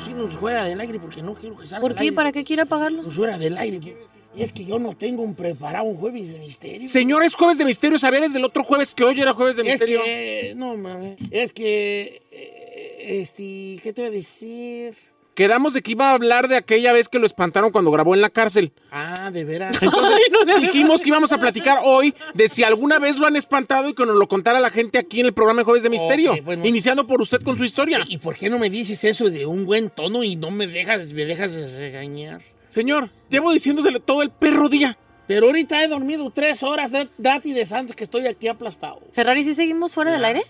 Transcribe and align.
Podemos 0.00 0.08
irnos 0.08 0.40
fuera 0.40 0.64
del 0.64 0.80
aire 0.80 0.98
porque 0.98 1.22
no 1.22 1.34
quiero 1.34 1.56
que 1.56 1.66
salga 1.66 1.80
¿Por 1.82 1.94
qué? 1.94 2.00
aire. 2.00 2.14
¿Para 2.14 2.32
qué 2.32 2.44
quiere 2.44 2.62
apagarlos? 2.62 3.04
Pues 3.04 3.16
fuera 3.16 3.38
del 3.38 3.58
aire. 3.58 3.96
Es 4.34 4.52
que 4.52 4.64
yo 4.64 4.78
no 4.78 4.96
tengo 4.96 5.22
un 5.22 5.34
preparado 5.34 5.84
un 5.84 5.96
jueves 5.96 6.32
de 6.32 6.38
misterio. 6.38 6.88
Señor, 6.88 7.22
es 7.24 7.34
jueves 7.34 7.58
de 7.58 7.64
misterio. 7.64 7.98
Sabía 7.98 8.20
desde 8.20 8.38
el 8.38 8.44
otro 8.44 8.62
jueves 8.62 8.94
que 8.94 9.04
hoy 9.04 9.20
era 9.20 9.34
jueves 9.34 9.56
de 9.56 9.62
es 9.62 9.68
misterio. 9.68 10.02
que, 10.02 10.54
no 10.56 10.76
mames, 10.76 11.18
es 11.30 11.52
que, 11.52 12.22
eh, 12.30 13.20
este, 13.20 13.80
¿qué 13.82 13.92
te 13.92 14.02
voy 14.02 14.08
a 14.08 14.12
decir? 14.12 14.94
Quedamos 15.40 15.72
de 15.72 15.80
que 15.80 15.92
iba 15.92 16.10
a 16.10 16.12
hablar 16.12 16.48
de 16.48 16.56
aquella 16.56 16.92
vez 16.92 17.08
que 17.08 17.18
lo 17.18 17.24
espantaron 17.24 17.72
cuando 17.72 17.90
grabó 17.90 18.14
en 18.14 18.20
la 18.20 18.28
cárcel. 18.28 18.74
Ah, 18.90 19.30
de 19.32 19.42
veras. 19.42 19.82
Entonces 19.82 20.60
dijimos 20.60 21.00
que 21.00 21.08
íbamos 21.08 21.32
a 21.32 21.38
platicar 21.38 21.78
hoy 21.82 22.14
de 22.34 22.46
si 22.46 22.62
alguna 22.62 22.98
vez 22.98 23.16
lo 23.16 23.26
han 23.26 23.36
espantado 23.36 23.88
y 23.88 23.94
que 23.94 24.04
nos 24.04 24.16
lo 24.16 24.28
contara 24.28 24.60
la 24.60 24.68
gente 24.68 24.98
aquí 24.98 25.20
en 25.20 25.24
el 25.24 25.32
programa 25.32 25.60
de 25.60 25.64
Jueves 25.64 25.82
de 25.82 25.88
Misterio. 25.88 26.36
Bueno. 26.42 26.66
Iniciando 26.66 27.06
por 27.06 27.22
usted 27.22 27.40
con 27.40 27.56
su 27.56 27.64
historia. 27.64 28.00
¿Y 28.06 28.18
por 28.18 28.36
qué 28.36 28.50
no 28.50 28.58
me 28.58 28.68
dices 28.68 29.02
eso 29.02 29.30
de 29.30 29.46
un 29.46 29.64
buen 29.64 29.88
tono 29.88 30.22
y 30.22 30.36
no 30.36 30.50
me 30.50 30.66
dejas, 30.66 31.10
me 31.14 31.24
dejas 31.24 31.72
regañar? 31.72 32.42
Señor, 32.68 33.08
llevo 33.30 33.50
diciéndoselo 33.50 34.00
todo 34.00 34.20
el 34.20 34.28
perro 34.28 34.68
día. 34.68 34.98
Pero 35.26 35.46
ahorita 35.46 35.82
he 35.82 35.88
dormido 35.88 36.28
tres 36.28 36.62
horas 36.62 36.92
de 36.92 37.08
dati 37.16 37.54
de 37.54 37.64
santos 37.64 37.96
que 37.96 38.04
estoy 38.04 38.26
aquí 38.26 38.46
aplastado. 38.46 39.00
Ferrari, 39.12 39.42
¿sí 39.42 39.54
seguimos 39.54 39.94
fuera 39.94 40.12
del 40.12 40.22
aire? 40.22 40.42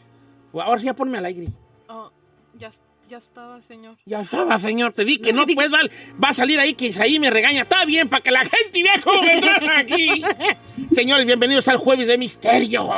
Ahora 0.52 0.80
sí 0.80 0.86
ya 0.86 0.96
ponme 0.96 1.16
al 1.16 1.26
aire. 1.26 1.46
Oh, 1.86 2.10
ya, 2.58 2.72
ya 3.10 3.18
estaba, 3.18 3.60
señor. 3.60 3.96
Ya 4.06 4.20
estaba, 4.20 4.56
señor, 4.60 4.92
te 4.92 5.04
di 5.04 5.18
que 5.18 5.32
no, 5.32 5.44
pues 5.44 5.72
va, 5.72 5.80
va 6.22 6.28
a 6.28 6.32
salir 6.32 6.60
ahí 6.60 6.74
que 6.74 6.94
ahí 7.00 7.18
me 7.18 7.28
regaña. 7.28 7.62
Está 7.62 7.84
bien, 7.84 8.08
para 8.08 8.22
que 8.22 8.30
la 8.30 8.44
gente 8.44 8.84
cómo 9.02 9.22
me 9.22 9.40
tratan 9.40 9.70
aquí. 9.70 10.22
Señores, 10.94 11.26
bienvenidos 11.26 11.66
al 11.66 11.78
Jueves 11.78 12.06
de 12.06 12.16
Misterio, 12.16 12.88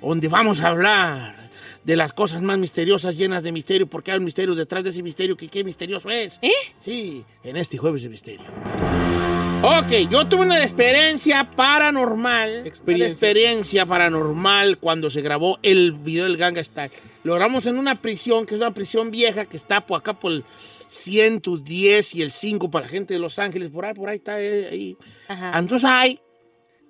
donde 0.00 0.28
vamos 0.28 0.60
a 0.60 0.68
hablar 0.68 1.50
de 1.84 1.96
las 1.96 2.14
cosas 2.14 2.40
más 2.40 2.58
misteriosas, 2.58 3.18
llenas 3.18 3.42
de 3.42 3.52
misterio, 3.52 3.86
porque 3.86 4.12
hay 4.12 4.18
un 4.18 4.24
misterio 4.24 4.54
detrás 4.54 4.82
de 4.82 4.90
ese 4.90 5.02
misterio 5.02 5.36
que 5.36 5.48
qué 5.48 5.62
misterioso 5.62 6.10
es. 6.10 6.38
¿Eh? 6.40 6.50
Sí, 6.80 7.24
en 7.44 7.56
este 7.58 7.76
Jueves 7.76 8.02
de 8.02 8.08
Misterio. 8.08 8.46
Ok, 9.68 10.08
yo 10.10 10.28
tuve 10.28 10.42
una 10.42 10.62
experiencia 10.62 11.50
paranormal. 11.50 12.66
Experiencia. 12.66 13.04
Una 13.06 13.12
experiencia 13.12 13.84
paranormal 13.86 14.78
cuando 14.78 15.10
se 15.10 15.22
grabó 15.22 15.58
el 15.62 15.92
video 15.92 16.24
del 16.24 16.36
Ganga 16.36 16.62
Style. 16.62 16.90
Lo 17.24 17.34
grabamos 17.34 17.66
en 17.66 17.76
una 17.76 18.00
prisión, 18.00 18.46
que 18.46 18.54
es 18.54 18.60
una 18.60 18.72
prisión 18.72 19.10
vieja, 19.10 19.44
que 19.46 19.56
está 19.56 19.84
por 19.84 19.98
acá 19.98 20.12
por 20.14 20.30
el 20.30 20.44
110 20.86 22.14
y 22.14 22.22
el 22.22 22.30
5 22.30 22.70
para 22.70 22.84
la 22.84 22.90
gente 22.90 23.14
de 23.14 23.20
Los 23.20 23.40
Ángeles. 23.40 23.70
Por 23.70 23.84
ahí, 23.84 23.94
por 23.94 24.08
ahí 24.08 24.16
está. 24.18 24.40
eh, 24.40 24.68
ahí. 24.70 24.96
Ajá. 25.26 25.58
Entonces 25.58 25.88
ahí, 25.90 26.20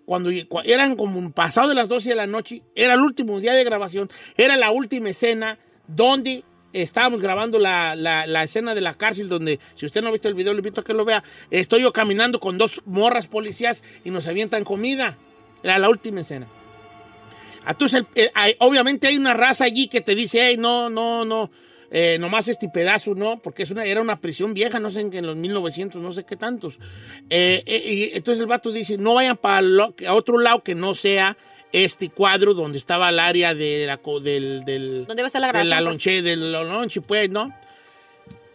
cuando 0.04 0.30
cu- 0.46 0.60
eran 0.62 0.96
como 0.96 1.30
pasado 1.32 1.68
de 1.70 1.74
las 1.74 1.88
12 1.88 2.10
de 2.10 2.14
la 2.16 2.26
noche, 2.26 2.62
era 2.74 2.92
el 2.92 3.00
último 3.00 3.40
día 3.40 3.54
de 3.54 3.64
grabación, 3.64 4.10
era 4.36 4.54
la 4.56 4.70
última 4.70 5.08
escena 5.08 5.58
donde 5.88 6.44
estábamos 6.82 7.20
grabando 7.20 7.58
la, 7.58 7.94
la- 7.96 8.42
escena 8.44 8.74
de 8.74 8.80
la 8.80 8.94
cárcel, 8.94 9.28
donde, 9.28 9.58
si 9.74 9.86
usted 9.86 10.02
no 10.02 10.08
ha 10.08 10.12
visto 10.12 10.28
el 10.28 10.34
video, 10.34 10.52
le 10.52 10.58
invito 10.60 10.80
a 10.80 10.84
que 10.84 10.94
lo 10.94 11.04
vea. 11.04 11.22
Estoy 11.50 11.82
yo 11.82 11.92
caminando 11.92 12.38
con 12.40 12.58
dos 12.58 12.82
morras 12.86 13.28
policías 13.28 13.82
y 14.04 14.10
nos 14.10 14.26
avientan 14.26 14.64
comida. 14.64 15.16
Era 15.62 15.78
la 15.78 15.88
última 15.88 16.20
escena. 16.20 16.46
Entonces, 17.66 18.04
el- 18.14 18.30
hay- 18.34 18.56
obviamente 18.60 19.06
hay 19.06 19.16
una 19.16 19.34
raza 19.34 19.64
allí 19.64 19.88
que 19.88 20.00
te 20.00 20.14
dice, 20.14 20.46
hey, 20.46 20.56
no, 20.58 20.88
no, 20.88 21.24
no, 21.24 21.50
eh, 21.90 22.16
nomás 22.20 22.48
este 22.48 22.68
pedazo, 22.68 23.14
no, 23.14 23.38
porque 23.38 23.62
es 23.64 23.70
una, 23.70 23.84
era 23.84 24.00
una 24.00 24.20
prisión 24.20 24.54
vieja, 24.54 24.78
no 24.78 24.90
sé, 24.90 25.00
en, 25.00 25.26
los 25.26 25.36
1900, 25.36 26.00
no 26.00 26.12
sé 26.12 26.24
qué 26.24 26.36
tantos. 26.36 26.78
Eh, 27.30 27.62
eh, 27.66 28.10
entonces 28.14 28.40
el 28.40 28.46
vato 28.46 28.70
dice, 28.70 28.98
no 28.98 29.14
vayan 29.14 29.36
para 29.36 29.62
otro 30.10 30.38
lado 30.38 30.62
que 30.62 30.74
no 30.74 30.94
sea 30.94 31.36
este 31.84 32.08
cuadro 32.10 32.54
donde 32.54 32.78
estaba 32.78 33.08
el 33.10 33.18
área 33.18 33.54
de 33.54 33.84
la, 33.86 33.98
co- 33.98 34.20
del, 34.20 34.64
del, 34.64 35.04
¿Dónde 35.06 35.22
va 35.22 35.26
a 35.26 35.30
ser 35.30 35.40
la 35.42 35.52
de 35.52 35.64
la 35.64 35.76
pues? 35.76 35.84
lonche, 35.84 36.22
del 36.22 36.52
lonche, 36.52 37.00
pues, 37.02 37.28
¿no? 37.30 37.52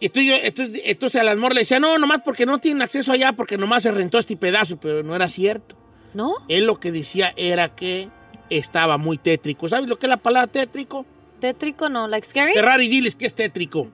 Y 0.00 0.06
entonces, 0.06 0.26
yo- 0.32 0.44
entonces, 0.46 0.82
entonces 0.86 1.20
a 1.20 1.24
las 1.24 1.36
morras 1.36 1.54
le 1.54 1.60
decía, 1.60 1.78
no, 1.78 1.96
nomás 1.98 2.22
porque 2.24 2.44
no 2.46 2.58
tienen 2.58 2.82
acceso 2.82 3.12
allá, 3.12 3.32
porque 3.32 3.56
nomás 3.56 3.84
se 3.84 3.92
rentó 3.92 4.18
este 4.18 4.36
pedazo, 4.36 4.78
pero 4.80 5.02
no 5.04 5.14
era 5.14 5.28
cierto. 5.28 5.76
¿No? 6.14 6.34
Él 6.48 6.66
lo 6.66 6.80
que 6.80 6.90
decía 6.92 7.32
era 7.36 7.74
que 7.74 8.08
estaba 8.50 8.98
muy 8.98 9.16
tétrico. 9.18 9.68
¿Sabes 9.68 9.88
lo 9.88 9.98
que 9.98 10.06
es 10.06 10.10
la 10.10 10.16
palabra 10.16 10.50
tétrico? 10.50 11.06
¿Tétrico 11.40 11.88
no? 11.88 12.08
¿Like 12.08 12.26
scary? 12.26 12.52
Ferrari, 12.54 12.88
diles 12.88 13.14
que 13.14 13.26
es 13.26 13.34
tétrico. 13.34 13.88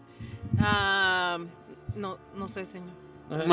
Ah, 0.58 1.38
no, 1.94 2.18
no 2.34 2.48
sé, 2.48 2.64
señor. 2.66 2.88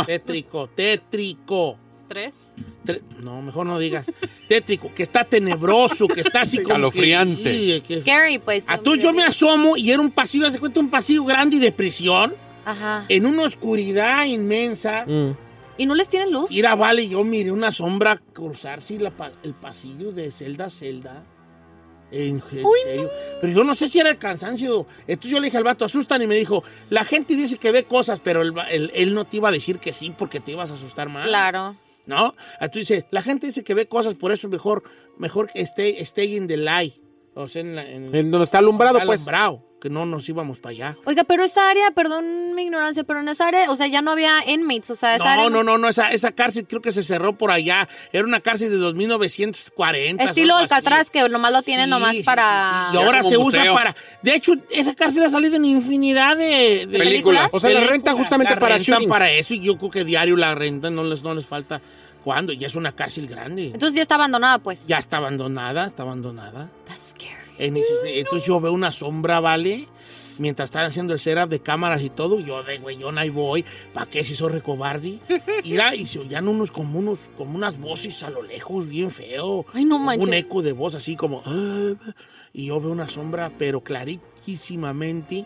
tétrico, 0.06 0.68
tétrico. 0.70 1.78
¿Tres? 2.08 2.52
Tre- 2.86 3.02
no, 3.22 3.42
mejor 3.42 3.66
no 3.66 3.80
digas. 3.80 4.06
tétrico, 4.48 4.94
que 4.94 5.04
está 5.04 5.24
tenebroso, 5.24 6.08
que 6.08 6.22
está 6.22 6.42
así 6.42 6.58
como. 6.64 6.92
que- 6.92 7.82
que- 7.88 8.00
Scary, 8.00 8.40
pues. 8.40 8.66
A 8.68 8.78
tú 8.78 8.96
yo 8.96 9.12
me 9.14 9.24
asomo 9.24 9.76
y 9.78 9.92
era 9.92 10.02
un 10.02 10.12
pasillo, 10.12 10.50
¿se 10.52 10.60
cuenta? 10.60 10.80
Un 10.80 10.90
pasillo 10.90 11.24
grande 11.26 11.58
y 11.58 11.60
de 11.60 11.72
prisión, 11.72 12.34
Ajá. 12.66 13.06
en 13.10 13.26
una 13.26 13.44
oscuridad 13.44 14.26
inmensa. 14.26 15.06
Mm. 15.06 15.36
¿Y 15.78 15.86
no 15.86 15.94
les 15.96 16.08
tienen 16.08 16.32
luz? 16.32 16.52
Ir 16.52 16.68
a 16.68 16.76
vale, 16.76 17.08
yo 17.10 17.24
miré 17.26 17.52
una 17.52 17.72
sombra 17.72 18.18
cruzarse 18.32 18.98
la 18.98 19.12
el 19.44 19.54
pasillo 19.56 20.12
de 20.14 20.32
celda 20.32 20.66
a 20.66 20.70
celda. 20.70 21.24
En, 22.12 22.36
en 22.36 22.42
serio. 22.42 23.10
Pero 23.42 23.52
yo 23.54 23.64
no 23.66 23.76
sé 23.76 23.90
si 23.90 24.00
era 24.00 24.10
el 24.12 24.18
cansancio. 24.18 24.86
Entonces 25.08 25.32
yo 25.32 25.40
le 25.40 25.48
dije 25.48 25.58
al 25.58 25.64
vato, 25.66 25.84
asustan, 25.84 26.22
y 26.22 26.28
me 26.28 26.36
dijo, 26.36 26.64
la 26.90 27.04
gente 27.04 27.36
dice 27.36 27.58
que 27.58 27.72
ve 27.72 27.84
cosas, 27.84 28.22
pero 28.24 28.42
él- 28.42 28.92
él 28.94 29.14
no 29.14 29.26
te 29.26 29.38
iba 29.38 29.50
a 29.50 29.52
decir 29.52 29.80
que 29.80 29.92
sí 29.92 30.14
porque 30.18 30.40
te 30.40 30.52
ibas 30.54 30.72
a 30.72 30.76
asustar 30.76 31.10
más. 31.10 31.26
Claro. 31.28 31.76
¿No? 32.06 32.36
Entonces 32.60 33.06
la 33.12 33.22
gente 33.22 33.48
dice 33.48 33.64
que 33.64 33.74
ve 33.74 33.88
cosas, 33.88 34.14
por 34.14 34.32
eso 34.32 34.48
mejor, 34.48 34.84
mejor 35.18 35.50
esté, 35.56 36.02
stay 36.02 36.36
in 36.36 36.48
the 36.48 36.58
light. 36.58 37.05
O 37.38 37.50
sea, 37.50 37.62
en, 37.62 37.76
la, 37.76 37.84
en 37.90 38.16
En 38.16 38.32
donde 38.32 38.46
está 38.46 38.60
alumbrado, 38.60 39.00
pues. 39.06 39.22
alumbrado, 39.28 39.62
que 39.82 39.90
no 39.90 40.06
nos 40.06 40.28
íbamos 40.30 40.58
para 40.60 40.72
allá. 40.72 40.98
Oiga, 41.04 41.26
pero 41.26 41.44
esa 41.44 41.70
área, 41.70 41.92
perdón 41.92 42.56
mi 42.56 42.64
ignorancia, 42.64 43.04
pero 43.04 43.20
en 43.20 43.28
esa 43.28 43.48
área, 43.50 43.70
o 43.70 43.76
sea, 43.76 43.88
ya 43.88 44.02
no 44.02 44.12
había 44.12 44.50
inmates, 44.50 44.92
o 44.92 44.96
sea, 44.96 45.16
esa 45.18 45.34
área. 45.34 45.44
No, 45.44 45.50
no, 45.50 45.62
no, 45.64 45.78
no, 45.78 45.90
esa, 45.90 46.12
esa 46.12 46.32
cárcel 46.32 46.66
creo 46.66 46.82
que 46.82 46.94
se 46.94 47.04
cerró 47.04 47.38
por 47.38 47.52
allá. 47.52 47.90
Era 48.14 48.24
una 48.24 48.40
cárcel 48.40 48.70
de 48.70 48.78
2940. 48.78 50.24
Estilo. 50.24 50.56
Alcatraz, 50.56 51.12
que 51.12 51.28
nomás 51.28 51.52
lo 51.52 51.62
tienen 51.62 51.86
Sí, 51.88 51.90
nomás 51.90 52.16
sí, 52.16 52.24
para. 52.24 52.88
sí, 52.92 52.92
sí. 52.92 52.98
Y 52.98 53.06
ahora 53.06 53.24
se 53.24 53.38
museo. 53.38 53.62
usa 53.64 53.74
para. 53.74 53.96
De 54.22 54.34
hecho, 54.36 54.54
esa 54.70 54.96
cárcel 54.96 55.24
ha 55.24 55.30
salido 55.30 55.58
en 55.58 55.66
infinidad 55.66 56.38
de, 56.38 56.88
de 56.88 56.98
Películas. 56.98 57.50
O 57.54 57.60
sea, 57.60 57.72
la 57.72 57.82
renta 57.82 58.14
justamente 58.14 58.54
La 58.54 58.60
para 58.62 58.78
shootings. 58.78 59.10
para 59.10 59.30
eso 59.32 59.54
y 59.54 59.60
yo 59.60 59.78
creo 59.78 59.92
que 59.92 60.04
diario 60.06 60.38
la 60.38 60.56
rentan, 60.56 60.96
no 60.96 61.04
les, 61.04 61.22
no 61.22 61.34
les 61.36 61.46
falta. 61.46 61.82
¿Cuándo? 62.26 62.52
Ya 62.52 62.66
es 62.68 62.76
una 62.76 62.92
cárcel 62.94 63.28
grande. 63.28 63.68
Entonces 63.68 63.96
ya 63.96 64.02
está 64.02 64.16
abandonada, 64.16 64.58
pues. 64.60 64.86
Ya 64.88 64.98
está 64.98 65.18
abandonada, 65.18 65.86
está 65.86 66.04
abandonada. 66.04 66.70
That's 66.86 67.12
scary. 67.12 67.32
En 67.58 67.78
ese- 67.78 68.20
entonces 68.20 68.46
yo 68.48 68.60
veo 68.60 68.74
una 68.74 68.92
sombra, 68.92 69.40
¿vale? 69.40 69.88
Mientras 70.40 70.68
están 70.68 70.86
haciendo 70.86 71.14
el 71.14 71.20
setup 71.20 71.48
de 71.50 71.62
cámaras 71.62 72.02
y 72.02 72.10
todo, 72.10 72.40
yo 72.42 72.62
de 72.64 72.80
güeyón 72.80 73.18
ahí 73.18 73.30
voy. 73.30 73.64
¿Para 73.94 74.08
qué 74.08 74.26
se 74.26 74.34
hizo 74.34 74.50
recobardi? 74.50 75.22
Mira, 75.64 75.96
y 75.96 76.06
se 76.08 76.20
oían 76.20 76.48
unos 76.50 76.72
como, 76.72 77.00
unos 77.00 77.20
como 77.38 77.56
unas 77.56 77.80
voces 77.80 78.22
a 78.24 78.30
lo 78.32 78.42
lejos, 78.42 78.90
bien 78.90 79.10
feo. 79.12 79.66
Ay, 79.72 79.86
no 79.86 80.00
manches. 80.00 80.28
Un 80.28 80.34
eco 80.34 80.62
de 80.64 80.74
voz 80.74 80.96
así 80.96 81.16
como... 81.16 81.42
"Ah", 81.46 81.94
Y 82.54 82.66
yo 82.66 82.82
veo 82.82 82.92
una 82.92 83.08
sombra, 83.08 83.52
pero 83.58 83.82
clarísimamente. 83.82 85.46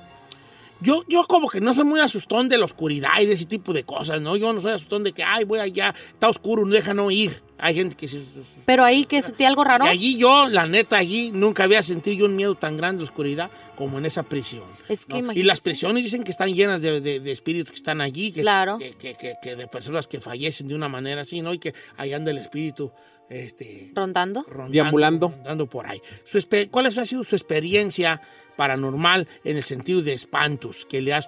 Yo, 0.81 1.03
yo 1.07 1.23
como 1.25 1.49
que 1.49 1.59
no 1.59 1.73
soy 1.73 1.83
muy 1.85 1.99
asustón 1.99 2.47
de 2.47 2.57
la 2.57 2.65
oscuridad 2.65 3.19
y 3.21 3.25
de 3.25 3.33
ese 3.33 3.45
tipo 3.45 3.73
de 3.73 3.83
cosas, 3.83 4.21
¿no? 4.21 4.37
Yo 4.37 4.53
no 4.53 4.61
soy 4.61 4.71
asustón 4.73 5.03
de 5.03 5.11
que, 5.11 5.23
ay, 5.23 5.43
voy 5.43 5.59
allá, 5.59 5.93
está 6.13 6.29
oscuro, 6.29 6.65
no 6.65 6.73
deja 6.73 6.93
no 6.93 7.11
ir. 7.11 7.41
Hay 7.61 7.75
gente 7.75 7.97
que 7.97 8.07
sí. 8.07 8.25
Pero 8.65 8.85
ahí 8.85 9.03
que 9.03 9.21
sentí 9.21 9.43
algo 9.43 9.65
raro. 9.65 9.83
Y 9.85 9.89
allí 9.89 10.17
yo, 10.17 10.47
la 10.49 10.65
neta, 10.65 10.95
allí 10.97 11.31
nunca 11.33 11.65
había 11.65 11.83
sentido 11.83 12.15
yo 12.19 12.25
un 12.27 12.37
miedo 12.37 12.55
tan 12.55 12.77
grande 12.77 13.03
la 13.03 13.09
oscuridad 13.09 13.51
como 13.75 13.97
en 13.97 14.05
esa 14.05 14.23
prisión. 14.23 14.63
Es 14.87 15.05
que 15.05 15.21
¿no? 15.21 15.33
Y 15.33 15.43
las 15.43 15.59
prisiones 15.59 16.01
dicen 16.03 16.23
que 16.23 16.31
están 16.31 16.53
llenas 16.53 16.81
de, 16.81 17.01
de- 17.01 17.19
de 17.19 17.31
espíritus 17.33 17.71
que 17.71 17.77
están 17.77 17.99
allí, 17.99 18.31
que, 18.31 18.39
Claro. 18.41 18.77
que, 18.77 18.91
que- 18.93 19.15
que- 19.15 19.35
que 19.43 19.55
de 19.57 19.67
personas 19.67 20.07
que 20.07 20.21
fallecen 20.21 20.69
de 20.69 20.75
una 20.75 20.87
manera 20.87 21.21
así, 21.21 21.41
¿no? 21.41 21.53
Y 21.53 21.59
que 21.59 21.73
ahí 21.97 22.13
anda 22.13 22.31
el 22.31 22.37
espíritu 22.37 22.89
este, 23.29 23.91
Rondando. 23.93 24.43
rondando, 24.43 24.71
Deambulando. 24.71 25.27
rondando 25.29 25.65
por 25.67 25.85
ahí. 25.85 26.01
Su 26.25 26.39
¿Cuál 26.71 26.85
ha 26.85 26.91
sido 27.05 27.23
su 27.25 27.35
experiencia 27.35 28.21
paranormal 28.59 29.25
en 29.45 29.55
el 29.55 29.63
sentido 29.63 30.01
de 30.01 30.11
espantos 30.11 30.85
que 30.85 31.01
le 31.01 31.13
ha 31.13 31.21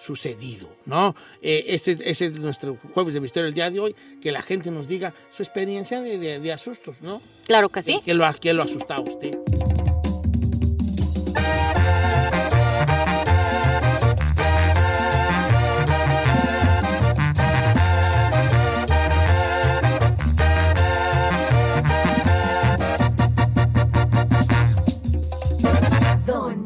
sucedido? 0.00 0.70
¿no? 0.86 1.14
Eh, 1.42 1.66
este, 1.68 1.98
ese 2.10 2.26
es 2.26 2.38
nuestro 2.40 2.78
jueves 2.94 3.12
de 3.12 3.20
misterio 3.20 3.46
el 3.46 3.52
día 3.54 3.70
de 3.70 3.78
hoy, 3.78 3.94
que 4.22 4.32
la 4.32 4.40
gente 4.40 4.70
nos 4.70 4.88
diga 4.88 5.12
su 5.36 5.42
experiencia 5.42 6.00
de, 6.00 6.16
de- 6.16 6.38
de 6.40 6.52
asustos, 6.52 6.96
¿no? 7.02 7.20
Claro 7.46 7.68
que 7.68 7.82
sí. 7.82 8.00
¿Qué 8.04 8.14
lo, 8.14 8.24
ha- 8.24 8.32
qué 8.32 8.54
lo 8.54 8.62
ha 8.62 8.64
asustado 8.64 9.02
a 9.02 9.10
usted? 9.12 9.77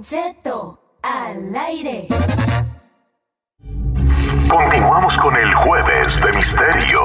Cheto, 0.02 0.78
al 1.02 1.54
aire. 1.54 2.08
Continuamos 4.50 5.16
con 5.22 5.37
el 5.37 5.54
jueves 5.54 6.22
de 6.25 6.32
misterio. 6.32 7.00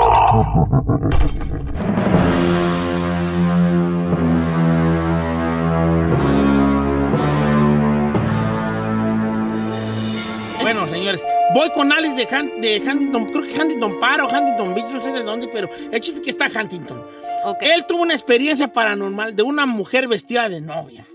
Bueno, 10.62 10.88
señores, 10.90 11.24
voy 11.54 11.70
con 11.72 11.92
Alex 11.94 12.16
de, 12.16 12.28
Han- 12.36 12.60
de 12.62 12.82
Huntington, 12.82 13.26
creo 13.28 13.44
que 13.44 13.62
Huntington 13.62 14.00
Park 14.00 14.24
o 14.24 14.28
Huntington 14.36 14.74
Beach, 14.74 14.90
no 14.92 15.02
sé 15.02 15.12
de 15.12 15.24
dónde, 15.24 15.48
pero 15.48 15.70
el 15.92 16.02
chiste 16.02 16.20
es 16.20 16.24
que 16.24 16.30
está 16.32 16.48
Huntington. 16.62 17.02
Ok. 17.46 17.58
Él 17.62 17.86
tuvo 17.88 18.02
una 18.02 18.14
experiencia 18.14 18.68
paranormal 18.68 19.36
de 19.36 19.44
una 19.44 19.66
mujer 19.66 20.08
vestida 20.08 20.50
de 20.50 20.60
novia. 20.60 21.06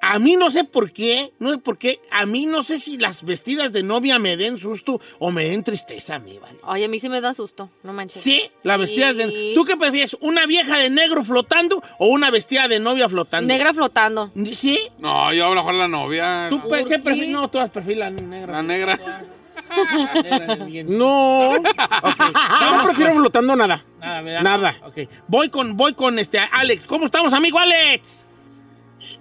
A 0.00 0.18
mí 0.18 0.36
no 0.36 0.50
sé 0.50 0.64
por 0.64 0.92
qué, 0.92 1.32
no 1.38 1.50
sé 1.50 1.58
por 1.58 1.76
qué, 1.76 2.00
a 2.10 2.24
mí 2.24 2.46
no 2.46 2.62
sé 2.62 2.78
si 2.78 2.98
las 2.98 3.24
vestidas 3.24 3.72
de 3.72 3.82
novia 3.82 4.18
me 4.18 4.36
den 4.36 4.58
susto 4.58 5.00
o 5.18 5.30
me 5.30 5.44
den 5.44 5.64
tristeza 5.64 6.16
a 6.16 6.18
mí, 6.18 6.38
¿vale? 6.38 6.58
Ay, 6.62 6.84
a 6.84 6.88
mí 6.88 7.00
sí 7.00 7.08
me 7.08 7.20
da 7.20 7.34
susto. 7.34 7.68
No 7.82 7.92
manches. 7.92 8.22
Sí, 8.22 8.50
las 8.62 8.78
vestidas 8.78 9.16
de... 9.16 9.52
¿Tú 9.54 9.64
qué 9.64 9.76
prefieres? 9.76 10.16
¿Una 10.20 10.46
vieja 10.46 10.78
de 10.78 10.90
negro 10.90 11.24
flotando 11.24 11.82
o 11.98 12.08
una 12.08 12.30
vestida 12.30 12.68
de 12.68 12.78
novia 12.80 13.08
flotando? 13.08 13.48
Negra 13.48 13.74
flotando. 13.74 14.30
¿Sí? 14.54 14.78
No, 14.98 15.32
yo 15.32 15.46
a 15.46 15.48
lo 15.50 15.54
mejor 15.56 15.74
la 15.74 15.88
novia. 15.88 16.46
¿Tú 16.48 16.62
qué 16.68 16.84
qué? 16.84 16.98
prefieres? 16.98 17.30
No, 17.30 17.50
tú 17.50 17.58
prefieres 17.72 17.98
la 17.98 18.10
negra. 18.10 18.52
La 18.52 18.62
negra. 18.62 18.96
La 18.96 20.56
negra. 20.56 20.84
No. 20.86 21.50
Ok, 21.50 21.62
No 21.68 22.84
prefiero 22.84 23.14
flotando 23.14 23.56
nada. 23.56 23.84
Nada, 24.00 24.22
¿verdad? 24.22 24.42
Nada. 24.42 24.76
Ok. 24.86 25.08
Voy 25.26 25.48
con, 25.48 25.76
voy 25.76 25.94
con 25.94 26.18
este 26.18 26.38
Alex. 26.38 26.84
¿Cómo 26.86 27.06
estamos, 27.06 27.32
amigo 27.32 27.58
Alex? 27.58 28.24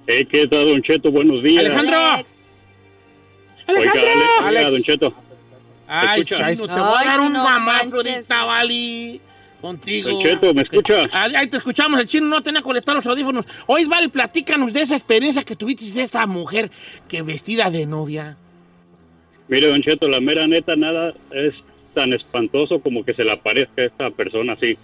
Eh, 0.07 0.25
¿Qué 0.25 0.47
tal, 0.47 0.67
Don 0.67 0.81
Cheto? 0.81 1.11
Buenos 1.11 1.43
días. 1.43 1.65
Alejandro. 1.65 1.97
Alex. 1.97 2.35
Oiga, 3.67 3.79
Alejandro. 3.91 4.01
Ale- 4.01 4.21
oiga, 4.23 4.47
Alex. 4.47 4.71
Don 4.71 4.81
Cheto. 4.83 5.13
Ay, 5.89 6.21
escucha? 6.21 6.53
chino, 6.55 6.67
te 6.67 6.79
voy 6.79 7.01
a 7.01 7.05
dar 7.05 7.19
un 7.21 7.33
manches. 7.33 7.93
ahorita, 7.93 8.43
Vali. 8.45 9.21
Contigo. 9.61 10.09
Don 10.09 10.23
Cheto, 10.23 10.53
¿me 10.53 10.61
Ok. 10.61 10.67
escucha? 10.71 11.07
Ahí 11.11 11.35
ahí 11.35 11.47
te 11.47 11.57
escuchamos. 11.57 11.99
El 11.99 12.07
chino 12.07 12.27
no 12.27 12.41
tenía 12.43 12.61
conectados 12.61 13.03
los 13.05 13.11
audífonos. 13.11 13.45
Hoy, 13.65 13.85
Vale, 13.85 14.09
platícanos 14.09 14.71
de 14.73 14.81
esa 14.81 14.95
experiencia 14.95 15.43
que 15.43 15.55
tuviste 15.55 15.91
de 15.93 16.03
esta 16.03 16.25
mujer 16.27 16.69
que 17.09 17.21
vestida 17.21 17.69
de 17.69 17.85
novia. 17.85 18.37
Mire, 19.47 19.67
Don 19.67 19.81
Cheto, 19.81 20.07
la 20.09 20.19
mera 20.21 20.45
neta, 20.47 20.75
nada 20.75 21.13
es 21.31 21.53
tan 21.93 22.13
espantoso 22.13 22.79
como 22.79 23.03
que 23.03 23.13
se 23.13 23.23
le 23.23 23.31
aparezca 23.31 23.81
a 23.81 23.85
esta 23.85 24.09
persona 24.11 24.53
así. 24.53 24.77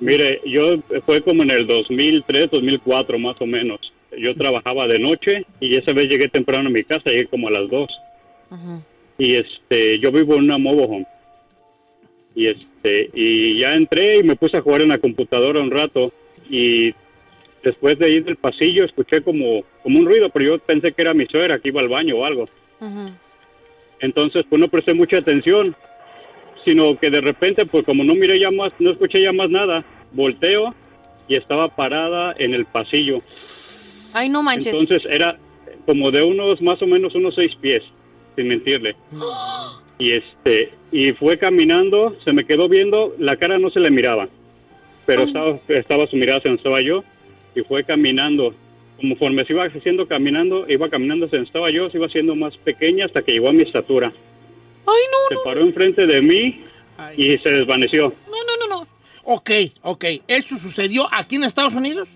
Mire, 0.00 0.40
yo 0.46 0.78
fue 1.04 1.20
como 1.22 1.42
en 1.42 1.50
el 1.50 1.66
2003, 1.66 2.50
2004 2.50 3.18
más 3.18 3.36
o 3.40 3.46
menos. 3.46 3.80
Yo 4.16 4.34
trabajaba 4.34 4.86
de 4.86 4.98
noche 4.98 5.44
y 5.60 5.76
esa 5.76 5.92
vez 5.92 6.08
llegué 6.08 6.28
temprano 6.28 6.68
a 6.68 6.72
mi 6.72 6.82
casa, 6.82 7.10
llegué 7.10 7.26
como 7.26 7.48
a 7.48 7.50
las 7.50 7.68
2. 7.68 7.88
Ajá. 8.50 8.80
y 9.18 9.34
este 9.34 9.98
yo 9.98 10.10
vivo 10.10 10.36
en 10.36 10.44
una 10.44 10.56
mobile 10.56 10.86
home 10.86 11.06
y 12.34 12.46
este 12.46 13.10
y 13.12 13.58
ya 13.58 13.74
entré 13.74 14.16
y 14.18 14.22
me 14.22 14.36
puse 14.36 14.56
a 14.56 14.62
jugar 14.62 14.80
en 14.80 14.88
la 14.88 14.96
computadora 14.98 15.60
un 15.60 15.70
rato 15.70 16.10
y 16.48 16.94
después 17.62 17.98
de 17.98 18.08
ir 18.10 18.24
del 18.24 18.36
pasillo 18.36 18.86
escuché 18.86 19.20
como 19.20 19.64
como 19.82 19.98
un 19.98 20.06
ruido 20.06 20.30
pero 20.30 20.44
yo 20.46 20.58
pensé 20.60 20.92
que 20.92 21.02
era 21.02 21.12
mi 21.12 21.26
suegra 21.26 21.58
que 21.58 21.68
iba 21.68 21.82
al 21.82 21.88
baño 21.90 22.16
o 22.16 22.24
algo 22.24 22.46
Ajá. 22.80 23.06
entonces 24.00 24.46
pues 24.48 24.58
no 24.60 24.68
presté 24.68 24.94
mucha 24.94 25.18
atención 25.18 25.76
sino 26.64 26.98
que 26.98 27.10
de 27.10 27.20
repente 27.20 27.66
pues 27.66 27.84
como 27.84 28.04
no 28.04 28.14
miré 28.14 28.38
ya 28.40 28.50
más 28.50 28.72
no 28.78 28.92
escuché 28.92 29.20
ya 29.20 29.32
más 29.32 29.50
nada 29.50 29.84
volteo 30.12 30.74
y 31.28 31.36
estaba 31.36 31.68
parada 31.68 32.34
en 32.38 32.54
el 32.54 32.64
pasillo 32.64 33.20
Ay, 34.14 34.28
no 34.28 34.42
manches. 34.42 34.74
entonces 34.74 35.02
era 35.10 35.38
como 35.86 36.10
de 36.10 36.22
unos 36.22 36.60
más 36.60 36.80
o 36.82 36.86
menos 36.86 37.14
unos 37.14 37.34
seis 37.34 37.54
pies, 37.60 37.82
sin 38.36 38.48
mentirle. 38.48 38.96
Y 39.98 40.12
este 40.12 40.72
y 40.92 41.12
fue 41.12 41.38
caminando, 41.38 42.16
se 42.24 42.32
me 42.32 42.44
quedó 42.44 42.68
viendo, 42.68 43.14
la 43.18 43.36
cara 43.36 43.58
no 43.58 43.70
se 43.70 43.80
le 43.80 43.90
miraba, 43.90 44.28
pero 45.06 45.22
estaba, 45.22 45.58
estaba 45.68 46.06
su 46.06 46.16
mirada 46.16 46.40
se 46.40 46.52
estaba 46.52 46.80
yo 46.80 47.04
y 47.54 47.62
fue 47.62 47.84
caminando. 47.84 48.54
Conforme 49.00 49.44
se 49.44 49.52
iba 49.52 49.64
haciendo 49.64 50.08
caminando, 50.08 50.66
iba 50.68 50.88
caminando, 50.88 51.28
se 51.28 51.38
estaba 51.38 51.70
yo, 51.70 51.88
se 51.88 51.98
iba 51.98 52.06
haciendo 52.06 52.34
más 52.34 52.56
pequeña 52.58 53.06
hasta 53.06 53.22
que 53.22 53.32
llegó 53.32 53.48
a 53.48 53.52
mi 53.52 53.62
estatura. 53.62 54.12
Ay, 54.86 55.02
no, 55.12 55.36
Se 55.36 55.44
paró 55.44 55.60
enfrente 55.60 56.06
de 56.06 56.20
mí 56.20 56.64
y 57.16 57.38
se 57.38 57.50
desvaneció. 57.50 58.12
no, 58.28 58.36
no, 58.44 58.66
no, 58.66 58.80
no. 58.80 58.86
Ok, 59.22 59.50
ok. 59.82 60.04
¿Esto 60.26 60.56
sucedió 60.56 61.06
aquí 61.12 61.36
en 61.36 61.44
Estados 61.44 61.74
Unidos? 61.74 62.08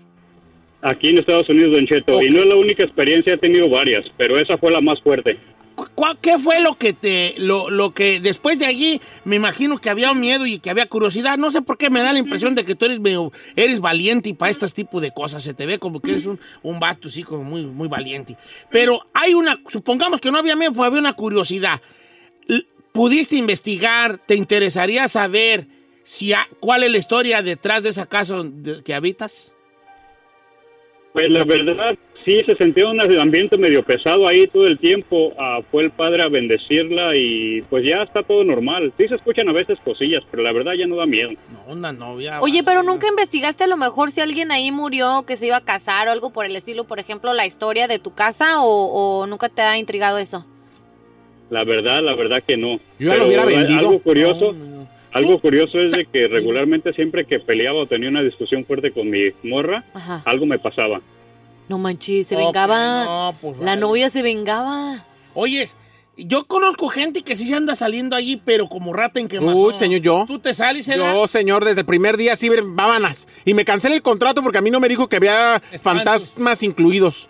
Aquí 0.83 1.09
en 1.09 1.17
Estados 1.19 1.47
Unidos, 1.49 1.71
Don 1.73 1.87
Cheto. 1.87 2.17
Ok. 2.17 2.23
Y 2.23 2.29
no 2.29 2.39
es 2.41 2.45
la 2.45 2.55
única 2.55 2.83
experiencia, 2.83 3.33
he 3.33 3.37
tenido 3.37 3.69
varias, 3.69 4.03
pero 4.17 4.37
esa 4.37 4.57
fue 4.57 4.71
la 4.71 4.81
más 4.81 5.01
fuerte. 5.01 5.39
¿Cu- 5.75 5.87
cu- 5.95 6.17
¿Qué 6.21 6.37
fue 6.37 6.61
lo 6.61 6.75
que 6.75 6.93
te, 6.93 7.33
lo, 7.39 7.69
lo 7.71 7.93
que 7.95 8.19
después 8.19 8.59
de 8.59 8.65
allí 8.67 9.01
me 9.25 9.37
imagino 9.37 9.77
que 9.79 9.89
había 9.89 10.13
miedo 10.13 10.45
y 10.45 10.59
que 10.59 10.69
había 10.69 10.85
curiosidad? 10.87 11.37
No 11.39 11.51
sé 11.51 11.61
por 11.63 11.77
qué 11.79 11.89
me 11.89 12.01
da 12.01 12.13
la 12.13 12.19
impresión 12.19 12.53
de 12.53 12.63
que 12.65 12.75
tú 12.75 12.85
eres 12.85 12.99
eres 13.55 13.79
valiente 13.79 14.29
y 14.29 14.33
para 14.33 14.51
este 14.51 14.67
tipo 14.67 15.01
de 15.01 15.11
cosas 15.11 15.41
se 15.41 15.53
te 15.55 15.65
ve 15.65 15.79
como 15.79 15.99
que 16.01 16.11
eres 16.11 16.25
un, 16.27 16.39
un 16.61 16.79
vato 16.79 17.07
así 17.07 17.23
como 17.23 17.43
muy, 17.43 17.65
muy 17.65 17.87
valiente. 17.87 18.35
Pero 18.69 18.99
hay 19.13 19.33
una, 19.33 19.59
supongamos 19.69 20.19
que 20.21 20.31
no 20.31 20.37
había 20.37 20.55
miedo, 20.55 20.73
pues 20.73 20.85
había 20.85 20.99
una 20.99 21.13
curiosidad. 21.13 21.81
¿Pudiste 22.91 23.35
investigar? 23.37 24.19
¿Te 24.19 24.35
interesaría 24.35 25.07
saber 25.07 25.65
si 26.03 26.33
ha- 26.33 26.47
cuál 26.59 26.83
es 26.83 26.91
la 26.91 26.97
historia 26.99 27.41
detrás 27.41 27.81
de 27.81 27.89
esa 27.89 28.05
casa 28.05 28.43
que 28.85 28.93
habitas? 28.93 29.52
Pues 31.13 31.29
la 31.29 31.45
verdad, 31.45 31.95
sí 32.25 32.41
se 32.45 32.55
sentía 32.55 32.87
un 32.87 32.99
ambiente 32.99 33.57
medio 33.57 33.83
pesado 33.83 34.27
ahí 34.27 34.47
todo 34.47 34.65
el 34.65 34.79
tiempo. 34.79 35.33
Ah, 35.37 35.59
fue 35.69 35.83
el 35.83 35.91
padre 35.91 36.23
a 36.23 36.27
bendecirla 36.27 37.15
y 37.15 37.61
pues 37.69 37.85
ya 37.85 38.01
está 38.01 38.23
todo 38.23 38.43
normal. 38.43 38.91
Sí 38.97 39.07
se 39.07 39.15
escuchan 39.15 39.47
a 39.47 39.53
veces 39.53 39.77
cosillas, 39.83 40.23
pero 40.31 40.41
la 40.41 40.51
verdad 40.51 40.73
ya 40.73 40.87
no 40.87 40.95
da 40.95 41.05
miedo. 41.05 41.31
No, 41.51 41.73
una 41.73 41.93
novia. 41.93 42.41
Oye, 42.41 42.63
pero 42.63 42.81
nunca 42.81 43.07
investigaste 43.07 43.63
a 43.63 43.67
lo 43.67 43.77
mejor 43.77 44.11
si 44.11 44.21
alguien 44.21 44.51
ahí 44.51 44.71
murió, 44.71 45.23
que 45.27 45.37
se 45.37 45.47
iba 45.47 45.57
a 45.57 45.65
casar 45.65 46.07
o 46.07 46.11
algo 46.11 46.31
por 46.31 46.45
el 46.45 46.55
estilo, 46.55 46.85
por 46.85 46.99
ejemplo, 46.99 47.33
la 47.33 47.45
historia 47.45 47.87
de 47.87 47.99
tu 47.99 48.13
casa 48.13 48.61
o, 48.63 49.21
o 49.21 49.27
nunca 49.27 49.49
te 49.49 49.61
ha 49.61 49.77
intrigado 49.77 50.17
eso. 50.17 50.45
La 51.49 51.63
verdad, 51.63 52.01
la 52.01 52.15
verdad 52.15 52.41
que 52.45 52.57
no. 52.57 52.79
Yo 52.97 53.11
ya 53.11 53.17
lo 53.17 53.25
hubiera 53.27 53.45
vendido. 53.45 53.79
Algo 53.79 53.99
curioso, 53.99 54.53
No, 54.53 54.65
no, 54.65 54.77
no. 54.77 54.82
Algo 55.13 55.39
curioso 55.39 55.79
es 55.79 55.91
de 55.91 56.05
que 56.05 56.27
regularmente 56.27 56.93
siempre 56.93 57.25
que 57.25 57.39
peleaba 57.39 57.79
o 57.79 57.87
tenía 57.87 58.09
una 58.09 58.21
discusión 58.21 58.65
fuerte 58.65 58.91
con 58.91 59.09
mi 59.09 59.31
morra, 59.43 59.83
Ajá. 59.93 60.21
algo 60.25 60.45
me 60.45 60.59
pasaba. 60.59 61.01
No 61.69 61.77
manches, 61.77 62.27
se 62.27 62.35
vengaba. 62.35 63.05
no, 63.05 63.35
pues, 63.41 63.57
la 63.59 63.65
vale. 63.67 63.81
novia 63.81 64.09
se 64.09 64.21
vengaba. 64.21 65.05
Oye, 65.33 65.69
yo 66.17 66.45
conozco 66.45 66.89
gente 66.89 67.21
que 67.23 67.35
sí 67.35 67.47
se 67.47 67.55
anda 67.55 67.75
saliendo 67.75 68.15
allí, 68.15 68.39
pero 68.43 68.67
como 68.67 68.93
rata 68.93 69.19
en 69.19 69.27
quemazón. 69.27 69.55
Uy, 69.63 69.73
señor, 69.73 70.01
yo. 70.01 70.25
¿Tú 70.27 70.39
te 70.39 70.53
sales, 70.53 70.87
Edad? 70.89 71.13
Yo, 71.13 71.25
señor, 71.27 71.63
desde 71.65 71.81
el 71.81 71.85
primer 71.87 72.17
día 72.17 72.35
sí, 72.35 72.49
vámonos. 72.63 73.27
Y 73.45 73.53
me 73.53 73.65
cancelé 73.65 73.95
el 73.95 74.01
contrato 74.01 74.43
porque 74.43 74.57
a 74.57 74.61
mí 74.61 74.69
no 74.71 74.79
me 74.79 74.89
dijo 74.89 75.07
que 75.07 75.15
había 75.15 75.55
Espantos. 75.71 75.81
fantasmas 76.31 76.61
incluidos. 76.63 77.29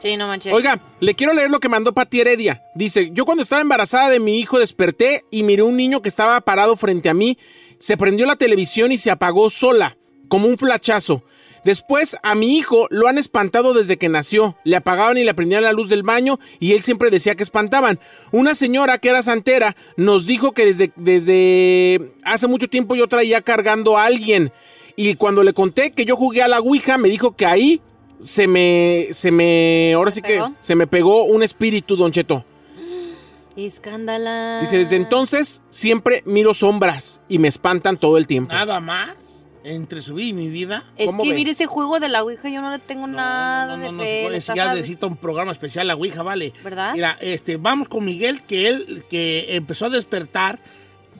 Sí, 0.00 0.16
no 0.16 0.26
manches. 0.26 0.52
Oiga, 0.52 0.80
le 1.00 1.14
quiero 1.14 1.32
leer 1.32 1.50
lo 1.50 1.60
que 1.60 1.68
mandó 1.68 1.92
Pati 1.92 2.20
Heredia. 2.20 2.62
Dice, 2.74 3.10
yo 3.12 3.24
cuando 3.24 3.42
estaba 3.42 3.62
embarazada 3.62 4.10
de 4.10 4.20
mi 4.20 4.38
hijo 4.38 4.58
desperté 4.58 5.24
y 5.30 5.42
miré 5.42 5.62
un 5.62 5.76
niño 5.76 6.02
que 6.02 6.08
estaba 6.08 6.40
parado 6.40 6.76
frente 6.76 7.08
a 7.08 7.14
mí. 7.14 7.38
Se 7.78 7.96
prendió 7.96 8.26
la 8.26 8.36
televisión 8.36 8.92
y 8.92 8.98
se 8.98 9.10
apagó 9.10 9.50
sola, 9.50 9.96
como 10.28 10.48
un 10.48 10.58
flachazo. 10.58 11.22
Después 11.66 12.16
a 12.22 12.36
mi 12.36 12.56
hijo 12.56 12.86
lo 12.90 13.08
han 13.08 13.18
espantado 13.18 13.74
desde 13.74 13.96
que 13.96 14.08
nació. 14.08 14.56
Le 14.62 14.76
apagaban 14.76 15.18
y 15.18 15.24
le 15.24 15.34
prendían 15.34 15.64
la 15.64 15.72
luz 15.72 15.88
del 15.88 16.04
baño 16.04 16.38
y 16.60 16.74
él 16.74 16.84
siempre 16.84 17.10
decía 17.10 17.34
que 17.34 17.42
espantaban. 17.42 17.98
Una 18.30 18.54
señora 18.54 18.98
que 18.98 19.08
era 19.08 19.20
santera 19.24 19.74
nos 19.96 20.26
dijo 20.26 20.52
que 20.52 20.64
desde, 20.64 20.92
desde 20.94 22.12
hace 22.22 22.46
mucho 22.46 22.68
tiempo 22.68 22.94
yo 22.94 23.08
traía 23.08 23.40
cargando 23.40 23.98
a 23.98 24.04
alguien 24.04 24.52
Y 24.94 25.14
cuando 25.14 25.42
le 25.42 25.54
conté 25.54 25.90
que 25.90 26.04
yo 26.04 26.14
jugué 26.14 26.42
a 26.42 26.48
la 26.48 26.60
Ouija, 26.60 26.98
me 26.98 27.08
dijo 27.08 27.34
que 27.34 27.46
ahí 27.46 27.82
se 28.18 28.46
me, 28.46 29.08
se 29.10 29.30
me, 29.30 29.92
ahora 29.94 30.10
sí 30.10 30.22
que 30.22 30.42
se 30.60 30.74
me 30.74 30.86
pegó 30.86 31.24
un 31.24 31.42
espíritu, 31.42 31.96
Don 31.96 32.12
Cheto. 32.12 32.44
Escándala. 33.56 34.60
Dice, 34.60 34.78
desde 34.78 34.96
entonces 34.96 35.62
siempre 35.70 36.22
miro 36.26 36.54
sombras 36.54 37.22
y 37.28 37.38
me 37.38 37.48
espantan 37.48 37.96
todo 37.96 38.18
el 38.18 38.26
tiempo. 38.26 38.52
Nada 38.52 38.80
más 38.80 39.36
entre 39.64 40.00
su 40.00 40.14
vida 40.14 40.28
y 40.28 40.32
mi 40.32 40.48
vida. 40.48 40.84
Es 40.96 41.06
¿Cómo 41.06 41.24
que 41.24 41.30
ve? 41.30 41.34
mire 41.34 41.50
ese 41.50 41.66
juego 41.66 41.98
de 41.98 42.08
la 42.08 42.22
Ouija, 42.22 42.48
yo 42.48 42.62
no 42.62 42.70
le 42.70 42.78
tengo 42.78 43.06
nada 43.08 43.76
No, 43.76 43.82
de 43.82 43.86
no, 43.86 43.92
no, 43.92 44.02
fe. 44.04 44.22
puede, 44.24 44.36
si 44.36 44.38
estás 44.38 44.56
ya 44.56 44.72
necesita 44.72 45.06
un 45.06 45.16
programa 45.16 45.50
especial, 45.50 45.88
la 45.88 45.96
Ouija, 45.96 46.22
vale. 46.22 46.52
¿Verdad? 46.62 46.92
Mira, 46.94 47.18
este, 47.20 47.56
vamos 47.56 47.88
con 47.88 48.04
Miguel, 48.04 48.42
que 48.44 48.68
él 48.68 49.04
que 49.10 49.56
empezó 49.56 49.86
a 49.86 49.90
despertar. 49.90 50.60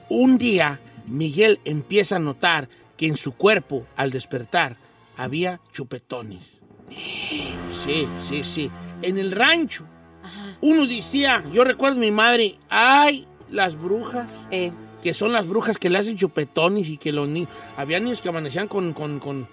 Un 0.09 0.39
día, 0.39 0.81
Miguel 1.09 1.59
empieza 1.65 2.17
a 2.17 2.19
notar 2.21 2.69
que 2.97 3.07
en 3.09 3.17
su 3.17 3.33
cuerpo, 3.33 3.85
al 3.97 4.13
despertar, 4.13 4.77
había 5.17 5.61
chupetones. 5.73 6.56
Sí, 6.91 8.09
sí, 8.27 8.43
sí. 8.43 8.71
En 9.03 9.19
el 9.19 9.33
rancho, 9.33 9.87
uno 10.61 10.87
decía, 10.87 11.45
yo 11.53 11.65
recuerdo 11.65 11.99
a 11.99 12.01
mi 12.01 12.11
madre, 12.11 12.57
ay, 12.69 13.27
las 13.49 13.81
brujas. 13.81 14.31
Eh, 14.51 14.73
que 15.03 15.15
son 15.15 15.33
las 15.33 15.47
brujas 15.47 15.79
que 15.79 15.89
le 15.89 15.99
hacen 15.99 16.17
chupetones 16.17 16.89
y 16.89 16.97
que 16.97 17.13
los 17.13 17.29
niños. 17.29 17.49
Había 17.77 18.01
niños 18.01 18.21
que 18.21 18.29
amanecían 18.29 18.67
con. 18.67 18.93
con, 18.93 19.21
con 19.21 19.49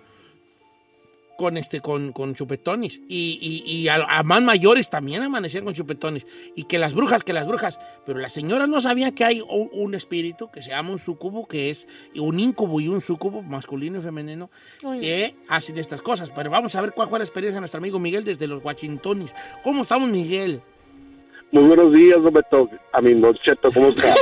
con 1.38 1.58
este 1.58 1.82
con, 1.82 2.12
con 2.14 2.36
chupetones. 2.36 3.02
Y, 3.10 3.40
y- 3.42 3.72
y 3.72 3.88
a, 3.88 3.96
a 3.96 4.24
más 4.24 4.42
mayores 4.42 4.90
también 4.90 5.22
amanecían 5.24 5.66
con 5.66 5.74
chupetones. 5.74 6.26
Y 6.56 6.66
que 6.66 6.78
las 6.80 6.94
brujas 6.94 7.24
que 7.24 7.34
las 7.34 7.48
brujas. 7.48 7.80
Pero 8.06 8.20
la 8.20 8.30
señora 8.30 8.68
no 8.68 8.82
sabía 8.82 9.12
que 9.12 9.24
hay 9.26 9.42
un, 9.42 9.70
un 9.74 9.96
espíritu 9.96 10.50
que 10.52 10.62
se 10.62 10.70
llama 10.70 10.92
un 10.92 11.00
sucubo 11.00 11.48
que 11.48 11.70
es 11.70 11.88
un 12.16 12.40
incubo 12.40 12.80
y 12.80 12.88
un 12.88 13.02
sucubo 13.02 13.42
masculino 13.42 14.00
y 14.00 14.02
femenino 14.02 14.50
que 15.00 15.36
hacen 15.48 15.78
estas 15.78 16.02
cosas. 16.02 16.32
Pero 16.36 16.50
vamos 16.50 16.76
a 16.76 16.82
ver 16.82 16.94
cuál 16.94 17.10
fue 17.10 17.20
la 17.20 17.26
experiencia 17.26 17.56
de 17.58 17.62
nuestro 17.62 17.78
amigo 17.80 18.00
Miguel 18.00 18.24
desde 18.24 18.48
los 18.48 18.64
Washingtones. 18.64 19.36
¿cómo 19.64 19.82
estamos 19.82 20.10
Miguel? 20.10 20.62
Muy 21.54 21.66
buenos 21.68 21.94
días, 21.94 22.18
Roberto. 22.20 22.68
A 22.92 23.00
mi 23.00 23.14
Don 23.14 23.36
Cheto, 23.36 23.70
¿cómo 23.72 23.90
está? 23.90 24.12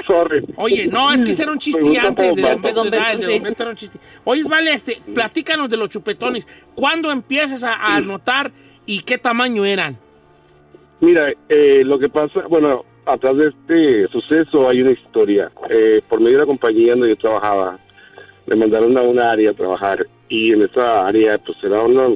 Sorry. 0.06 0.42
Oye, 0.56 0.88
no, 0.88 1.12
es 1.12 1.20
que 1.20 1.32
ese 1.32 1.42
era 1.42 1.52
un 1.52 1.58
chiste 1.58 1.98
antes 1.98 2.34
de, 2.34 2.48
antes 2.48 2.74
Don 2.74 2.88
Beto, 2.90 3.04
sí. 3.18 3.24
Don 3.34 3.42
Beto 3.42 3.62
era 3.62 3.70
un 3.70 3.76
chiste. 3.76 3.98
Oye, 4.24 4.42
vale, 4.44 4.72
este, 4.72 4.96
platícanos 5.14 5.68
de 5.68 5.76
los 5.76 5.90
chupetones. 5.90 6.46
¿Cuándo 6.74 7.10
empiezas 7.12 7.62
a, 7.62 7.94
a 7.94 8.00
notar 8.00 8.50
y 8.86 9.02
qué 9.02 9.18
tamaño 9.18 9.66
eran? 9.66 9.98
Mira, 11.00 11.30
eh, 11.50 11.82
lo 11.84 11.98
que 11.98 12.08
pasa, 12.08 12.40
bueno, 12.48 12.86
atrás 13.04 13.36
de 13.36 13.48
este 13.48 14.08
suceso 14.08 14.70
hay 14.70 14.80
una 14.80 14.92
historia. 14.92 15.52
Eh, 15.68 16.00
por 16.08 16.20
medio 16.20 16.38
de 16.38 16.44
la 16.44 16.46
compañía 16.46 16.92
donde 16.92 17.10
yo 17.10 17.16
trabajaba, 17.16 17.78
me 18.46 18.56
mandaron 18.56 18.96
a 18.96 19.02
una 19.02 19.30
área 19.30 19.50
a 19.50 19.54
trabajar 19.54 20.06
y 20.30 20.52
en 20.54 20.62
esa 20.62 21.06
área, 21.06 21.36
pues 21.36 21.58
era 21.62 21.82
una, 21.82 22.08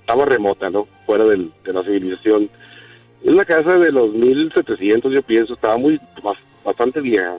estaba 0.00 0.24
remota, 0.24 0.70
¿no? 0.70 0.88
Fuera 1.04 1.24
del- 1.24 1.52
de 1.62 1.72
la 1.74 1.82
civilización. 1.82 2.48
Es 3.22 3.32
una 3.32 3.44
casa 3.44 3.76
de 3.78 3.90
los 3.92 4.12
1700, 4.12 5.12
yo 5.12 5.22
pienso, 5.22 5.54
estaba 5.54 5.76
muy, 5.76 5.98
bas- 6.22 6.38
bastante 6.64 7.00
vieja. 7.00 7.38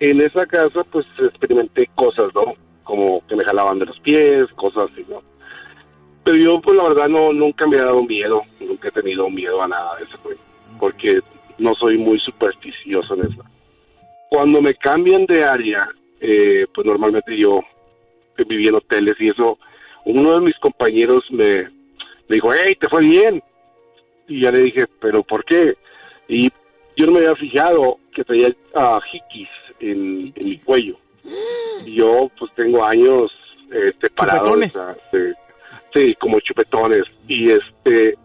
En 0.00 0.20
esa 0.20 0.46
casa, 0.46 0.82
pues 0.84 1.06
experimenté 1.18 1.88
cosas, 1.94 2.26
¿no? 2.34 2.54
Como 2.82 3.24
que 3.26 3.36
me 3.36 3.44
jalaban 3.44 3.78
de 3.78 3.86
los 3.86 4.00
pies, 4.00 4.46
cosas 4.56 4.88
así, 4.92 5.04
¿no? 5.08 5.22
Pero 6.24 6.36
yo, 6.36 6.60
pues 6.60 6.76
la 6.76 6.84
verdad, 6.84 7.08
no, 7.08 7.32
nunca 7.32 7.66
me 7.66 7.78
ha 7.78 7.84
dado 7.84 8.02
miedo, 8.04 8.42
nunca 8.60 8.88
he 8.88 8.92
tenido 8.92 9.28
miedo 9.28 9.62
a 9.62 9.68
nada 9.68 9.96
de 9.96 10.04
eso, 10.04 10.18
pues, 10.22 10.38
porque 10.78 11.20
no 11.58 11.74
soy 11.74 11.98
muy 11.98 12.18
supersticioso 12.20 13.14
en 13.14 13.20
eso. 13.32 13.44
Cuando 14.30 14.62
me 14.62 14.74
cambian 14.74 15.26
de 15.26 15.44
área, 15.44 15.88
eh, 16.20 16.66
pues 16.74 16.86
normalmente 16.86 17.36
yo 17.36 17.60
vivía 18.48 18.70
en 18.70 18.76
hoteles 18.76 19.14
y 19.20 19.28
eso, 19.28 19.58
uno 20.04 20.34
de 20.34 20.40
mis 20.40 20.58
compañeros 20.58 21.22
me, 21.30 21.64
me 22.28 22.36
dijo, 22.36 22.50
hey, 22.52 22.74
te 22.80 22.88
fue 22.88 23.02
bien. 23.02 23.42
Y 24.28 24.42
ya 24.42 24.50
le 24.52 24.60
dije, 24.60 24.86
¿pero 25.00 25.22
por 25.22 25.44
qué? 25.44 25.76
Y 26.28 26.50
yo 26.96 27.06
no 27.06 27.12
me 27.12 27.18
había 27.18 27.36
fijado 27.36 27.98
que 28.14 28.24
traía 28.24 28.54
ah, 28.74 29.00
jiquis 29.10 29.48
en, 29.80 30.32
en 30.36 30.48
mi 30.48 30.58
cuello. 30.58 30.96
Y 31.84 31.96
yo, 31.96 32.30
pues 32.38 32.52
tengo 32.54 32.84
años 32.84 33.32
este, 33.72 34.08
parado. 34.10 34.40
Chupetones. 34.44 34.76
o 34.76 34.80
sea, 34.80 34.96
de- 35.12 35.34
sí, 35.92 36.14
como 36.14 36.38
chupetones. 36.38 37.02
Y 37.26 37.50
este 37.50 38.16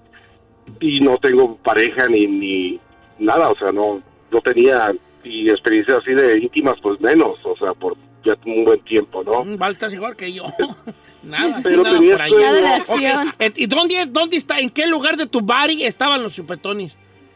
y 0.80 1.00
no 1.00 1.18
tengo 1.18 1.56
pareja 1.58 2.08
ni, 2.08 2.28
ni 2.28 2.80
nada, 3.20 3.50
o 3.50 3.58
sea, 3.58 3.72
no, 3.72 4.02
no 4.32 4.42
tenía 4.42 4.94
y 5.24 5.50
experiencias 5.50 6.00
así 6.00 6.14
de 6.14 6.38
íntimas, 6.40 6.76
pues 6.82 7.00
menos, 7.02 7.38
o 7.44 7.56
sea, 7.58 7.74
por 7.74 7.96
ya 8.28 8.38
un 8.46 8.66
buen 8.66 8.80
tiempo, 8.84 9.24
¿no? 9.24 9.44
Mm, 9.44 9.58
Baltas 9.58 9.94
igual 9.94 10.16
que 10.16 10.32
yo. 10.34 10.44
nada, 11.24 11.60
Pero 11.64 11.84
nada 11.84 11.96
tenía 11.98 12.12
por 12.14 12.22
ahí. 12.22 12.30
sueño. 12.32 12.46
Nada 12.46 12.62
de 12.62 12.68
acción. 12.68 13.34
Eh, 13.40 13.52
¿Y 13.56 13.66
dónde, 13.68 14.06
dónde 14.08 14.38
está, 14.38 14.60
en 14.60 14.70
qué 14.70 14.88
lugar 14.88 15.18
de 15.18 15.26
tu 15.28 15.42
body 15.42 15.84
estaban 15.84 16.22
los 16.24 16.34
chupetones? 16.36 16.96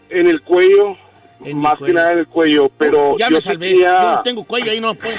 En 0.10 0.28
el 0.28 0.42
cuello, 0.42 0.98
En 1.44 1.58
más 1.58 1.78
cuello. 1.80 1.86
que 1.94 2.00
nada 2.00 2.12
en 2.14 2.20
el 2.20 2.28
cuello, 2.28 2.70
pero 2.78 3.14
Uf, 3.14 3.20
ya 3.20 3.30
yo 3.30 3.36
me 3.36 3.42
salvé. 3.42 3.70
sentía- 3.70 4.02
Yo 4.02 4.12
no 4.18 4.22
tengo 4.24 4.44
cuello, 4.44 4.72
ahí 4.72 4.80
no 4.82 4.94
puedo. 4.94 5.16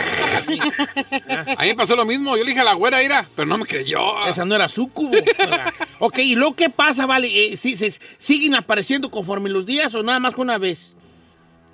A 0.47 1.63
mí 1.63 1.69
me 1.69 1.75
pasó 1.75 1.97
lo 1.97 2.05
mismo. 2.05 2.37
Yo 2.37 2.45
le 2.45 2.51
dije 2.51 2.61
a 2.61 2.65
la 2.65 2.75
güera, 2.75 3.03
ira, 3.03 3.27
pero 3.35 3.47
no 3.49 3.59
me 3.59 3.67
creyó. 3.67 4.01
Esa 4.27 4.45
no 4.45 4.55
era 4.55 4.69
sucubo. 4.69 5.17
ok, 5.99 6.19
¿y 6.19 6.35
luego 6.35 6.55
qué 6.55 6.69
pasa, 6.71 7.07
vale? 7.07 7.29
Eh, 7.29 7.57
¿sí- 7.57 7.77
se- 7.77 7.91
¿Siguen 8.19 8.55
apareciendo 8.55 9.11
conforme 9.11 9.49
los 9.51 9.65
días 9.67 9.95
o 9.95 10.03
nada 10.03 10.21
más 10.21 10.35
que 10.35 10.41
una 10.43 10.59
vez? 10.59 10.95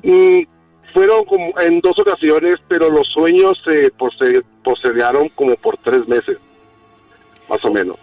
Mm, 0.02 0.42
fueron 0.98 1.24
como 1.26 1.52
en 1.60 1.80
dos 1.80 1.96
ocasiones, 1.96 2.56
pero 2.66 2.90
los 2.90 3.06
sueños 3.08 3.56
se 3.64 3.92
postergaron 4.64 5.28
como 5.30 5.54
por 5.54 5.76
tres 5.78 6.06
meses, 6.08 6.38
más 7.48 7.64
o 7.64 7.70
menos. 7.72 7.96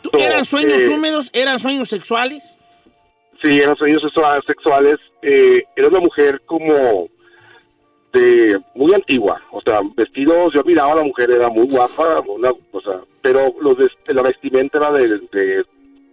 Tú- 0.00 0.10
No, 0.12 0.18
¿Eran 0.20 0.44
sueños 0.44 0.80
eh, 0.80 0.88
húmedos? 0.94 1.28
¿Eran 1.32 1.58
sueños 1.58 1.88
sexuales? 1.88 2.44
Sí, 3.42 3.58
eran 3.60 3.76
sueños 3.76 4.00
sexua- 4.02 4.40
sexuales. 4.46 4.94
eh, 5.22 5.64
era 5.74 5.88
una 5.88 5.98
mujer 5.98 6.40
como 6.46 7.08
de 8.12 8.60
muy 8.76 8.94
antigua, 8.94 9.42
o 9.50 9.60
sea, 9.60 9.80
vestidos, 9.96 10.52
yo 10.54 10.62
miraba 10.62 10.92
a 10.92 10.96
la 10.96 11.02
mujer, 11.04 11.30
era 11.32 11.48
muy 11.48 11.66
guapa, 11.66 12.20
una, 12.28 12.50
o 12.70 12.80
sea, 12.80 13.00
pero 13.22 13.52
los 13.60 13.76
de- 13.76 14.14
la 14.14 14.22
vestimenta 14.22 14.78
era 14.78 14.90
de, 14.92 15.08
de 15.32 15.64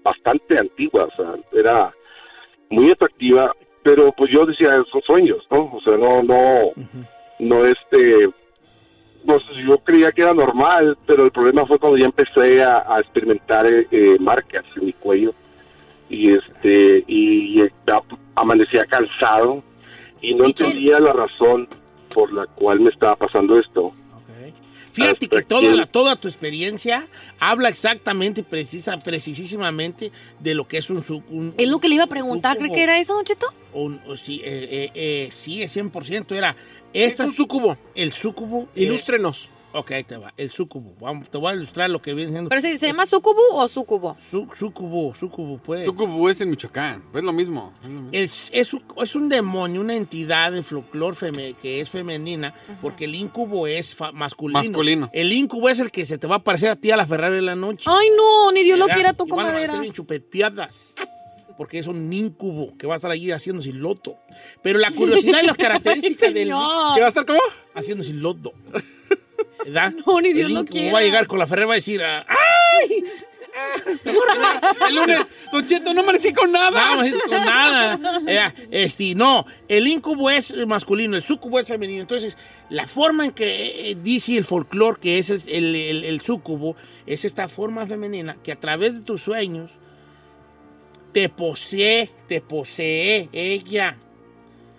bastante 0.02 0.58
antigua, 0.58 1.06
o 1.06 1.16
sea, 1.16 1.36
era 1.54 1.94
muy 2.72 2.90
atractiva, 2.90 3.56
pero 3.84 4.12
pues 4.12 4.32
yo 4.32 4.46
decía, 4.46 4.82
son 4.92 5.02
sueños, 5.02 5.46
¿no? 5.52 5.72
O 5.74 5.82
sea, 5.82 5.98
no, 5.98 6.24
no, 6.24 6.72
no 7.40 7.66
este, 7.66 8.30
pues 9.26 9.42
yo 9.68 9.78
creía 9.80 10.12
que 10.12 10.22
era 10.22 10.34
normal, 10.34 10.98
pero 11.06 11.26
el 11.26 11.32
problema 11.32 11.66
fue 11.66 11.80
cuando 11.80 11.98
ya 11.98 12.06
empecé 12.06 12.64
a, 12.64 12.86
a 12.88 13.00
experimentar 13.00 13.66
eh, 13.66 13.88
eh, 13.92 14.18
marcas 14.20 14.66
en 14.76 14.86
mi 14.86 14.94
cuello 14.94 15.34
y 16.10 16.32
este 16.32 17.04
y 17.08 17.58
ya 17.58 18.02
amanecía 18.36 18.86
cansado 18.86 19.64
y 20.22 20.36
no 20.36 20.46
entendía 20.46 21.00
la 21.00 21.14
razón 21.14 21.68
por 22.14 22.32
la 22.32 22.46
cual 22.46 22.80
me 22.80 22.90
estaba 22.90 23.16
pasando 23.16 23.58
esto. 23.60 23.92
Fíjate 24.94 25.28
que 25.28 25.42
toda, 25.42 25.74
la, 25.76 25.86
toda 25.88 26.16
tu 26.16 26.28
experiencia 26.28 27.08
habla 27.40 27.68
exactamente, 27.70 28.44
precisa, 28.44 28.96
precisísimamente 28.98 30.12
de 30.40 30.54
lo 30.56 30.68
que 30.68 30.78
es 30.78 30.90
un... 30.90 31.04
un- 31.30 31.54
Es 31.58 31.68
lo 31.68 31.80
que 31.80 31.88
le 31.90 31.96
iba 31.96 32.04
a 32.04 32.08
preguntar, 32.08 32.58
¿cree 32.58 32.72
que 32.72 32.84
era 32.84 33.00
eso, 33.00 33.16
Don 33.16 33.26
Cheto? 33.26 33.48
un- 33.74 34.00
o 34.08 34.16
sí, 34.16 34.40
eh, 34.44 34.68
eh, 34.72 34.92
eh, 34.94 35.30
sí, 35.32 35.64
es 35.64 35.76
100%. 35.76 36.36
Era 36.36 36.56
Es 36.94 37.14
esta, 37.14 37.26
un 37.26 37.34
sucubo. 37.34 37.76
el 37.96 38.12
sucubo. 38.12 38.68
eh, 38.76 38.84
Ilústrenos. 38.84 39.50
Ok, 39.74 39.92
ahí 39.92 40.04
te 40.04 40.18
va. 40.18 40.34
El 40.38 40.50
sucubo. 40.50 40.96
Vamos, 41.02 41.30
te 41.30 41.38
voy 41.38 41.52
a 41.52 41.56
ilustrar 41.56 41.90
lo 41.90 42.02
que 42.02 42.14
viene 42.14 42.32
siendo. 42.32 42.50
¿Pero 42.50 42.62
se, 42.62 42.78
se 42.78 42.88
llama 42.88 43.06
sucubo 43.06 43.42
o 43.54 43.68
sucubo? 43.68 44.16
Su- 44.32 44.48
sucubo, 44.58 45.14
sucubo, 45.14 45.58
pues. 45.58 45.86
Sucubu 45.86 46.30
es 46.30 46.40
en 46.42 46.50
Michoacán. 46.52 47.04
Es 47.14 47.24
lo 47.24 47.34
mismo. 47.34 47.74
Es 47.82 47.90
lo 47.90 47.90
mismo. 47.90 48.10
Es, 48.12 48.50
es, 48.54 48.74
un- 48.74 48.84
es 49.02 49.16
un 49.16 49.30
demonio, 49.30 49.82
una 49.82 49.96
entidad 49.96 50.52
del 50.52 50.64
folclore 50.64 51.16
feme- 51.18 51.56
que 51.56 51.82
es 51.82 51.90
femenina, 51.90 52.54
porque 52.82 53.06
el 53.06 53.16
incubo 53.16 53.68
es 53.68 53.96
masculino. 54.14 54.60
Masculino. 54.60 55.10
El 55.14 55.32
incubo 55.34 55.70
es 55.70 55.80
el 55.80 55.92
que 55.92 56.06
se 56.06 56.18
te 56.18 56.28
va 56.28 56.36
a 56.38 56.44
parecer 56.44 56.70
a 56.70 56.76
ti 56.76 56.92
a 56.92 56.98
la 56.98 57.06
Ferrari 57.06 57.38
en 57.38 57.46
la 57.46 57.56
noche. 57.56 57.86
Ay, 57.90 58.08
no, 58.16 58.52
ni 58.52 58.64
Dios 58.64 58.80
lo 58.80 58.88
quiera, 58.88 59.12
Y 59.12 59.16
toco 59.16 59.36
van 59.36 59.48
a 59.48 59.92
chupepiadas. 59.92 60.96
Porque 61.58 61.78
es 61.78 61.86
un 61.88 62.12
incubo 62.12 62.76
que 62.78 62.88
va 62.88 62.94
a 62.94 62.96
estar 62.96 63.12
allí 63.12 63.30
haciendo 63.32 63.62
sin 63.62 63.80
loto. 63.80 64.18
Pero 64.64 64.80
la 64.80 64.90
curiosidad 64.92 65.40
y 65.44 65.46
las 65.46 65.58
características 65.58 66.34
del. 66.34 66.48
¿Qué 66.48 66.52
va 66.54 66.96
a 67.06 67.08
estar 67.08 67.26
cómo? 67.26 67.40
haciendo 67.76 68.04
sin 68.04 68.22
lodo. 68.22 68.54
¿Verdad? 69.66 69.94
No, 70.06 70.22
ni 70.22 70.34
Dios 70.34 70.50
El 70.50 70.56
lo 70.56 70.66
quiera. 70.66 70.94
va 70.94 71.00
a 71.00 71.04
llegar 71.04 71.28
con 71.28 71.40
la 71.40 71.48
Ferrari 71.48 71.66
y 71.66 71.68
va 71.68 71.74
a 71.74 71.76
decir, 71.76 72.02
¡ay! 72.04 73.04
El 74.90 74.96
lunes, 74.96 75.20
Don 75.52 75.66
Cheto, 75.66 75.94
no 75.94 76.02
amanecí 76.02 76.34
con 76.34 76.52
nada. 76.52 76.72
Vamos, 76.72 77.06
es 77.06 77.22
con 77.22 77.32
nada. 77.32 78.00
Eh, 78.28 78.54
este, 78.72 79.16
no, 79.16 79.46
el 79.68 79.88
incubo 79.88 80.30
es 80.30 80.54
masculino, 80.66 81.16
el 81.16 81.24
sucubo 81.24 81.60
es 81.60 81.68
femenino. 81.68 82.02
Entonces, 82.02 82.38
la 82.70 82.88
forma 82.88 83.26
en 83.26 83.32
que 83.32 83.92
eh, 83.92 83.98
dice 84.02 84.38
el 84.38 84.46
folclore 84.46 85.00
que 85.00 85.20
es 85.20 85.30
el, 85.30 85.76
el, 85.76 86.04
el 86.04 86.22
sucubo 86.22 86.76
es 87.06 87.26
esta 87.26 87.48
forma 87.48 87.86
femenina 87.86 88.38
que 88.44 88.52
a 88.52 88.60
través 88.60 88.94
de 88.94 89.02
tus 89.02 89.22
sueños 89.22 89.72
te 91.12 91.30
posee, 91.30 92.10
te 92.28 92.42
posee 92.42 93.30
ella. 93.32 93.98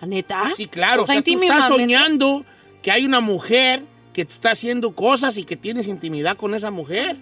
¿La 0.00 0.06
neta? 0.06 0.50
Sí, 0.56 0.66
claro. 0.66 1.02
O 1.02 1.06
sea, 1.06 1.22
tú 1.22 1.42
estás 1.42 1.68
soñando 1.68 2.44
que 2.82 2.90
hay 2.90 3.04
una 3.04 3.20
mujer 3.20 3.84
que 4.14 4.24
te 4.24 4.32
está 4.32 4.52
haciendo 4.52 4.94
cosas 4.94 5.36
y 5.36 5.44
que 5.44 5.56
tienes 5.56 5.86
intimidad 5.88 6.38
con 6.38 6.54
esa 6.54 6.70
mujer. 6.70 7.16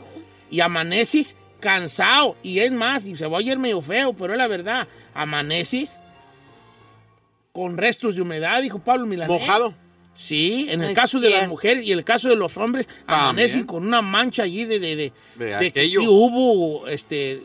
Y 0.51 0.61
amaneces 0.61 1.35
cansado. 1.59 2.37
Y 2.43 2.61
es 2.61 2.71
más, 2.71 3.05
y 3.05 3.17
se 3.17 3.27
va 3.27 3.39
a 3.39 3.41
oír 3.41 3.59
medio 3.59 3.83
feo, 3.83 4.13
pero 4.13 4.35
es 4.35 4.39
la 4.39 4.47
verdad. 4.47 4.87
Amaneces 5.15 5.99
con 7.53 7.77
restos 7.77 8.15
de 8.15 8.23
humedad, 8.23 8.63
dijo 8.63 8.79
Pablo 8.79 9.07
Milanés. 9.07 9.41
Mojado. 9.41 9.75
Sí, 10.15 10.67
en 10.71 10.81
No 10.81 10.85
el 10.85 10.91
es 10.93 10.97
caso 10.97 11.21
de 11.21 11.31
las 11.31 11.49
mujeres 11.49 11.85
y 11.85 11.93
en 11.93 11.99
el 11.99 12.05
caso 12.05 12.29
de 12.29 12.37
los 12.37 12.57
hombres, 12.59 12.87
amanecen 13.07 13.65
con 13.65 13.87
una 13.87 14.03
mancha 14.03 14.43
allí 14.43 14.65
de, 14.67 14.79
de, 14.79 14.95
de, 14.97 15.13
De 15.37 15.45
de 15.47 15.59
que 15.59 15.67
aquello. 15.81 16.01
sí 16.01 16.07
hubo, 16.07 16.87
este, 16.87 17.43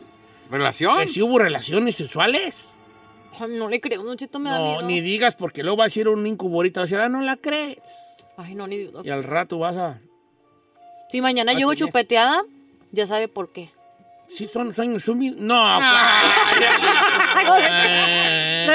¿Relación? 0.50 0.98
que 0.98 1.08
sí 1.08 1.22
hubo 1.22 1.38
relaciones 1.38 1.94
sexuales. 1.94 2.74
Ay, 3.40 3.52
no 3.56 3.68
le 3.68 3.80
creo, 3.80 4.02
Don 4.02 4.18
Cheto, 4.18 4.38
me 4.38 4.50
da 4.50 4.58
No, 4.58 4.66
miedo. 4.72 4.82
ni 4.82 5.00
digas 5.00 5.34
porque 5.36 5.62
luego 5.62 5.78
va 5.78 5.84
a 5.84 5.86
decir 5.86 6.08
un 6.08 6.26
incubo 6.26 6.56
ahorita, 6.56 6.80
va 6.80 6.82
a 6.84 6.86
decir, 6.86 6.98
ah, 6.98 7.08
no 7.08 7.22
la 7.22 7.36
crees. 7.36 7.78
Ay, 8.38 8.54
no, 8.54 8.66
ni 8.68 8.78
dudo. 8.78 9.02
Y 9.04 9.10
al 9.10 9.24
rato 9.24 9.58
vas 9.58 9.76
a... 9.76 9.98
Si 11.10 11.20
mañana 11.20 11.52
llego 11.54 11.72
tener. 11.72 11.86
chupeteada, 11.88 12.44
ya 12.92 13.06
sabe 13.06 13.26
por 13.26 13.50
qué. 13.50 13.70
Sí, 14.28 14.48
son 14.52 14.72
sueños 14.72 15.08
húmedos. 15.08 15.38
No, 15.40 15.54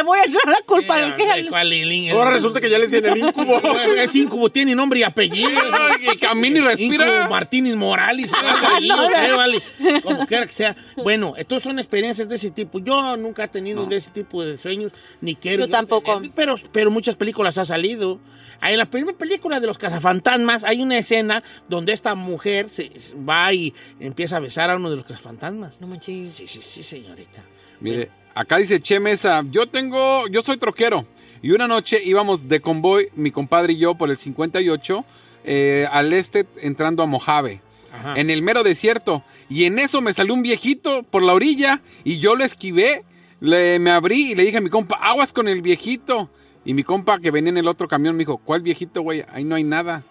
Le 0.04 0.08
voy 0.08 0.20
a 0.20 0.24
echar 0.24 0.42
la 0.46 0.62
culpa 0.66 0.98
del 0.98 1.14
que 1.14 1.24
que 1.24 2.12
Ahora 2.12 2.32
resulta 2.32 2.60
que 2.60 2.70
ya 2.70 2.78
le 2.78 2.88
decían 2.88 3.06
el 3.06 3.20
incubo. 3.20 3.62
Es 3.98 4.14
incubo, 4.16 4.50
tiene 4.52 4.76
nombre 4.76 5.00
y 5.00 5.04
apellido. 5.04 5.50
Que 6.12 6.20
camina 6.20 6.60
y 6.60 6.62
respira. 6.62 7.06
Incubo 7.08 7.30
Martínez 7.30 7.76
Morales. 7.76 8.30
o 8.34 8.36
algo 8.36 8.68
ahí, 8.76 8.88
No, 8.90 9.06
o 9.06 9.10
no. 9.10 9.16
qué, 9.16 9.32
vale. 9.32 9.62
Como 10.04 10.28
quiera 10.28 10.46
que 10.46 10.52
sea. 10.52 10.76
Bueno, 10.98 11.36
estos 11.38 11.64
son 11.64 11.80
experiencias 11.80 12.28
de 12.28 12.36
ese 12.36 12.52
tipo. 12.52 12.80
Yo 12.80 13.16
nunca 13.16 13.46
he 13.46 13.48
tenido 13.48 13.86
de 13.86 13.96
ese 13.96 14.12
tipo 14.12 14.44
de 14.44 14.58
sueños, 14.58 14.92
ni 15.22 15.36
quiero. 15.36 15.66
Yo 15.66 15.70
tampoco. 15.70 16.16
tener, 16.18 16.32
Pero, 16.36 16.56
pero 16.74 16.92
muchas 16.92 17.16
películas 17.16 17.58
ha 17.58 17.64
salido. 17.64 18.20
En 18.62 18.78
la 18.78 18.86
primera 18.90 19.18
película 19.18 19.62
de 19.62 19.68
los 19.68 19.78
cazafantasmas 19.78 20.66
hay 20.66 20.82
una 20.82 20.98
escena 20.98 21.44
donde 21.70 21.94
esta 21.94 22.16
mujer 22.16 22.68
se, 22.68 22.92
va 23.18 23.54
y 23.54 23.74
empieza 24.02 24.38
a 24.38 24.40
besar 24.42 24.70
a 24.70 24.76
uno 24.76 24.90
de 24.90 24.98
los 24.98 25.06
cazafantasmas. 25.06 25.80
No 25.80 25.88
manches. 25.88 26.34
Sí, 26.34 26.48
sí, 26.48 26.62
sí, 26.62 26.84
señorita. 26.84 27.44
Mire, 27.80 28.10
acá 28.36 28.58
dice 28.58 28.80
Che 28.82 29.00
Mesa, 29.00 29.44
yo 29.50 29.68
tengo, 29.68 30.28
yo 30.28 30.42
soy 30.42 30.58
troquero. 30.58 31.06
Y 31.42 31.52
una 31.52 31.68
noche 31.68 32.02
íbamos 32.04 32.48
de 32.48 32.62
convoy, 32.62 33.10
mi 33.16 33.32
compadre 33.32 33.74
y 33.74 33.78
yo, 33.78 33.96
por 33.96 34.10
el 34.10 34.18
58, 34.18 35.06
eh, 35.44 35.88
al 35.92 36.14
este, 36.14 36.46
entrando 36.62 37.04
a 37.04 37.06
Mojave. 37.06 37.62
Ajá. 37.94 38.14
En 38.16 38.30
el 38.30 38.42
mero 38.42 38.64
desierto. 38.64 39.24
Y 39.50 39.66
en 39.66 39.78
eso 39.78 40.02
me 40.02 40.14
salió 40.14 40.34
un 40.34 40.42
viejito 40.42 41.04
por 41.04 41.22
la 41.22 41.34
orilla 41.34 41.82
y 42.04 42.20
yo 42.20 42.36
lo 42.36 42.44
esquivé. 42.44 43.04
Le, 43.40 43.78
me 43.78 43.92
abrí 43.92 44.32
y 44.32 44.36
le 44.36 44.46
dije 44.46 44.58
a 44.58 44.62
mi 44.62 44.70
compa, 44.70 44.96
aguas 44.96 45.34
con 45.34 45.48
el 45.48 45.62
viejito. 45.62 46.30
Y 46.66 46.74
mi 46.74 46.84
compa 46.84 47.20
que 47.20 47.30
venía 47.30 47.50
en 47.50 47.58
el 47.58 47.68
otro 47.68 47.88
camión 47.88 48.16
me 48.16 48.20
dijo, 48.20 48.38
¿cuál 48.38 48.62
viejito, 48.62 49.02
güey? 49.02 49.26
Ahí 49.34 49.44
no 49.44 49.56
hay 49.56 49.64
nada. 49.64 50.04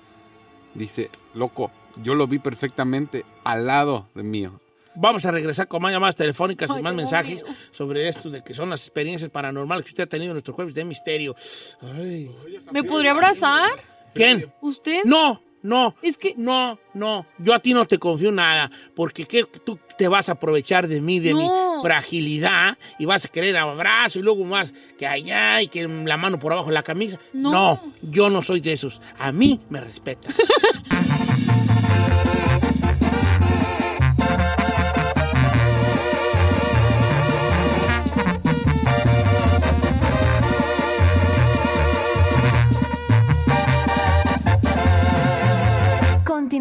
Dice, 0.75 1.11
loco, 1.35 1.71
yo 2.02 2.14
lo 2.14 2.26
vi 2.26 2.38
perfectamente 2.38 3.25
al 3.45 3.67
lado 3.67 4.09
de 4.14 4.23
mío. 4.23 4.61
Vamos 4.94 5.25
a 5.25 5.30
regresar 5.30 5.68
con 5.68 5.80
más 5.82 5.92
llamadas 5.92 6.16
telefónicas 6.16 6.70
y 6.78 6.82
más 6.82 6.94
mensajes 6.94 7.44
sobre 7.72 8.08
esto 8.08 8.28
de 8.30 8.42
que 8.42 8.54
son 8.54 8.70
las 8.70 8.80
experiencias 8.82 9.30
paranormales 9.30 9.84
que 9.84 9.90
usted 9.90 10.04
ha 10.04 10.06
tenido 10.06 10.30
en 10.32 10.34
nuestro 10.34 10.54
jueves 10.54 10.75
de 10.75 10.84
misterio. 10.84 11.34
Ay. 11.80 12.30
¿Me 12.72 12.84
podría 12.84 13.12
abrazar? 13.12 13.70
¿Quién? 14.14 14.52
¿Usted? 14.61 15.00
No, 15.04 15.40
no. 15.62 15.94
Es 16.02 16.18
que- 16.18 16.34
No, 16.37 16.78
no. 16.92 17.25
Yo 17.38 17.54
a 17.54 17.58
ti 17.61 17.72
no 17.72 17.87
te 17.87 17.99
confío 17.99 18.30
nada. 18.32 18.70
Porque 18.94 19.25
¿qué? 19.25 19.44
tú 19.44 19.78
te 19.96 20.08
vas 20.08 20.28
a 20.28 20.32
aprovechar 20.32 20.87
de 20.88 21.00
mí, 21.00 21.18
de 21.20 21.32
mi 21.32 21.46
No. 21.46 21.80
fragilidad. 21.82 22.76
Y 22.99 23.06
vas 23.06 23.25
a 23.25 23.28
querer 23.28 23.56
abrazo 23.56 24.18
y 24.18 24.22
luego 24.22 24.44
más 24.44 24.75
que 24.99 25.06
allá 25.06 25.62
y 25.62 25.68
que 25.68 25.88
la 25.88 26.16
mano 26.18 26.38
por 26.38 26.52
abajo 26.52 26.68
de 26.68 26.75
la 26.75 26.82
camisa. 26.82 27.18
No. 27.32 27.80
yo 28.02 28.28
no 28.28 28.42
soy 28.42 28.61
de 28.61 28.72
esos. 28.72 29.00
A 29.18 29.32
mí 29.32 29.61
me 29.70 29.80
respeta. 29.80 30.28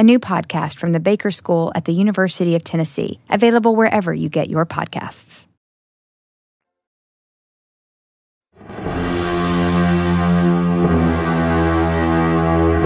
a 0.00 0.02
new 0.02 0.18
podcast 0.18 0.78
from 0.78 0.92
the 0.92 0.98
Baker 0.98 1.30
School 1.30 1.70
at 1.74 1.84
the 1.84 1.92
University 1.92 2.54
of 2.54 2.64
Tennessee, 2.64 3.20
available 3.28 3.76
wherever 3.76 4.14
you 4.14 4.30
get 4.30 4.48
your 4.48 4.64
podcasts. 4.64 5.46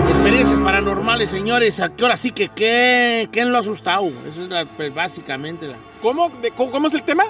Experiencias 0.09 0.59
paranormales, 0.61 1.31
señores. 1.31 1.81
¿A 1.81 1.95
qué 1.95 2.05
hora 2.05 2.17
sí 2.17 2.31
que 2.33 2.49
qué? 2.49 3.29
¿Quién 3.33 3.51
lo 3.51 3.59
ha 3.59 3.61
asustado? 3.61 4.09
Eso 4.29 4.45
es 4.45 4.51
la- 4.51 4.65
pues, 4.65 4.93
básicamente 4.95 5.67
la. 5.69 5.77
¿Cómo, 6.03 6.29
de- 6.31 6.51
cómo, 6.51 6.71
cómo 6.71 6.87
es 6.89 6.95
el 6.95 7.03
tema? 7.05 7.25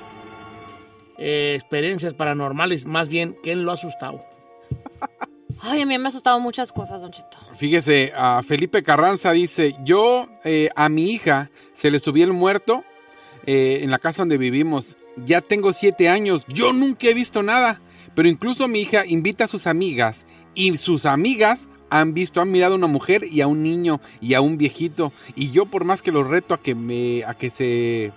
eh, 1.17 1.55
experiencias 1.55 2.13
paranormales, 2.13 2.87
más 2.87 3.09
bien, 3.09 3.37
¿quién 3.41 3.65
lo 3.65 3.71
ha 3.71 3.75
asustado? 3.75 4.25
Ay, 5.61 5.83
a 5.83 5.87
mí 5.87 5.99
me 5.99 6.05
ha 6.05 6.09
asustado 6.09 6.41
muchas 6.41 6.73
cosas, 6.73 7.01
Don. 7.01 7.13
Fíjese, 7.57 8.13
a 8.17 8.43
Felipe 8.43 8.83
Carranza 8.83 9.33
dice, 9.33 9.77
yo 9.85 10.29
eh, 10.45 10.71
a 10.77 10.89
mi 10.89 11.11
hija 11.13 11.51
se 11.75 11.91
le 11.91 11.99
subió 11.99 12.25
el 12.25 12.33
muerto 12.33 12.85
eh, 13.47 13.81
en 13.83 13.91
la 13.91 13.99
casa 13.99 14.23
donde 14.23 14.39
vivimos. 14.39 14.97
Ya 15.25 15.41
tengo 15.41 15.73
siete 15.73 16.09
años, 16.09 16.45
yo 16.49 16.73
nunca 16.73 17.09
he 17.09 17.15
visto 17.15 17.43
nada. 17.43 17.81
Pero 18.15 18.29
incluso 18.29 18.69
mi 18.69 18.81
hija 18.81 19.05
invita 19.07 19.45
a 19.45 19.49
sus 19.49 19.67
amigas 19.67 20.25
y 20.55 20.77
sus 20.77 21.05
amigas 21.05 21.69
han 21.91 22.15
visto, 22.15 22.41
han 22.41 22.51
mirado 22.51 22.75
a 22.75 22.79
una 22.79 22.87
mujer 22.87 23.25
y 23.25 23.41
a 23.41 23.47
un 23.47 23.63
niño 23.63 24.01
y 24.21 24.35
a 24.35 24.41
un 24.41 24.57
viejito. 24.57 25.13
Y 25.35 25.51
yo 25.51 25.67
por 25.67 25.85
más 25.85 26.03
que 26.03 26.13
los 26.13 26.27
reto 26.27 26.55
a 26.55 26.61
que 26.61 26.75
me, 26.75 27.25
a 27.25 27.35
que 27.35 27.51
se, 27.51 28.13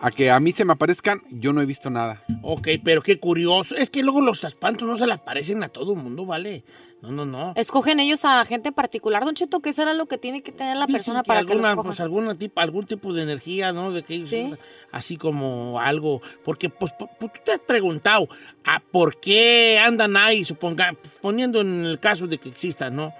a 0.00 0.10
que 0.10 0.30
a 0.30 0.38
mí 0.40 0.52
se 0.52 0.64
me 0.64 0.72
aparezcan, 0.74 1.22
yo 1.30 1.52
no 1.52 1.60
he 1.60 1.66
visto 1.66 1.90
nada. 1.90 2.22
Ok, 2.42 2.68
pero 2.84 3.02
qué 3.02 3.18
curioso. 3.18 3.74
Es 3.76 3.90
que 3.90 4.02
luego 4.02 4.20
los 4.20 4.44
espantos 4.44 4.88
no 4.88 4.96
se 4.96 5.06
le 5.06 5.12
aparecen 5.14 5.62
a 5.62 5.68
todo 5.68 5.92
el 5.94 5.98
mundo, 5.98 6.24
¿vale? 6.24 6.64
No, 7.02 7.10
no, 7.12 7.24
no. 7.24 7.52
¿Escogen 7.56 8.00
ellos 8.00 8.24
a 8.24 8.44
gente 8.44 8.68
en 8.68 8.74
particular, 8.74 9.24
Don 9.24 9.34
Cheto? 9.34 9.60
¿Qué 9.60 9.72
será 9.72 9.94
lo 9.94 10.06
que 10.06 10.18
tiene 10.18 10.42
que 10.42 10.50
tener 10.52 10.76
la 10.76 10.86
Dicen 10.86 10.98
persona 10.98 11.22
que 11.22 11.28
para 11.28 11.40
alguna, 11.40 11.76
que 11.76 11.82
pues, 11.82 12.00
alguna 12.00 12.34
tipo, 12.34 12.60
algún 12.60 12.86
tipo 12.86 13.12
de 13.12 13.22
energía, 13.22 13.72
¿no? 13.72 13.92
De 13.92 14.02
que 14.02 14.14
ellos, 14.14 14.30
Sí. 14.30 14.52
así 14.92 15.16
como 15.16 15.78
algo. 15.80 16.20
Porque, 16.44 16.68
pues, 16.70 16.92
po- 16.92 17.06
po- 17.18 17.28
tú 17.28 17.40
te 17.44 17.52
has 17.52 17.60
preguntado, 17.60 18.28
¿a 18.64 18.80
por 18.80 19.20
qué 19.20 19.78
andan 19.78 20.16
ahí, 20.16 20.44
suponga, 20.44 20.94
poniendo 21.20 21.60
en 21.60 21.84
el 21.84 22.00
caso 22.00 22.26
de 22.26 22.38
que 22.38 22.48
existan, 22.48 22.96
¿no? 22.96 23.12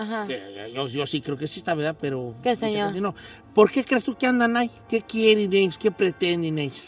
Ajá. 0.00 0.26
Que 0.26 0.70
yo, 0.74 0.88
yo 0.88 1.06
sí 1.06 1.20
creo 1.20 1.36
que 1.36 1.44
exista, 1.44 1.74
¿verdad? 1.74 1.94
Pero. 2.00 2.34
¿Qué, 2.42 2.56
señor? 2.56 2.94
no. 2.96 3.14
¿Por 3.54 3.70
qué 3.70 3.84
crees 3.84 4.02
tú 4.04 4.14
que 4.16 4.26
andan 4.26 4.56
ahí? 4.56 4.70
¿Qué 4.88 5.02
quieren 5.02 5.52
ellos? 5.52 5.76
¿Qué 5.76 5.90
pretenden 5.90 6.58
ellos? 6.58 6.80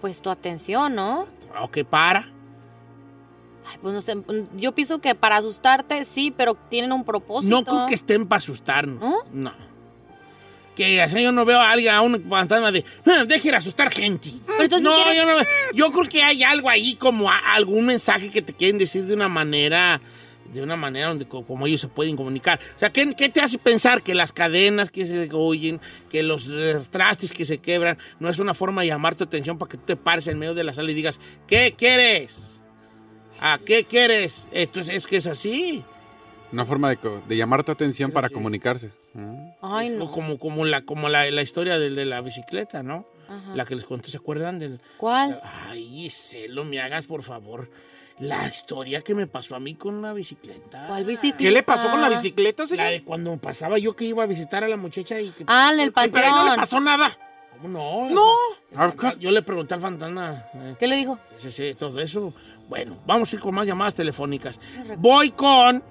Pues 0.00 0.20
tu 0.20 0.28
atención, 0.30 0.94
¿no? 0.94 1.26
¿O 1.60 1.70
qué 1.70 1.84
para? 1.84 2.28
Ay, 3.70 3.78
pues 3.80 3.94
no 3.94 4.00
sé. 4.00 4.16
Yo 4.56 4.72
pienso 4.74 5.00
que 5.00 5.14
para 5.14 5.36
asustarte, 5.36 6.04
sí, 6.04 6.30
pero 6.36 6.54
tienen 6.68 6.92
un 6.92 7.04
propósito. 7.04 7.54
No 7.56 7.64
creo 7.64 7.86
que 7.86 7.94
estén 7.94 8.26
para 8.26 8.38
asustarnos. 8.38 9.00
¿No? 9.00 9.16
No. 9.32 9.52
Que 10.74 11.02
así 11.02 11.22
yo 11.22 11.32
no 11.32 11.44
veo 11.44 11.58
a 11.60 11.70
alguien, 11.70 11.92
a 11.92 12.00
un 12.00 12.22
fantasma 12.28 12.70
de, 12.72 12.84
"Ah, 13.06 13.24
deje 13.26 13.50
de 13.50 13.56
asustar 13.56 13.90
gente. 13.92 14.30
Pero 14.46 14.62
entonces 14.64 14.84
no, 14.88 14.94
quieres- 14.94 15.16
yo 15.16 15.26
no. 15.26 15.44
Yo 15.74 15.90
creo 15.90 16.08
que 16.08 16.22
hay 16.22 16.42
algo 16.42 16.68
ahí, 16.70 16.94
como 16.94 17.30
a- 17.30 17.54
algún 17.54 17.86
mensaje 17.86 18.30
que 18.30 18.40
te 18.40 18.52
quieren 18.54 18.78
decir 18.78 19.04
de 19.04 19.14
una 19.14 19.28
manera 19.28 20.00
de 20.52 20.62
una 20.62 20.76
manera 20.76 21.08
donde 21.08 21.26
co- 21.26 21.44
como 21.44 21.66
ellos 21.66 21.80
se 21.80 21.88
pueden 21.88 22.16
comunicar. 22.16 22.58
O 22.76 22.78
sea, 22.78 22.90
¿qué, 22.92 23.12
qué 23.16 23.28
te 23.28 23.40
hace 23.40 23.58
pensar 23.58 24.02
que 24.02 24.14
las 24.14 24.32
cadenas 24.32 24.90
que 24.90 25.04
se 25.04 25.28
oyen, 25.32 25.80
que 26.10 26.22
los 26.22 26.48
trastes 26.90 27.32
que 27.32 27.44
se 27.44 27.58
quebran, 27.58 27.98
no 28.18 28.28
es 28.28 28.38
una 28.38 28.54
forma 28.54 28.82
de 28.82 28.88
llamar 28.88 29.14
tu 29.14 29.24
atención 29.24 29.58
para 29.58 29.70
que 29.70 29.76
tú 29.78 29.84
te 29.86 29.96
pares 29.96 30.26
en 30.26 30.38
medio 30.38 30.54
de 30.54 30.64
la 30.64 30.74
sala 30.74 30.90
y 30.90 30.94
digas, 30.94 31.20
¿qué 31.46 31.74
quieres? 31.76 32.60
¿A 33.40 33.58
qué 33.64 33.84
quieres? 33.84 34.44
Esto 34.52 34.80
es, 34.80 34.88
es 34.88 35.06
que 35.06 35.16
es 35.16 35.26
así. 35.26 35.84
Una 36.52 36.66
forma 36.66 36.90
de, 36.90 36.98
de 37.28 37.36
llamar 37.36 37.64
tu 37.64 37.72
atención 37.72 38.10
para 38.10 38.28
comunicarse. 38.28 38.90
Ay, 39.62 39.90
no. 39.90 40.10
Como, 40.10 40.38
como, 40.38 40.64
la, 40.64 40.82
como 40.82 41.08
la, 41.08 41.30
la 41.30 41.42
historia 41.42 41.78
del 41.78 41.94
de 41.94 42.04
la 42.06 42.20
bicicleta, 42.20 42.82
¿no? 42.82 43.06
Ajá. 43.28 43.54
La 43.54 43.64
que 43.64 43.76
les 43.76 43.84
conté, 43.84 44.10
¿se 44.10 44.16
acuerdan? 44.16 44.58
Del, 44.58 44.80
¿Cuál? 44.96 45.40
Ay, 45.68 46.10
Celo, 46.10 46.64
me 46.64 46.80
hagas, 46.80 47.06
por 47.06 47.22
favor. 47.22 47.70
La 48.20 48.46
historia 48.46 49.00
que 49.00 49.14
me 49.14 49.26
pasó 49.26 49.56
a 49.56 49.60
mí 49.60 49.74
con 49.74 49.94
una 49.94 50.12
bicicleta. 50.12 50.86
¿Cuál 50.88 51.04
bicicleta? 51.04 51.38
¿Qué 51.38 51.50
le 51.50 51.62
pasó 51.62 51.90
con 51.90 52.00
la 52.02 52.08
bicicleta, 52.10 52.64
La 52.64 52.66
señor? 52.68 52.86
de 52.90 53.02
cuando 53.04 53.36
pasaba 53.38 53.78
yo 53.78 53.96
que 53.96 54.04
iba 54.04 54.22
a 54.22 54.26
visitar 54.26 54.62
a 54.62 54.68
la 54.68 54.76
muchacha 54.76 55.18
y 55.20 55.30
que... 55.30 55.44
Ah, 55.46 55.70
en 55.72 55.80
el 55.80 55.92
Ay, 55.94 56.10
pero 56.10 56.24
ahí 56.26 56.30
no 56.30 56.36
le 56.36 56.42
panteón. 56.50 56.56
pasó 56.56 56.80
nada. 56.80 57.16
¿Cómo 57.62 57.68
no? 57.68 58.10
No. 58.10 58.88
O 58.88 59.00
sea, 59.00 59.14
yo 59.18 59.30
le 59.30 59.42
pregunté 59.42 59.74
al 59.74 59.80
fantasma. 59.80 60.44
eh, 60.54 60.76
¿Qué 60.78 60.86
le 60.86 60.96
dijo? 60.96 61.18
Sí, 61.38 61.50
sí, 61.50 61.74
todo 61.78 61.98
eso. 62.00 62.32
Bueno, 62.68 62.98
vamos 63.06 63.32
a 63.32 63.36
ir 63.36 63.40
con 63.42 63.54
más 63.54 63.66
llamadas 63.66 63.94
telefónicas. 63.94 64.58
Voy 64.98 65.30
con 65.30 65.82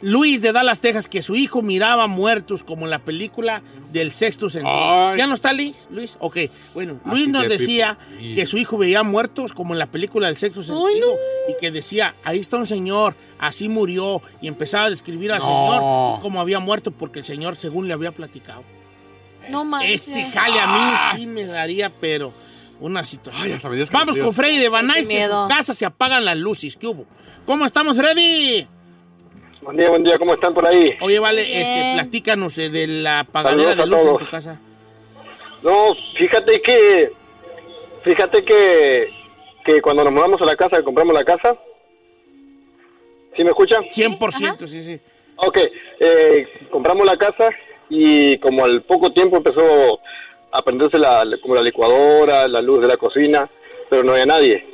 Luis 0.00 0.40
de 0.40 0.52
Dallas, 0.52 0.80
Texas, 0.80 1.08
que 1.08 1.22
su 1.22 1.34
hijo 1.34 1.60
miraba 1.60 2.06
muertos 2.06 2.62
como 2.62 2.84
en 2.84 2.90
la 2.90 3.00
película 3.00 3.62
del 3.90 4.12
sexto 4.12 4.48
sentido. 4.48 5.08
Ay. 5.08 5.18
¿Ya 5.18 5.26
no 5.26 5.34
está 5.34 5.52
Luis? 5.52 5.74
Luis, 5.90 6.16
ok. 6.20 6.36
Bueno, 6.74 7.00
Así 7.04 7.10
Luis 7.10 7.28
nos 7.28 7.42
que, 7.42 7.48
decía 7.48 7.98
Pipo. 8.18 8.34
que 8.36 8.46
su 8.46 8.56
hijo 8.58 8.78
veía 8.78 9.02
muertos 9.02 9.52
como 9.52 9.72
en 9.74 9.80
la 9.80 9.86
película 9.86 10.28
del 10.28 10.36
sexto 10.36 10.62
sentido. 10.62 11.08
Y 11.48 11.60
que 11.60 11.70
decía, 11.72 12.14
ahí 12.22 12.38
está 12.38 12.58
un 12.58 12.66
señor, 12.66 13.16
así 13.40 13.68
murió. 13.68 14.22
Y 14.40 14.46
empezaba 14.46 14.84
a 14.84 14.90
describir 14.90 15.32
al 15.32 15.40
No. 15.40 15.44
señor 15.46 16.22
como 16.22 16.40
había 16.40 16.60
muerto 16.60 16.90
porque 16.92 17.18
el 17.20 17.24
señor 17.24 17.56
según 17.56 17.88
le 17.88 17.94
había 17.94 18.12
platicado. 18.12 18.62
No 19.50 19.64
manches. 19.64 20.06
Ese 20.08 20.24
jale 20.30 20.60
a 20.60 20.66
mí 20.66 21.16
sí 21.16 21.26
me 21.26 21.44
daría, 21.46 21.90
pero 21.90 22.32
una 22.80 23.02
situación. 23.02 23.44
Ay, 23.46 23.52
hasta 23.52 23.68
me 23.68 23.82
Vamos 23.84 24.16
con 24.18 24.32
Freddy 24.32 24.58
de 24.58 24.68
Banay, 24.68 25.06
que 25.08 25.24
en 25.24 25.30
su 25.30 25.48
casa 25.48 25.74
se 25.74 25.84
apagan 25.86 26.24
las 26.24 26.36
luces. 26.36 26.76
¿Qué 26.76 26.86
hubo? 26.86 27.06
¿Cómo 27.46 27.64
estamos, 27.66 27.96
Freddy? 27.96 28.66
Buen 29.60 29.76
día, 29.76 29.88
buen 29.90 30.04
día, 30.04 30.16
¿cómo 30.18 30.34
están 30.34 30.54
por 30.54 30.66
ahí? 30.66 30.96
Oye, 31.00 31.18
vale, 31.18 31.42
Bien. 31.42 31.62
este, 31.62 31.94
platícanos 31.94 32.56
eh, 32.58 32.70
de 32.70 32.86
la 32.86 33.20
apagadera 33.20 33.74
Saludos 33.74 34.02
de 34.04 34.10
luz 34.10 34.20
en 34.20 34.26
tu 34.26 34.30
casa. 34.30 34.60
No, 35.62 35.96
fíjate 36.16 36.62
que, 36.62 37.12
fíjate 38.04 38.44
que, 38.44 39.10
que 39.64 39.80
cuando 39.80 40.04
nos 40.04 40.12
mudamos 40.12 40.40
a 40.40 40.44
la 40.44 40.54
casa, 40.54 40.76
que 40.76 40.84
compramos 40.84 41.12
la 41.12 41.24
casa, 41.24 41.56
¿sí 43.36 43.42
me 43.42 43.50
escuchan? 43.50 43.82
100%, 43.84 44.66
sí, 44.66 44.80
sí. 44.80 45.00
Ok, 45.36 45.58
eh, 45.98 46.46
compramos 46.70 47.04
la 47.04 47.16
casa 47.16 47.50
y 47.90 48.38
como 48.38 48.64
al 48.64 48.82
poco 48.82 49.10
tiempo 49.10 49.38
empezó 49.38 49.98
a 50.52 50.62
prenderse 50.62 50.98
la, 50.98 51.24
como 51.42 51.56
la 51.56 51.62
licuadora, 51.62 52.46
la 52.46 52.60
luz 52.60 52.80
de 52.80 52.88
la 52.88 52.96
cocina, 52.96 53.50
pero 53.90 54.04
no 54.04 54.12
había 54.12 54.26
nadie. 54.26 54.64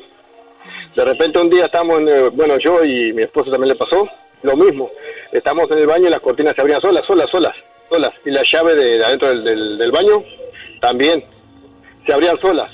De 0.94 1.05
repente 1.05 1.40
un 1.40 1.49
día 1.49 1.64
estamos, 1.64 2.01
en, 2.01 2.09
eh, 2.09 2.29
bueno, 2.35 2.59
yo 2.62 2.85
y 2.85 3.14
mi 3.14 3.23
esposo 3.23 3.51
también 3.51 3.70
le 3.70 3.79
pasó 3.79 4.07
lo 4.44 4.57
mismo. 4.57 4.90
Estamos 5.33 5.68
en 5.72 5.78
el 5.78 5.87
baño 5.87 6.07
y 6.07 6.11
las 6.11 6.20
cortinas 6.20 6.54
se 6.54 6.61
abrían 6.61 6.80
solas, 6.80 7.02
solas, 7.07 7.26
solas, 7.33 7.52
solas. 7.90 8.11
Y 8.24 8.30
la 8.30 8.42
llave 8.50 8.74
de, 8.76 8.98
de 8.98 9.04
adentro 9.04 9.28
del, 9.28 9.42
del- 9.44 9.78
del 9.78 9.90
baño 9.90 10.22
también 10.80 11.24
se 12.07 12.12
abrían 12.12 12.38
solas. 12.40 12.70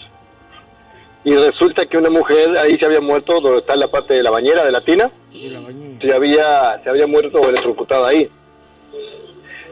Y 1.24 1.35
resulta 1.37 1.85
que 1.87 1.96
una 1.98 2.11
mujer 2.11 2.56
ahí 2.59 2.76
se 2.78 2.87
había 2.87 3.00
muerto, 3.00 3.40
donde 3.40 3.59
está 3.61 3.76
la 3.76 3.88
parte 3.88 4.14
de 4.14 4.22
la 4.22 4.30
bañera, 4.30 4.64
de 4.64 4.72
la 4.72 4.80
tina, 4.85 5.11
la 5.48 5.61
se 6.00 6.12
había 6.14 6.80
se 6.83 6.88
había 6.90 7.06
muerto 7.06 7.38
electrocutada 7.48 8.09
ahí 8.09 8.28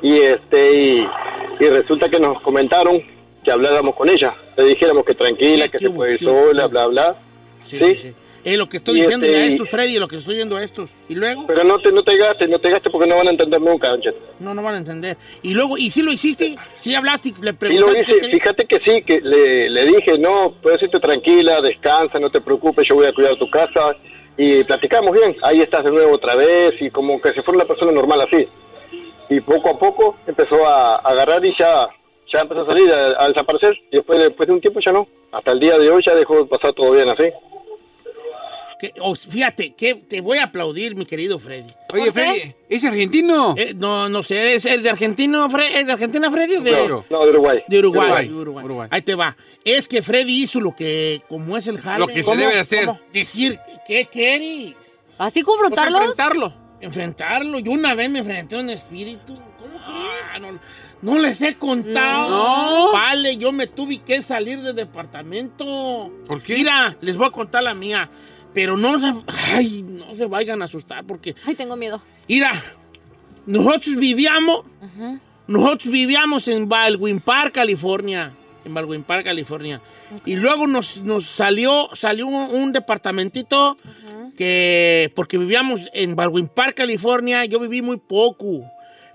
y 0.03 0.19
este 0.21 0.79
y, 0.79 1.07
y 1.59 1.69
resulta 1.71 2.09
que 2.09 2.21
nos 2.21 2.41
comentaron 2.43 3.03
que 3.43 3.51
habláramos 3.51 3.95
con 3.97 4.09
ella 4.09 4.35
le 4.57 4.65
dijéramos 4.65 5.05
que 5.05 5.15
tranquila 5.15 5.65
¿Qué- 5.65 5.73
que 5.73 5.79
se 5.79 5.91
puede 5.91 6.13
ir 6.13 6.19
sola 6.23 6.67
bla 6.69 6.87
bla 6.87 7.17
Sí, 7.65 7.79
¿Sí? 7.81 7.85
sí, 7.97 7.97
sí. 7.97 8.15
Es 8.45 8.57
lo 8.57 8.69
que 8.69 8.79
estoy 8.79 8.99
Y 8.99 9.01
diciendo 9.03 9.27
este, 9.27 9.37
a 9.39 9.47
estos, 9.47 9.69
Freddy, 9.69 9.99
lo 9.99 10.09
que 10.09 10.17
estoy 10.17 10.35
diciendo 10.35 10.57
a 10.57 10.63
estos. 10.63 10.91
¿Y 11.09 11.15
luego? 11.15 11.47
pero 11.47 11.65
no 11.65 11.79
te 11.79 11.93
no 11.93 12.03
te 12.03 12.17
gastes 12.17 12.49
no 12.49 12.59
te 12.59 12.71
gastes 12.71 12.91
porque 12.93 13.09
no 13.09 13.17
van 13.17 13.29
a 13.29 13.31
entender 13.31 13.61
nunca 13.61 13.89
Don 13.89 14.01
Cheto. 14.01 14.19
No, 14.39 14.55
no 14.55 14.63
van 14.63 14.75
a 14.75 14.79
entender. 14.79 15.17
¿Y 15.43 15.55
luego? 15.55 15.77
¿Y 15.77 15.91
si 15.91 16.03
lo 16.03 16.13
hiciste? 16.13 16.57
¿Sí 16.79 16.95
hablaste? 16.95 17.31
¿Le 17.41 17.51
y 17.51 17.53
lo 17.53 17.59
preguntaste? 17.59 18.05
qué 18.05 18.11
hice 18.11 18.21
quería? 18.21 18.39
fíjate 18.39 18.67
que 18.67 18.79
sí 18.87 19.03
que 19.03 19.21
le, 19.21 19.69
le 19.71 19.85
dije 19.87 20.19
no 20.19 20.55
puedes 20.63 20.83
irte 20.83 20.99
tranquila 21.01 21.61
descansa 21.61 22.19
no 22.19 22.31
te 22.31 22.41
preocupes 22.41 22.87
yo 22.89 22.95
voy 22.97 23.07
a 23.07 23.13
cuidar 23.13 23.35
tu 23.37 23.51
casa 23.51 23.97
y 24.37 24.63
platicamos 24.65 25.13
bien 25.13 25.37
ahí 25.43 25.61
estás 25.61 25.85
de 25.85 25.91
nuevo 25.91 26.13
otra 26.15 26.35
vez 26.37 26.73
y 26.81 26.91
como 26.91 27.21
que 27.21 27.31
se 27.33 27.43
fuera 27.43 27.59
una 27.59 27.65
persona 27.67 27.93
normal 27.93 28.21
así 28.21 28.47
y 29.31 29.41
poco 29.41 29.71
a 29.71 29.79
poco 29.79 30.17
empezó 30.27 30.67
a, 30.67 30.97
a 30.97 30.99
agarrar 31.11 31.45
y 31.45 31.53
ya 31.59 31.87
ya 32.33 32.41
empezó 32.41 32.61
a 32.63 32.67
salir 32.67 32.91
a, 32.93 33.25
a 33.25 33.29
desaparecer 33.29 33.75
y 33.91 33.97
después 33.97 34.19
después 34.21 34.47
de 34.47 34.53
un 34.53 34.61
tiempo 34.61 34.81
ya 34.85 34.93
no 34.93 35.09
hasta 35.33 35.53
el 35.53 35.61
día 35.61 35.77
de 35.79 35.91
hoy 35.91 36.03
ya 36.07 36.15
dejó 36.15 36.37
de 36.37 36.45
pasar 36.47 36.73
todo 36.73 36.93
bien 36.93 37.09
así 37.09 37.29
Que- 38.81 38.95
fíjate, 39.29 39.75
que 39.75 39.95
te 39.97 40.21
voy 40.21 40.39
a 40.39 40.45
aplaudir, 40.45 40.95
mi 40.95 41.05
querido 41.05 41.39
Freddy. 41.41 41.73
Oye, 41.93 42.13
Freddy, 42.13 42.55
¿es 42.69 42.85
argentino? 42.85 43.55
Eh, 43.59 43.75
no, 43.77 44.09
no 44.09 44.23
sé, 44.23 44.55
¿es 44.55 44.67
el 44.67 44.83
de 44.85 44.91
Argentino, 44.91 45.49
Fre- 45.51 45.71
¿es 45.75 45.87
de 45.87 45.93
Argentina, 45.95 46.31
Freddy? 46.31 46.57
o 46.57 46.61
de, 46.61 46.71
Claro. 46.71 47.05
no 47.11 47.25
de 47.25 47.31
Uruguay 47.31 47.59
de 47.67 47.79
Uruguay. 47.81 48.05
Uruguay, 48.07 48.29
de 48.29 48.35
Uruguay. 48.35 48.65
Uruguay. 48.65 48.89
Ahí 48.93 49.03
te 49.03 49.15
va. 49.17 49.37
Es 49.65 49.89
que 49.89 50.01
Freddy 50.03 50.43
hizo 50.45 50.61
lo 50.61 50.77
que, 50.77 51.23
como 51.29 51.57
es 51.57 51.67
el 51.67 51.81
jale. 51.81 51.99
Lo 51.99 52.07
que 52.07 52.23
se 52.23 52.37
debe 52.37 52.55
de 52.55 52.61
hacer. 52.61 52.87
¿Cómo? 52.87 53.01
Decir, 53.13 53.59
¿qué 53.87 54.07
quieres? 54.07 54.75
¿Así 55.19 55.43
Pues 55.43 55.47
confrontarlos? 55.47 56.01
enfrentarlo. 56.01 56.55
Enfrentarlo. 56.81 57.59
Yo 57.59 57.73
una 57.73 57.97
vez 57.97 58.09
me 58.09 58.21
enfrenté 58.21 58.55
a 58.55 58.61
un 58.61 58.71
espíritu. 58.71 59.35
¿Cómo? 59.61 59.79
No, 60.41 60.59
no 61.03 61.19
les 61.19 61.43
he 61.43 61.57
contado. 61.57 62.29
No. 62.31 62.93
Vale, 62.93 63.37
yo 63.37 63.51
me 63.51 63.67
tuve 63.67 63.99
que 63.99 64.23
salir 64.23 64.61
del 64.63 64.77
departamento. 64.77 66.13
¿Por 66.29 66.41
qué? 66.43 66.55
Mira, 66.55 66.97
les 67.01 67.17
voy 67.17 67.27
a 67.27 67.31
contar 67.31 67.63
la 67.65 67.75
mía. 67.75 68.09
Pero 68.55 68.77
no 68.77 68.99
se, 68.99 69.13
ay, 69.55 69.83
no 69.83 70.15
se 70.15 70.27
vayan 70.27 70.63
a 70.63 70.65
asustar 70.65 71.05
porque 71.05 71.35
Ay, 71.47 71.55
tengo 71.55 71.77
miedo. 71.77 72.03
Mira, 72.29 72.53
nosotros 73.47 73.97
vivíamos, 73.97 74.65
nosotros 75.47 75.93
vivíamos 75.93 76.49
en 76.49 76.69
Baldwin 76.69 77.21
Park, 77.21 77.55
California, 77.55 78.33
en 78.65 78.75
Baldwin 78.75 79.03
Park, 79.03 79.25
California. 79.25 79.81
Y 80.25 80.37
luego 80.37 80.67
nos, 80.67 80.99
nos 81.03 81.25
salió, 81.25 81.89
salió 81.95 82.27
un, 82.27 82.35
un 82.35 82.73
departamentito 82.73 83.77
que, 84.37 85.13
porque 85.15 85.39
vivíamos 85.39 85.91
en 85.93 86.17
Baldwin 86.17 86.49
Park, 86.49 86.77
California, 86.77 87.45
yo 87.45 87.59
viví 87.61 87.83
muy 87.83 87.99
poco. 87.99 88.65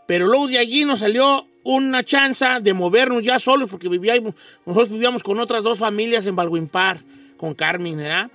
Pero 0.05 0.27
luego 0.27 0.47
de 0.47 0.57
allí 0.57 0.85
nos 0.85 0.99
salió 0.99 1.47
una 1.63 2.03
chance 2.03 2.45
de 2.61 2.73
movernos 2.73 3.23
ya 3.23 3.39
solos, 3.39 3.69
porque 3.69 3.87
vivíamos, 3.87 4.33
nosotros 4.65 4.89
vivíamos 4.89 5.23
con 5.23 5.39
otras 5.39 5.63
dos 5.63 5.79
familias 5.79 6.25
en 6.27 6.35
Baldwin 6.35 6.67
Park, 6.67 7.03
con 7.37 7.53
Carmen, 7.53 7.97
¿verdad? 7.97 8.29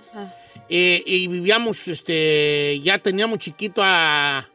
Eh, 0.69 1.03
y 1.05 1.27
vivíamos, 1.27 1.87
este, 1.87 2.79
ya 2.81 2.99
teníamos 2.99 3.39
chiquito 3.39 3.81
a 3.83 4.47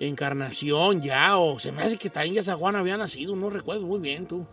Encarnación 0.00 1.00
ya, 1.00 1.36
o 1.38 1.58
se 1.58 1.70
me 1.70 1.82
hace 1.82 1.96
que 1.96 2.10
también 2.10 2.34
ya 2.36 2.42
San 2.42 2.58
Juan 2.58 2.74
había 2.74 2.96
nacido, 2.96 3.36
no 3.36 3.50
recuerdo 3.50 3.86
muy 3.86 4.00
bien 4.00 4.26
tú. 4.26 4.46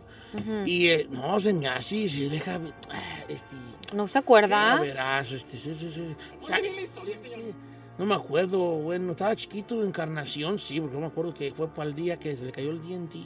Y 0.64 0.86
eh, 0.86 1.08
no, 1.10 1.40
se 1.40 1.52
me 1.52 1.66
hace, 1.66 2.06
se 2.08 2.28
deja, 2.28 2.58
ver, 2.58 2.72
ah, 2.90 3.24
este, 3.28 3.56
¿No 3.94 4.06
se 4.06 4.14
ya 4.14 4.20
acuerda? 4.20 4.80
verás, 4.80 5.32
este, 5.32 5.56
sí, 5.56 5.74
sí. 5.74 5.90
Sí, 5.90 6.52
No 7.98 8.06
me 8.06 8.14
acuerdo, 8.14 8.58
bueno, 8.58 9.10
estaba 9.12 9.34
chiquito, 9.34 9.82
Encarnación, 9.82 10.60
sí, 10.60 10.80
porque 10.80 10.94
yo 10.94 11.00
me 11.00 11.06
acuerdo 11.06 11.34
que 11.34 11.50
fue 11.52 11.66
para 11.68 11.88
el 11.88 11.94
día 11.96 12.16
que 12.18 12.36
se 12.36 12.44
le 12.44 12.52
cayó 12.52 12.70
el 12.70 12.80
diente 12.80 13.18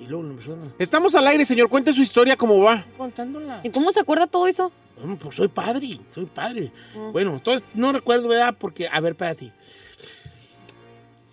y 0.00 0.06
luego 0.08 0.24
lo 0.24 0.30
empezó 0.30 0.54
a... 0.54 0.56
Estamos 0.80 1.14
al 1.14 1.26
aire, 1.28 1.44
señor. 1.44 1.68
Cuente 1.68 1.92
su 1.92 2.02
historia, 2.02 2.36
¿cómo 2.36 2.58
va? 2.58 2.84
contándola. 2.98 3.60
¿Y 3.62 3.70
cómo 3.70 3.92
se 3.92 4.00
acuerda 4.00 4.26
todo 4.26 4.48
eso? 4.48 4.72
Bueno, 4.96 5.16
pues 5.16 5.34
soy 5.36 5.48
padre, 5.48 5.98
soy 6.14 6.26
padre. 6.26 6.70
Bueno, 7.12 7.32
entonces 7.32 7.62
no 7.74 7.92
recuerdo, 7.92 8.28
¿verdad? 8.28 8.54
Porque, 8.58 8.88
a 8.88 9.00
ver, 9.00 9.12
espérate. 9.12 9.52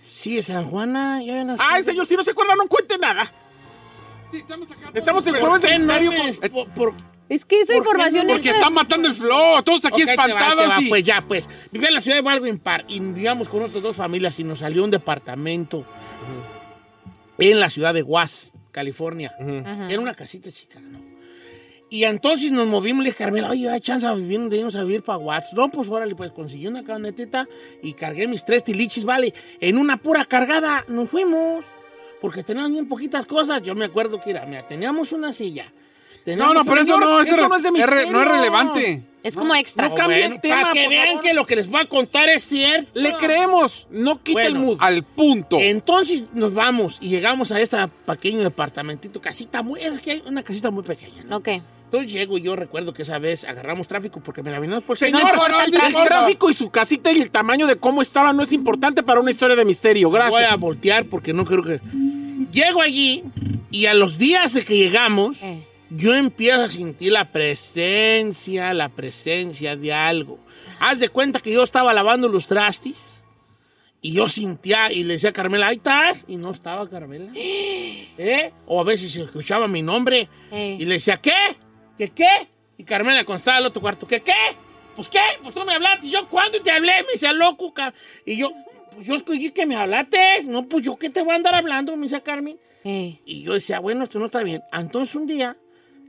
Sí, 0.08 0.42
San 0.42 0.66
Juana 0.70 1.22
ya. 1.24 1.46
Ay, 1.60 1.84
señor, 1.84 2.08
si 2.08 2.16
no 2.16 2.24
se 2.24 2.32
acuerda, 2.32 2.56
no 2.56 2.68
cuente 2.68 2.98
nada. 2.98 3.32
Estamos 4.94 5.26
en 5.28 5.34
¿Pero 5.34 5.48
jueves 5.48 5.62
de 5.62 5.78
misterio. 5.78 6.12
Por- 6.52 6.70
por- 6.70 6.94
Es 7.30 7.46
que 7.46 7.62
esa 7.62 7.74
¿Por 7.74 7.84
qué 7.84 7.88
información 7.90 8.28
no? 8.28 8.34
es 8.34 8.40
Porque 8.40 8.50
está 8.50 8.70
matando 8.72 9.08
el 9.08 9.14
flow, 9.16 9.62
todos 9.64 9.86
aquí 9.86 10.04
te 10.04 10.16
va, 10.16 10.26
te 10.26 10.32
espantados 10.32 10.70
va, 10.72 10.82
y... 10.82 10.90
Pues 10.90 11.04
ya, 11.04 11.24
pues. 11.28 11.48
Vivía 11.72 11.90
en 11.90 11.94
la 11.96 12.02
ciudad 12.02 12.18
de 12.18 12.22
Baldwin 12.24 12.58
Park 12.58 12.86
y 12.88 13.00
vivíamos 13.00 13.48
con 13.50 13.62
otras 13.64 13.84
dos 13.84 13.96
familias 13.96 14.40
y 14.40 14.44
nos 14.44 14.60
salió 14.60 14.84
un 14.84 14.90
departamento 14.92 15.86
en 17.38 17.60
la 17.60 17.70
ciudad 17.70 17.94
de 17.94 18.02
Was, 18.04 18.54
California. 18.72 19.34
Era 19.40 20.00
una 20.00 20.16
casita 20.16 20.52
chica, 20.52 20.80
¿no? 20.80 21.09
Y 21.92 22.04
entonces 22.04 22.52
nos 22.52 22.68
movimos 22.68 23.02
y 23.02 23.06
le 23.06 23.10
dije, 23.12 23.24
Carmela, 23.24 23.50
oye, 23.50 23.68
hay 23.70 23.82
chance 23.82 24.06
de 24.08 24.58
irnos 24.58 24.76
a 24.76 24.84
vivir 24.84 25.02
para 25.02 25.18
Watts. 25.18 25.54
No, 25.54 25.70
pues 25.70 25.90
órale, 25.90 26.14
pues 26.16 26.32
conseguí 26.32 26.68
una 26.68 26.84
camionetita 26.84 27.48
y 27.82 27.94
cargué 27.94 28.28
mis 28.28 28.46
tres 28.46 28.64
tilichis, 28.64 29.04
vale. 29.04 29.34
En 29.60 29.78
una 29.78 29.98
pura 29.98 30.24
cargada 30.26 30.86
nos 30.88 31.10
fuimos, 31.10 31.66
porque 32.22 32.44
teníamos 32.44 32.72
bien 32.72 32.88
poquitas 32.88 33.26
cosas. 33.26 33.64
Yo 33.64 33.74
me 33.74 33.86
acuerdo 33.86 34.22
que 34.22 34.30
era, 34.30 34.46
mira, 34.46 34.68
teníamos 34.68 35.12
una 35.14 35.34
silla, 35.34 35.72
No, 36.38 36.54
no, 36.54 36.64
pero 36.64 36.82
eso 36.82 37.00
no, 37.00 37.22
eso 37.22 37.36
eso 37.36 37.50
no 37.50 37.56
es 37.56 37.64
de 37.64 37.70
es 37.70 37.74
re- 37.74 37.80
misterio. 38.06 38.12
no 38.12 38.22
es 38.22 38.28
relevante. 38.30 39.04
Es 39.24 39.36
como 39.36 39.56
extra. 39.56 39.90
No, 39.90 39.96
cambie 39.96 40.20
bueno, 40.20 40.36
el 40.36 40.42
tema, 40.42 40.62
para 40.62 40.74
que 40.74 40.82
por 40.84 40.90
vean 40.92 41.08
favor. 41.08 41.22
que 41.24 41.34
lo 41.34 41.46
que 41.48 41.56
les 41.56 41.70
voy 41.70 41.82
a 41.82 41.86
contar 41.86 42.30
es 42.30 42.44
cierto. 42.44 42.90
Le 42.94 43.14
creemos, 43.16 43.88
no 43.90 44.22
quita 44.24 44.44
el 44.46 44.56
mood. 44.56 44.78
Al 44.80 45.04
punto. 45.04 45.58
Entonces 45.60 46.28
nos 46.34 46.54
vamos 46.54 47.00
y 47.02 47.10
llegamos 47.10 47.52
a 47.52 47.60
este 47.60 47.78
pequeño 48.06 48.44
departamentito, 48.44 49.20
casita 49.20 49.62
muy, 49.64 49.82
es 49.82 49.98
que 50.00 50.12
hay 50.12 50.24
una 50.28 50.44
casita 50.44 50.70
muy 50.72 50.84
pequeña. 50.84 51.24
¿no? 51.24 51.38
Ok. 51.38 51.50
Entonces 51.92 52.12
llego 52.12 52.38
y 52.38 52.42
yo 52.42 52.56
recuerdo 52.56 52.94
que 52.94 53.02
esa 53.02 53.18
vez 53.18 53.44
agarramos 53.46 53.88
tráfico 53.88 54.22
porque 54.24 54.44
me 54.44 54.52
la 54.52 54.60
vinimos 54.60 54.84
por 54.84 54.96
Señor, 54.96 55.22
señor. 55.22 55.34
importa 55.36 55.64
el 55.66 55.74
el 55.74 56.06
tráfico. 56.08 56.50
y 56.52 56.54
su 56.54 56.70
casita 56.70 57.12
y 57.12 57.20
el 57.20 57.32
tamaño 57.32 57.66
de 57.66 57.78
cómo 57.78 58.04
estaba 58.04 58.32
no 58.32 58.44
es 58.44 58.54
importante 58.54 59.02
para 59.02 59.20
una 59.20 59.32
historia 59.32 59.56
de 59.56 59.66
misterio. 59.66 60.08
Voy 60.12 60.20
a 60.20 60.26
Gracias. 60.30 60.60
voltear 60.60 61.06
porque 61.06 61.34
no 61.34 61.46
creo 61.46 61.64
que. 61.64 61.82
Llego 62.52 62.82
allí 62.82 63.24
y 63.72 63.88
a 63.88 63.96
los 63.96 64.20
días 64.20 64.54
de 64.54 64.64
que 64.64 64.78
llegamos, 64.78 65.42
Eh. 65.42 65.66
yo 65.90 66.14
empiezo 66.14 66.62
a 66.62 66.70
sentir 66.70 67.12
la 67.12 67.32
presencia, 67.32 68.72
la 68.76 68.90
presencia 68.90 69.76
de 69.76 69.92
algo. 69.92 70.38
Haz 70.80 71.00
de 71.00 71.10
cuenta 71.10 71.40
que 71.40 71.52
yo 71.52 71.64
estaba 71.64 71.92
lavando 71.92 72.28
los 72.28 72.46
trastis 72.46 73.24
y 74.02 74.14
yo 74.14 74.30
sentía 74.30 74.92
y 74.92 75.04
le 75.04 75.14
decía 75.14 75.32
a 75.32 75.34
Carmela, 75.34 75.68
ahí 75.70 75.78
estás. 75.78 76.24
Y 76.28 76.38
no 76.38 76.52
estaba 76.52 76.88
Carmela. 76.88 77.32
¿Eh? 77.36 78.52
O 78.68 78.80
a 78.80 78.84
veces 78.84 79.12
se 79.12 79.24
escuchaba 79.24 79.68
mi 79.68 79.82
nombre 79.82 80.30
Eh. 80.52 80.78
y 80.80 80.86
le 80.86 80.94
decía, 80.96 81.18
¿qué? 81.18 81.34
¿Qué 82.00 82.10
qué? 82.10 82.48
Y 82.78 82.84
Carmela 82.84 83.24
contestaba 83.26 83.58
al 83.58 83.66
otro 83.68 83.82
cuarto, 83.82 84.08
¿qué 84.08 84.22
qué? 84.22 84.34
Pues 84.96 85.08
qué, 85.10 85.20
pues 85.44 85.54
tú 85.54 85.64
me 85.66 85.74
hablaste. 85.74 86.08
Y 86.08 86.12
yo, 86.12 86.28
¿cuándo 86.30 86.60
te 86.62 86.72
hablé? 86.72 86.94
Me 87.06 87.12
decía, 87.14 87.32
loco, 87.34 87.74
ca-". 87.74 87.94
Y 88.26 88.38
yo, 88.38 88.52
pues 88.96 89.06
yo 89.06 89.16
escogí 89.16 89.52
que 89.52 89.66
me 89.68 89.76
hablaste. 89.76 90.44
No, 90.46 90.68
pues 90.68 90.84
yo, 90.86 90.96
¿qué 90.98 91.10
te 91.12 91.22
voy 91.22 91.34
a 91.34 91.36
andar 91.36 91.54
hablando? 91.56 91.96
Me 91.98 92.04
decía 92.04 92.22
Carmen. 92.22 92.58
Eh. 92.86 93.20
Y 93.26 93.44
yo 93.44 93.54
decía, 93.54 93.80
bueno, 93.80 94.04
esto 94.06 94.18
no 94.18 94.26
está 94.26 94.42
bien. 94.44 94.62
Entonces 94.74 95.14
un 95.16 95.28
día 95.28 95.56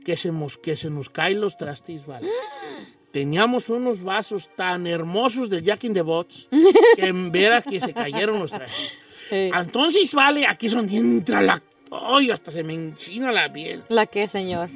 que 0.05 0.15
se, 0.17 0.31
mos- 0.31 0.57
que 0.57 0.75
se 0.75 0.89
nos 0.89 1.09
caen 1.09 1.39
los 1.41 1.57
trastis, 1.57 2.05
¿vale? 2.05 2.27
Teníamos 3.11 3.67
unos 3.67 4.01
vasos 4.01 4.49
tan 4.55 4.87
hermosos 4.87 5.49
del 5.49 5.63
Jack 5.63 5.83
in 5.83 5.93
the 5.93 6.01
Box 6.01 6.47
que 6.95 7.07
en 7.07 7.31
veras 7.33 7.65
que 7.65 7.81
se 7.81 7.93
cayeron 7.93 8.39
los 8.39 8.51
trastis. 8.51 8.97
Eh. 9.31 9.51
Entonces, 9.53 10.13
vale, 10.13 10.47
aquí 10.47 10.67
es 10.67 10.73
donde 10.73 10.95
entra 10.95 11.41
la... 11.41 11.61
¡Ay, 11.91 12.31
hasta 12.31 12.51
se 12.53 12.63
me 12.63 12.73
enchina 12.73 13.33
la 13.33 13.51
piel! 13.51 13.83
¿La 13.89 14.05
qué, 14.05 14.29
señor? 14.29 14.69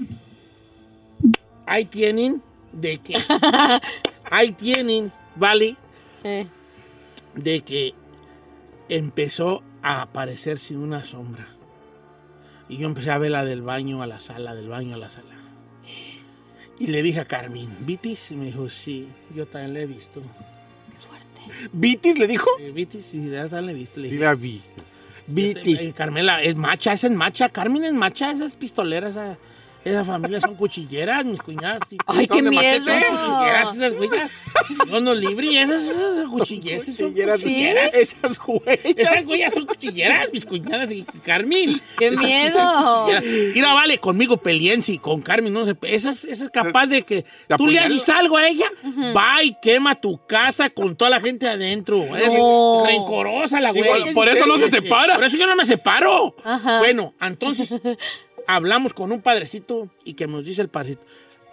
Ahí 1.65 1.86
tienen 1.86 2.41
de 2.71 2.97
que... 2.99 3.15
Ahí 4.32 4.51
tienen, 4.54 5.12
vale, 5.36 5.75
Eh. 6.23 6.47
de 7.36 7.62
que 7.62 7.93
empezó 8.89 9.62
a 9.84 10.01
aparecerse 10.01 10.75
una 10.75 11.04
sombra. 11.06 11.47
Y 12.67 12.78
yo 12.78 12.88
empecé 12.88 13.12
a 13.12 13.19
ver 13.19 13.32
la 13.32 13.45
del 13.45 13.62
baño 13.62 14.01
a 14.01 14.08
la 14.08 14.19
sala, 14.19 14.56
del 14.56 14.67
baño 14.67 14.95
a 14.95 14.97
la 14.97 15.10
sala. 15.12 15.36
Y 16.80 16.88
le 16.88 17.04
dije 17.04 17.19
a 17.19 17.25
Carmen, 17.25 17.69
¿Vitis? 17.82 18.32
Y 18.32 18.36
me 18.36 18.45
dijo, 18.45 18.67
sí, 18.67 19.08
yo 19.34 19.45
también 19.45 19.73
la 19.75 19.80
he 19.82 19.86
visto. 19.86 20.21
¿Vitis 21.71 22.17
le 22.17 22.28
dijo? 22.28 22.49
Eh, 22.60 22.71
¿Vitis? 22.71 23.06
Sí, 23.06 23.30
ya 23.30 23.43
también 23.47 23.65
la 23.67 23.71
he 23.71 23.75
visto. 23.75 23.99
Le 23.99 24.08
Sí 24.08 24.13
dije, 24.15 24.25
la 24.25 24.36
vi. 24.36 24.62
Vitis. 25.28 25.80
Eh, 25.82 25.93
Carmela, 25.95 26.41
es 26.41 26.56
macha, 26.56 26.93
esa 26.93 27.08
es 27.08 27.13
macha. 27.13 27.49
Carmen 27.49 27.84
es 27.84 27.93
macha, 27.93 28.32
esas 28.32 28.54
pistoleras, 28.56 29.12
esa, 29.12 29.38
esa 29.86 30.04
familia 30.04 30.41
son 30.41 30.56
cuchilleras, 30.56 31.24
mis 31.26 31.39
cuñadas. 31.41 31.82
sí. 31.88 31.98
¡Ay, 32.08 32.28
qué 32.28 32.41
miedo! 32.41 32.84
Son 32.86 33.17
cuchilleras 33.17 33.76
esas 33.76 33.93
güeyas. 33.93 34.32
Yo 34.89 35.00
no 35.00 35.13
libre 35.13 35.48
y 35.48 35.58
esas, 35.58 35.84
esas 35.84 36.28
cuchilleras. 36.28 36.86
Son 36.86 37.08
Cuchilleras, 37.10 37.39
cuchilleras. 37.41 37.93
Esas 37.93 38.39
huellas. 38.45 38.80
Esas 38.98 39.26
güeyas 39.26 39.54
son 39.54 39.65
cuchilleras, 39.65 40.34
mis 40.34 40.43
cuñadas 40.45 40.91
y 40.91 41.04
Carmen. 41.24 41.80
¡Qué 41.98 42.08
Esas 42.08 42.19
sí 42.19 42.26
miedo! 42.26 43.06
cuchilleras. 43.06 43.24
Mira, 43.56 43.74
vale, 43.74 43.98
conmigo 44.00 44.38
peliense 44.38 44.93
y 44.93 44.98
con 44.98 45.21
Carmen 45.21 45.54
no 45.54 45.65
se 45.65 45.76
pe- 45.76 45.93
Esa 45.93 46.10
es, 46.10 46.26
esa 46.26 46.45
es 46.45 46.50
capaz 46.52 46.88
de 46.88 47.04
que 47.04 47.24
tú 47.58 47.67
le 47.67 47.80
haces 47.80 48.10
algo 48.10 48.38
a 48.38 48.48
ella, 48.48 48.65
va 49.15 49.43
y 49.43 49.56
quema 49.62 49.95
tu 50.02 50.17
casa 50.26 50.69
con 50.71 50.95
toda 50.95 51.12
la 51.12 51.19
gente 51.21 51.48
adentro. 51.48 52.04
Es 52.15 52.34
No. 52.34 52.84
rencorosa 52.88 53.60
la 53.62 53.69
güey. 53.71 53.84
Igual, 53.84 54.13
por 54.15 54.28
eso 54.28 54.45
no 54.48 54.58
se 54.58 54.69
separa. 54.71 55.15
Por 55.15 55.26
eso 55.26 55.38
yo 55.38 55.45
no 55.48 55.56
me 55.56 55.65
separo. 55.65 56.36
Ajá. 56.43 56.80
Bueno, 56.80 57.13
entonces 57.21 57.69
hablamos 58.47 58.93
con 58.93 59.12
un 59.12 59.21
padrecito 59.21 59.89
y 60.03 60.13
que 60.13 60.27
nos 60.27 60.45
dice 60.45 60.62
el 60.62 60.69
padrecito, 60.69 61.03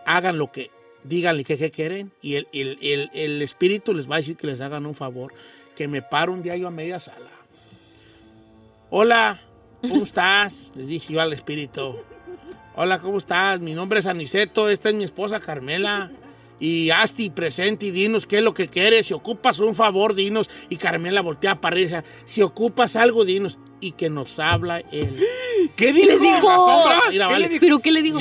hagan 0.07 0.39
lo 0.39 0.51
que, 0.53 0.71
díganle 1.05 1.45
que, 1.45 1.57
que 1.59 1.71
quieren 1.71 2.13
y 2.23 2.35
el, 2.37 2.49
el- 2.53 2.79
el- 2.83 3.11
el 3.15 3.43
espíritu 3.43 3.93
les 3.95 4.11
va 4.11 4.17
a 4.17 4.19
decir 4.19 4.37
que 4.37 4.47
les 4.47 4.61
hagan 4.61 4.87
un 4.87 4.95
favor, 4.95 5.33
que 5.77 5.89
me 5.89 6.03
paro 6.03 6.33
un 6.33 6.43
día 6.43 6.57
yo 6.57 6.69
a 6.69 6.71
media 6.71 7.01
sala. 7.01 7.31
Hola, 8.91 9.41
¿cómo 9.81 10.03
estás? 10.05 10.73
Les 10.75 10.89
dije 10.89 11.15
yo 11.15 11.21
al 11.21 11.33
espíritu. 11.33 11.97
Hola, 12.75 12.99
¿cómo 13.01 13.19
estás? 13.19 13.61
Mi 13.61 13.75
nombre 13.75 14.01
es 14.01 14.07
Aniceto, 14.07 14.69
esta 14.69 14.89
es 14.89 14.95
mi 14.95 15.05
esposa 15.05 15.41
Carmela. 15.41 16.11
Y 16.59 16.91
Asti, 16.91 17.29
presente 17.31 17.87
y 17.87 17.91
dinos 17.91 18.25
qué 18.25 18.39
es 18.39 18.45
lo 18.45 18.55
que 18.55 18.69
quieres. 18.69 19.07
Si 19.07 19.15
ocupas 19.15 19.59
un 19.59 19.75
favor, 19.75 20.15
dinos. 20.15 20.49
Y 20.69 20.77
Carmela 20.77 21.21
voltea 21.21 21.61
para 21.61 21.75
arriba. 21.75 22.05
Si 22.25 22.41
ocupas 22.41 22.95
algo, 22.95 23.25
dinos. 23.25 23.59
Y 23.81 23.93
que 23.93 24.09
nos 24.09 24.39
habla 24.39 24.79
él. 24.93 25.19
¿Qué 25.77 25.93
¿Qué 25.93 25.93
les 25.93 26.21
dijo? 26.21 26.49
La 26.49 26.57
sombra. 26.57 27.01
Mira, 27.11 27.27
¿Qué 27.27 27.33
vale. 27.33 27.45
le 27.45 27.49
dijo? 27.49 27.61
¿Pero 27.61 27.79
qué 27.81 27.91
le 27.93 28.03
digo? 28.03 28.19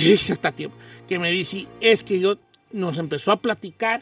Tiempo. 0.55 0.77
Que 1.07 1.19
me 1.19 1.31
dice, 1.31 1.67
es 1.79 2.03
que 2.03 2.19
yo 2.19 2.37
nos 2.71 2.97
empezó 2.97 3.31
a 3.31 3.37
platicar 3.41 4.01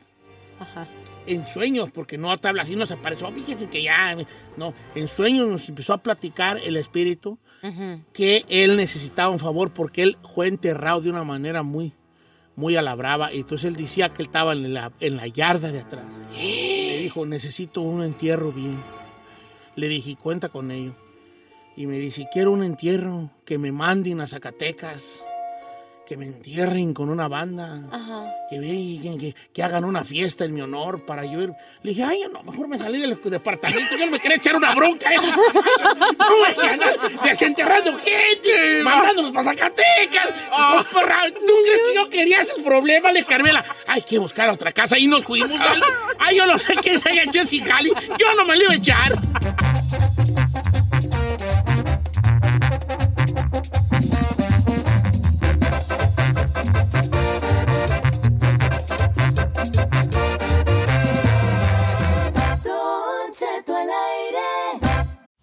Ajá. 0.60 0.88
en 1.26 1.46
sueños, 1.48 1.90
porque 1.92 2.18
no 2.18 2.38
te 2.38 2.48
habla 2.48 2.64
así, 2.64 2.76
nos 2.76 2.92
apareció. 2.92 3.32
Fíjese 3.32 3.68
que 3.68 3.82
ya, 3.84 4.16
no, 4.58 4.74
en 4.96 5.08
sueños 5.08 5.48
nos 5.48 5.68
empezó 5.70 5.94
a 5.94 5.98
platicar 6.04 6.58
el 6.64 6.78
espíritu 6.78 7.38
que 8.14 8.46
él 8.48 8.78
necesitaba 8.78 9.30
un 9.30 9.40
favor 9.40 9.74
porque 9.74 10.02
él 10.04 10.18
fue 10.34 10.48
enterrado 10.48 11.02
de 11.02 11.10
una 11.10 11.24
manera 11.26 11.62
muy, 11.62 11.94
muy 12.56 12.76
a 12.78 12.82
la 12.82 12.96
brava. 12.96 13.34
Y 13.34 13.40
entonces 13.40 13.68
él 13.68 13.76
decía 13.76 14.10
que 14.14 14.22
él 14.22 14.28
estaba 14.28 14.54
en 14.54 14.74
la, 14.74 14.92
en 15.02 15.18
la 15.18 15.28
yarda 15.28 15.72
de 15.72 15.80
atrás. 15.80 16.06
Le 16.34 17.00
dijo, 17.00 17.26
necesito 17.26 17.82
un 17.82 18.04
entierro 18.04 18.52
bien. 18.52 18.82
Le 19.76 19.88
dije, 19.88 20.16
cuenta 20.16 20.50
con 20.50 20.72
ello. 20.72 20.94
Y 21.76 21.88
me 21.88 21.98
dice, 21.98 22.28
quiero 22.32 22.52
un 22.52 22.64
entierro, 22.64 23.30
que 23.46 23.58
me 23.58 23.72
manden 23.72 24.20
a 24.20 24.28
Zacatecas, 24.28 25.24
que 26.06 26.18
me 26.18 26.26
entierren 26.26 26.94
con 26.94 27.10
una 27.10 27.28
banda, 27.28 27.88
Ajá. 27.92 28.34
que, 28.50 28.60
que, 28.60 29.18
que- 29.18 29.36
que 29.54 29.64
hagan 29.64 29.86
una 29.86 30.04
fiesta 30.04 30.44
en 30.44 30.54
mi 30.56 30.60
honor 30.62 31.06
para 31.06 31.24
yo 31.24 31.40
ir. 31.42 31.54
Le 31.84 31.92
dije, 31.92 32.04
ay, 32.04 32.24
no, 32.34 32.42
mejor 32.44 32.68
me 32.68 32.78
salí 32.80 33.00
del 33.00 33.18
departamento, 33.24 33.96
yo 33.96 34.06
no 34.08 34.12
me 34.14 34.20
quería 34.20 34.38
echar 34.38 34.56
una 34.56 34.74
bronca. 34.76 35.10
no 35.16 36.28
voy 36.28 36.68
a 36.68 36.74
andar 36.74 36.98
desenterrando 37.24 37.92
gente, 38.00 38.84
mandándonos 38.84 39.32
para 39.32 39.46
Zacatecas. 39.54 40.30
No, 40.50 40.84
perra, 40.92 41.22
¿Tú 41.34 41.54
crees 41.64 41.82
que 41.88 41.96
yo 41.96 42.10
quería 42.10 42.42
esos 42.42 42.60
problemas, 42.60 43.14
le 43.14 43.24
Carmela? 43.24 43.64
Hay 43.88 44.02
que 44.02 44.18
buscar 44.18 44.50
otra 44.50 44.72
casa 44.74 44.98
y 44.98 45.08
nos 45.08 45.24
fuimos. 45.24 45.58
¿vale? 45.58 45.86
Ay, 46.18 46.38
yo 46.38 46.46
no 46.46 46.58
sé 46.58 46.76
quién 46.76 47.00
se 47.00 47.10
haya 47.10 47.24
hecho 47.24 47.42
ese 47.42 47.60
jali, 47.60 47.92
yo 48.18 48.34
no 48.36 48.44
me 48.46 48.58
lo 48.58 48.64
iba 48.64 48.74
a 48.74 48.76
echar. 48.76 49.14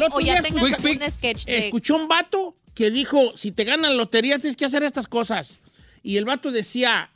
El 0.00 0.06
otro 0.06 0.18
o 0.18 0.20
ya 0.20 0.32
día 0.34 0.42
tengas 0.42 0.64
escuché- 0.70 1.04
un 1.04 1.12
sketch 1.12 1.44
de... 1.46 1.58
Escuchó 1.66 1.96
un 1.96 2.08
vato 2.08 2.56
que 2.74 2.90
dijo, 2.90 3.36
si 3.36 3.52
te 3.52 3.64
ganan 3.64 3.90
la 3.92 3.96
lotería 3.96 4.38
tienes 4.38 4.56
que 4.56 4.64
hacer 4.64 4.82
estas 4.82 5.06
cosas. 5.08 5.58
Y 6.02 6.16
el 6.16 6.24
vato 6.24 6.50
decía, 6.50 7.10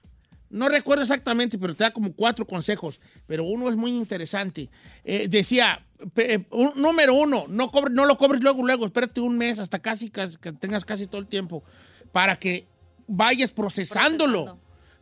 no 0.51 0.69
recuerdo 0.69 1.03
exactamente, 1.03 1.59
pero 1.59 1.75
te 1.75 1.85
da 1.85 1.93
como 1.93 2.13
cuatro 2.13 2.47
consejos, 2.47 3.01
pero 3.27 3.45
uno 3.45 3.69
es 3.71 3.77
muy 3.77 3.91
interesante. 3.93 4.69
Eh, 5.05 5.27
decía, 5.29 5.85
eh, 6.17 6.45
un- 6.51 6.73
número 6.77 7.15
uno, 7.15 7.47
no, 7.49 7.71
cobre- 7.71 7.91
no 7.93 8.05
lo 8.05 8.19
cobres 8.19 8.43
luego, 8.43 8.63
luego, 8.65 8.85
espérate 8.87 9.21
un 9.21 9.39
mes 9.39 9.59
hasta 9.59 9.79
casi, 9.79 10.11
casi- 10.11 10.37
que 10.39 10.53
tengas 10.53 10.85
casi 10.85 11.07
todo 11.07 11.21
el 11.21 11.27
tiempo 11.27 11.65
para 12.13 12.37
que 12.37 12.67
vayas 13.07 13.51
procesándolo. 13.51 14.59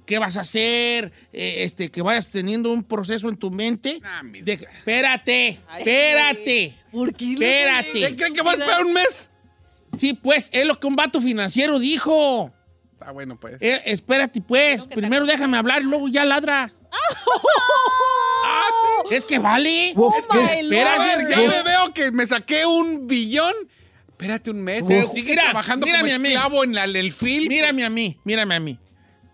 ¿Qué 0.07 0.19
vas 0.19 0.37
a 0.37 0.41
hacer? 0.41 1.13
Eh, 1.33 1.63
este, 1.65 1.91
que 1.91 2.03
vayas 2.03 2.29
teniendo 2.29 2.73
un 2.73 2.83
proceso 2.83 3.29
en 3.29 3.37
tu 3.37 3.51
mente. 3.51 4.01
de- 4.43 4.53
espérate, 4.55 5.61
espérate. 5.79 6.75
¿Por 6.91 7.15
qué? 7.15 7.33
Espérate. 7.35 7.93
¿Qué 7.93 8.17
creen 8.17 8.35
que 8.35 8.43
va 8.43 8.51
a 8.51 8.55
esperar 8.55 8.85
un 8.85 8.93
mes? 8.93 9.31
Sí, 9.97 10.15
pues, 10.15 10.49
es 10.53 10.65
lo 10.67 10.79
que 10.81 10.87
un 10.87 10.97
vato 10.97 11.21
financiero 11.21 11.79
dijo. 11.79 12.53
Está 12.95 13.13
bueno, 13.13 13.39
pues. 13.39 13.61
Eh, 13.63 13.81
espérate, 13.87 14.41
pues. 14.41 14.87
Primero 14.87 15.25
déjame 15.27 15.57
hablar 15.57 15.83
y 15.83 15.85
luego 15.85 16.09
ya 16.09 16.25
ladra. 16.25 16.73
Ah, 18.45 18.63
sí. 19.09 19.15
Es 19.15 19.25
que 19.25 19.39
vale. 19.39 19.91
Es 19.91 19.97
Es 19.97 20.27
que, 20.31 20.39
a 20.39 20.55
espera, 20.61 20.99
ver, 20.99 21.29
ya 21.29 21.37
me 21.37 21.63
veo 21.63 21.93
que 21.95 22.11
me 22.13 22.27
saqué 22.27 22.67
un 22.67 23.07
billón. 23.07 23.53
Espérate 24.09 24.51
un 24.51 24.63
mes. 24.63 24.83
Uf. 24.83 25.13
Sigue 25.13 25.31
Mira, 25.31 25.45
trabajando 25.45 25.87
como 25.87 25.97
mírame 25.97 26.13
a 26.15 26.19
mí. 26.19 26.29
esclavo 26.29 26.65
en 26.65 26.75
la- 26.75 26.85
en 26.85 26.97
el 26.97 27.13
film. 27.13 27.49
Mírame 27.49 27.85
a 27.85 27.91
mí, 27.91 28.19
mírame 28.25 28.55
a 28.55 28.61
mí. 28.61 28.79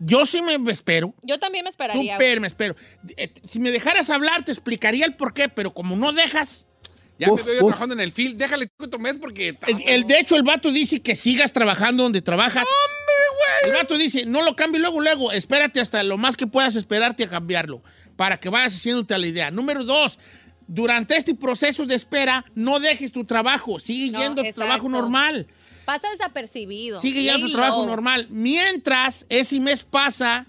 Yo 0.00 0.26
sí 0.26 0.40
me 0.42 0.56
espero. 0.70 1.14
Yo 1.22 1.38
también 1.38 1.64
me 1.64 1.70
esperaría. 1.70 2.14
Súper 2.14 2.40
me 2.40 2.46
espero. 2.46 2.76
Eh, 3.16 3.32
Si 3.50 3.58
me 3.58 3.70
dejaras 3.70 4.10
hablar, 4.10 4.44
te 4.44 4.52
explicaría 4.52 5.04
el 5.06 5.14
por 5.16 5.34
qué, 5.34 5.48
pero 5.48 5.74
como 5.74 5.96
no 5.96 6.12
dejas. 6.12 6.66
Ya 7.18 7.32
me 7.32 7.42
veo 7.42 7.54
yo 7.54 7.58
trabajando 7.60 7.94
en 7.94 8.00
el 8.00 8.12
film. 8.12 8.38
Déjale 8.38 8.68
otro 8.78 9.00
mes 9.00 9.16
porque... 9.20 9.56
El, 9.66 9.82
el- 9.88 10.04
de 10.06 10.20
hecho, 10.20 10.36
el 10.36 10.44
vato 10.44 10.70
dice 10.70 11.00
que 11.00 11.16
sigas 11.16 11.52
trabajando 11.52 12.04
donde 12.04 12.22
trabajas. 12.22 12.62
¡Hombre, 12.62 13.24
güey! 13.64 13.72
El 13.72 13.76
vato 13.82 13.98
dice, 13.98 14.24
no 14.24 14.42
lo 14.44 14.54
cambie 14.54 14.80
luego, 14.80 15.00
luego. 15.00 15.32
Espérate 15.32 15.80
hasta 15.80 16.00
lo 16.04 16.16
más 16.16 16.36
que 16.36 16.46
puedas 16.46 16.76
esperarte 16.76 17.24
a 17.24 17.28
cambiarlo. 17.28 17.82
Para 18.14 18.38
que 18.38 18.48
vayas 18.48 18.76
haciéndote 18.76 19.14
a 19.14 19.18
la 19.18 19.26
idea. 19.26 19.50
Número 19.50 19.82
dos, 19.84 20.20
durante 20.68 21.16
este 21.16 21.34
proceso 21.34 21.86
de 21.86 21.96
espera, 21.96 22.44
no 22.54 22.78
dejes 22.78 23.10
tu 23.10 23.24
trabajo. 23.24 23.80
Sigue 23.80 24.12
No, 24.12 24.20
yendo 24.22 24.40
a 24.42 24.44
tu 24.44 24.48
exacto. 24.50 24.60
trabajo 24.66 24.88
normal. 24.88 25.48
Pasa 25.88 26.10
desapercibido. 26.10 27.00
Sigue 27.00 27.22
yendo 27.22 27.46
a 27.46 27.48
tu 27.48 27.54
trabajo 27.54 27.86
normal. 27.86 28.26
Mientras 28.28 29.24
ese 29.30 29.58
mes 29.58 29.84
pasa, 29.84 30.44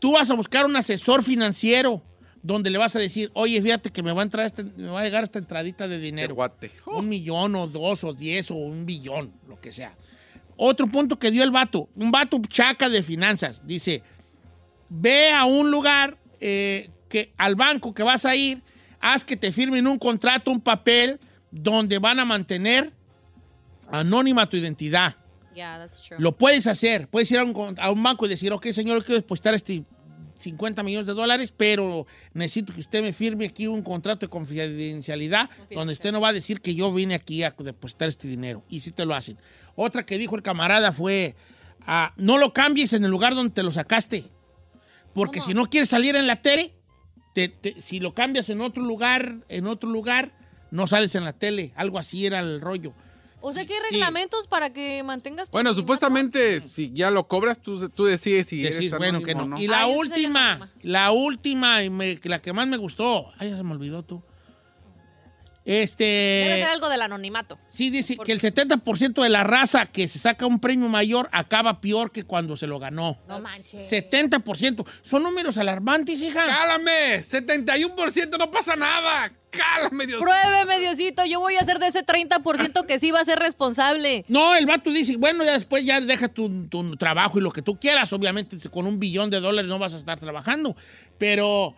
tú 0.00 0.14
vas 0.14 0.28
a 0.28 0.34
buscar 0.34 0.66
un 0.66 0.74
asesor 0.74 1.22
financiero 1.22 2.02
donde 2.42 2.68
le 2.68 2.78
vas 2.78 2.96
a 2.96 2.98
decir, 2.98 3.30
oye, 3.34 3.62
fíjate 3.62 3.90
que 3.92 4.02
me 4.02 4.10
va 4.10 4.22
a 4.22 4.24
entrar 4.24 4.44
este- 4.44 4.64
me 4.64 4.88
va 4.88 5.02
a 5.02 5.04
llegar 5.04 5.22
esta 5.22 5.38
entradita 5.38 5.86
de 5.86 6.00
dinero. 6.00 6.34
guate. 6.34 6.72
Un 6.86 7.08
millón 7.08 7.54
o 7.54 7.68
dos 7.68 8.02
o 8.02 8.12
diez 8.12 8.50
o 8.50 8.56
un 8.56 8.84
billón, 8.84 9.32
lo 9.46 9.60
que 9.60 9.70
sea. 9.70 9.94
Otro 10.56 10.88
punto 10.88 11.16
que 11.16 11.30
dio 11.30 11.44
el 11.44 11.52
vato, 11.52 11.88
un 11.94 12.10
vato 12.10 12.42
chaca 12.48 12.88
de 12.88 13.04
finanzas, 13.04 13.64
dice, 13.64 14.02
ve 14.88 15.30
a 15.30 15.44
un 15.44 15.70
lugar 15.70 16.18
eh, 16.40 16.90
que 17.08 17.32
al 17.36 17.54
banco 17.54 17.94
que 17.94 18.02
vas 18.02 18.24
a 18.24 18.34
ir, 18.34 18.60
haz 18.98 19.24
que 19.24 19.36
te 19.36 19.52
firmen 19.52 19.86
un 19.86 20.00
contrato, 20.00 20.50
un 20.50 20.60
papel 20.60 21.20
donde 21.52 22.00
van 22.00 22.18
a 22.18 22.24
mantener 22.24 22.92
anónima 23.92 24.48
tu 24.48 24.56
identidad. 24.56 25.16
Yeah, 25.54 25.78
that's 25.78 26.00
true. 26.00 26.16
Lo 26.18 26.36
puedes 26.36 26.66
hacer. 26.66 27.08
Puedes 27.08 27.30
ir 27.30 27.38
a 27.38 27.44
un, 27.44 27.74
a 27.78 27.90
un 27.90 28.02
banco 28.02 28.26
y 28.26 28.28
decir, 28.30 28.52
ok, 28.52 28.68
señor, 28.72 29.04
quiero 29.04 29.20
depositar 29.20 29.54
este 29.54 29.84
50 30.38 30.82
millones 30.82 31.06
de 31.06 31.12
dólares, 31.14 31.52
pero 31.56 32.04
necesito 32.32 32.72
que 32.72 32.80
usted 32.80 33.00
me 33.02 33.12
firme 33.12 33.46
aquí 33.46 33.66
un 33.68 33.82
contrato 33.82 34.26
de 34.26 34.30
confidencialidad 34.30 35.48
donde 35.76 35.92
usted 35.92 36.10
no 36.10 36.20
va 36.20 36.28
a 36.30 36.32
decir 36.32 36.60
que 36.60 36.74
yo 36.74 36.92
vine 36.92 37.14
aquí 37.14 37.42
a 37.44 37.54
depositar 37.58 38.08
este 38.08 38.26
dinero. 38.26 38.64
Y 38.68 38.80
sí 38.80 38.90
te 38.90 39.04
lo 39.04 39.14
hacen. 39.14 39.38
Otra 39.76 40.04
que 40.04 40.18
dijo 40.18 40.34
el 40.34 40.42
camarada 40.42 40.90
fue, 40.90 41.36
ah, 41.86 42.12
no 42.16 42.38
lo 42.38 42.52
cambies 42.52 42.92
en 42.92 43.04
el 43.04 43.10
lugar 43.10 43.34
donde 43.36 43.52
te 43.54 43.62
lo 43.62 43.70
sacaste. 43.72 44.24
Porque 45.14 45.40
si 45.42 45.52
no 45.54 45.66
quieres 45.66 45.90
salir 45.90 46.16
en 46.16 46.26
la 46.26 46.40
tele, 46.42 46.72
te- 47.34 47.48
te- 47.48 47.80
si 47.80 48.00
lo 48.00 48.14
cambias 48.14 48.48
en 48.50 48.62
otro 48.62 48.82
lugar, 48.82 49.36
en 49.48 49.66
otro 49.66 49.90
lugar, 49.90 50.32
no 50.70 50.86
sales 50.88 51.14
en 51.14 51.24
la 51.24 51.34
tele. 51.34 51.72
Algo 51.76 51.98
así 51.98 52.24
era 52.26 52.40
el 52.40 52.60
rollo. 52.60 52.94
O 53.42 53.52
sea 53.52 53.66
que 53.66 53.74
hay 53.74 53.80
reglamentos 53.90 54.46
para 54.46 54.72
que 54.72 55.02
mantengas 55.02 55.48
tu 55.48 55.52
Bueno, 55.52 55.74
supuestamente, 55.74 56.60
si 56.60 56.92
ya 56.92 57.10
lo 57.10 57.26
cobras, 57.26 57.60
tú, 57.60 57.88
tú 57.90 58.04
decides 58.04 58.46
si 58.48 58.62
Decir, 58.62 58.76
eres 58.94 58.98
bueno, 58.98 59.22
que 59.22 59.34
no. 59.34 59.58
Y 59.60 59.66
la 59.66 59.82
Ay, 59.82 59.94
última, 59.96 60.70
la 60.82 61.10
última, 61.12 61.82
y 61.82 61.90
me- 61.90 62.18
la 62.24 62.40
que 62.40 62.52
más 62.52 62.66
me 62.68 62.76
gustó. 62.76 63.32
Ay, 63.38 63.50
ya 63.50 63.56
se 63.56 63.62
me 63.62 63.72
olvidó 63.72 64.02
tú. 64.04 64.22
Debe 65.64 65.82
Este. 65.82 66.54
ser 66.60 66.68
algo 66.70 66.88
del 66.88 67.02
anonimato. 67.02 67.58
Sí, 67.68 67.90
dice 67.90 68.16
que 68.16 68.32
el 68.32 68.40
70% 68.40 69.22
de 69.22 69.28
la 69.28 69.44
raza 69.44 69.86
que 69.86 70.08
se 70.08 70.18
saca 70.18 70.44
un 70.46 70.58
premio 70.58 70.88
mayor 70.88 71.28
acaba 71.32 71.80
peor 71.80 72.10
que 72.10 72.24
cuando 72.24 72.56
se 72.56 72.66
lo 72.66 72.78
ganó. 72.78 73.18
No 73.28 73.40
manches. 73.40 73.86
70%. 73.90 74.84
Son 75.02 75.22
números 75.22 75.58
alarmantes, 75.58 76.20
hija. 76.22 76.46
¡Cálame! 76.46 77.22
¡71% 77.22 78.38
no 78.38 78.50
pasa 78.50 78.74
nada! 78.76 79.30
¡Cálame, 79.50 80.06
Dios! 80.06 80.20
Pruébeme, 80.20 80.78
Diosito. 80.80 81.24
Yo 81.26 81.38
voy 81.38 81.56
a 81.56 81.60
ser 81.64 81.78
de 81.78 81.88
ese 81.88 82.04
30% 82.04 82.86
que 82.86 82.98
sí 82.98 83.10
va 83.10 83.20
a 83.20 83.24
ser 83.24 83.38
responsable. 83.38 84.24
No, 84.28 84.54
el 84.56 84.66
vato 84.66 84.90
dice, 84.90 85.16
bueno, 85.18 85.44
ya 85.44 85.52
después 85.52 85.84
ya 85.84 86.00
deja 86.00 86.28
tu, 86.28 86.68
tu 86.68 86.96
trabajo 86.96 87.38
y 87.38 87.42
lo 87.42 87.52
que 87.52 87.62
tú 87.62 87.78
quieras. 87.78 88.12
Obviamente, 88.12 88.56
con 88.70 88.86
un 88.86 88.98
billón 88.98 89.28
de 89.30 89.40
dólares 89.40 89.68
no 89.68 89.78
vas 89.78 89.92
a 89.94 89.98
estar 89.98 90.18
trabajando. 90.18 90.74
Pero 91.18 91.74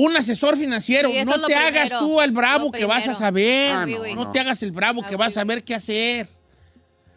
un 0.00 0.16
asesor 0.16 0.56
financiero, 0.56 1.10
Sí, 1.10 1.24
no 1.24 1.44
te 1.46 1.54
hagas 1.56 1.88
primero. 1.90 1.98
tú 1.98 2.20
el 2.20 2.30
bravo 2.30 2.70
que 2.70 2.84
vas 2.84 3.08
a 3.08 3.14
saber. 3.14 3.72
Ah, 3.72 3.84
no, 3.86 3.98
no, 3.98 4.04
no 4.14 4.24
no. 4.26 4.30
te 4.30 4.38
hagas 4.38 4.62
el 4.62 4.70
bravo 4.70 5.02
que 5.02 5.16
vas 5.16 5.32
a 5.32 5.40
saber 5.40 5.64
qué 5.64 5.74
hacer. 5.74 6.28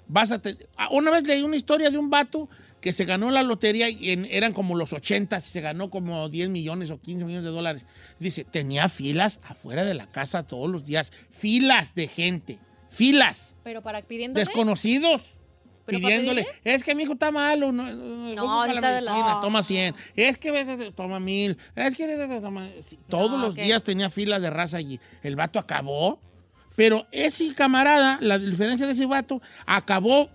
Vas 0.08 0.32
a 0.32 0.42
te- 0.42 0.58
Ah, 0.76 0.90
Una 0.92 1.12
vez 1.12 1.24
leí 1.28 1.44
una 1.44 1.56
historia 1.56 1.90
de 1.92 1.98
un 2.00 2.10
vato 2.10 2.50
que 2.82 2.92
se 2.92 3.06
ganó 3.06 3.30
la 3.30 3.44
lotería 3.44 3.88
y 3.90 4.10
en- 4.10 4.26
eran 4.26 4.52
como 4.54 4.76
los 4.76 4.92
80, 4.94 5.40
se 5.40 5.62
ganó 5.62 5.92
como 5.92 6.28
10 6.28 6.50
millones 6.50 6.90
o 6.90 7.00
15 7.00 7.24
millones 7.24 7.46
de 7.46 7.52
dólares. 7.52 7.84
Dice, 8.18 8.44
tenía 8.44 8.90
filas 8.90 9.40
afuera 9.44 9.86
de 9.86 9.94
la 9.94 10.08
casa 10.08 10.42
todos 10.44 10.68
los 10.70 10.84
días. 10.84 11.12
Filas 11.30 11.94
de 11.94 12.08
gente. 12.08 12.58
Filas 12.90 13.54
Pero 13.64 13.84
para 13.84 14.02
pidiéndome. 14.02 14.44
desconocidos 14.44 15.22
¿Pero 15.22 15.32
para 15.36 15.41
pidiéndole, 15.86 16.48
es 16.64 16.84
que 16.84 16.96
mi 16.96 17.04
hijo 17.04 17.14
está 17.14 17.32
malo, 17.32 17.72
no, 17.72 17.84
no, 17.92 18.36
No, 18.36 18.66
la 18.68 18.74
está 18.74 18.96
de 18.96 19.02
la- 19.02 19.12
medicina, 19.12 19.40
toma 19.42 19.64
100, 19.64 19.96
es 20.16 20.38
que 20.38 20.92
toma 20.96 21.20
mil, 21.20 21.58
es 21.76 21.96
que 21.96 22.40
toma... 22.42 22.70
todos 23.10 23.40
los 23.40 23.56
ok. 23.56 23.62
días 23.62 23.84
tenía 23.84 24.10
filas 24.10 24.42
de 24.42 24.50
raza 24.50 24.78
allí. 24.78 25.00
El 25.24 25.36
vato 25.36 25.60
acabó, 25.60 26.20
pero 26.76 27.06
ese 27.12 27.54
camarada, 27.54 28.18
la 28.22 28.38
diferencia 28.40 28.86
de 28.86 28.94
ese 28.94 29.06
vato, 29.06 29.42
acabó 29.66 30.30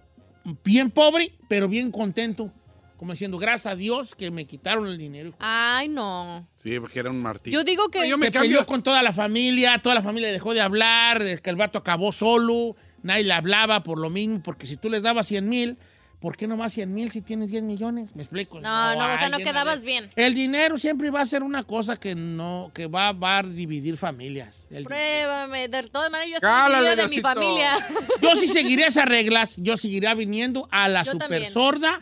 bien 0.64 0.90
pobre, 0.90 1.32
pero 1.48 1.68
bien 1.68 1.90
contento. 1.90 2.52
Como 2.96 3.12
diciendo, 3.12 3.36
gracias 3.36 3.74
a 3.74 3.76
Dios 3.76 4.14
que 4.14 4.30
me 4.30 4.46
quitaron 4.46 4.86
el 4.86 4.96
dinero. 4.96 5.34
Ay, 5.38 5.86
no. 5.88 6.48
Sí, 6.54 6.80
porque 6.80 7.00
era 7.00 7.10
un 7.10 7.20
martillo. 7.20 7.58
Yo 7.58 7.62
digo 7.64 7.90
que. 7.90 8.08
se 8.08 8.30
peleó 8.30 8.64
con 8.64 8.82
toda 8.82 9.02
la 9.02 9.12
familia, 9.12 9.78
toda 9.82 9.94
la 9.94 10.02
familia 10.02 10.32
dejó 10.32 10.54
de 10.54 10.62
hablar, 10.62 11.22
que 11.42 11.50
el 11.50 11.56
vato 11.56 11.78
acabó 11.78 12.10
solo, 12.10 12.74
nadie 13.06 13.24
le 13.24 13.32
hablaba 13.32 13.82
por 13.82 13.98
lo 13.98 14.10
mismo, 14.10 14.42
porque 14.42 14.66
si 14.66 14.76
tú 14.76 14.90
les 14.90 15.02
dabas 15.02 15.26
100 15.26 15.48
mil, 15.48 15.78
¿por 16.20 16.36
qué 16.36 16.46
no 16.46 16.56
más 16.56 16.72
100 16.72 16.92
mil 16.92 17.10
si 17.10 17.20
tienes 17.20 17.50
10 17.50 17.62
millones? 17.62 18.14
¿Me 18.16 18.22
explico? 18.22 18.60
No, 18.60 18.94
no, 18.94 18.98
o 19.14 19.18
sea, 19.18 19.28
no 19.28 19.38
quedabas 19.38 19.82
bien. 19.84 20.10
El 20.16 20.34
dinero 20.34 20.76
siempre 20.78 21.10
va 21.10 21.20
a 21.20 21.26
ser 21.26 21.42
una 21.42 21.62
cosa 21.62 21.96
que 21.96 22.14
no, 22.14 22.70
que 22.74 22.86
va, 22.86 23.12
va 23.12 23.38
a 23.38 23.42
dividir 23.42 23.96
familias. 23.96 24.66
El- 24.70 24.84
Pruébame. 24.84 25.68
De 25.68 25.82
todas 25.84 26.10
maneras, 26.10 26.32
yo 26.34 26.40
Cálale, 26.40 26.90
estoy 26.90 27.08
de 27.08 27.16
mi 27.16 27.20
familia. 27.22 27.76
Yo 28.22 28.34
sí 28.34 28.48
seguiría 28.48 28.86
esas 28.88 29.04
reglas, 29.06 29.56
yo 29.58 29.76
seguiría 29.76 30.14
viniendo 30.14 30.66
a 30.70 30.88
la 30.88 31.02
Yo 31.04 31.12
super 31.12 31.28
también. 31.28 31.52
sorda, 31.52 32.00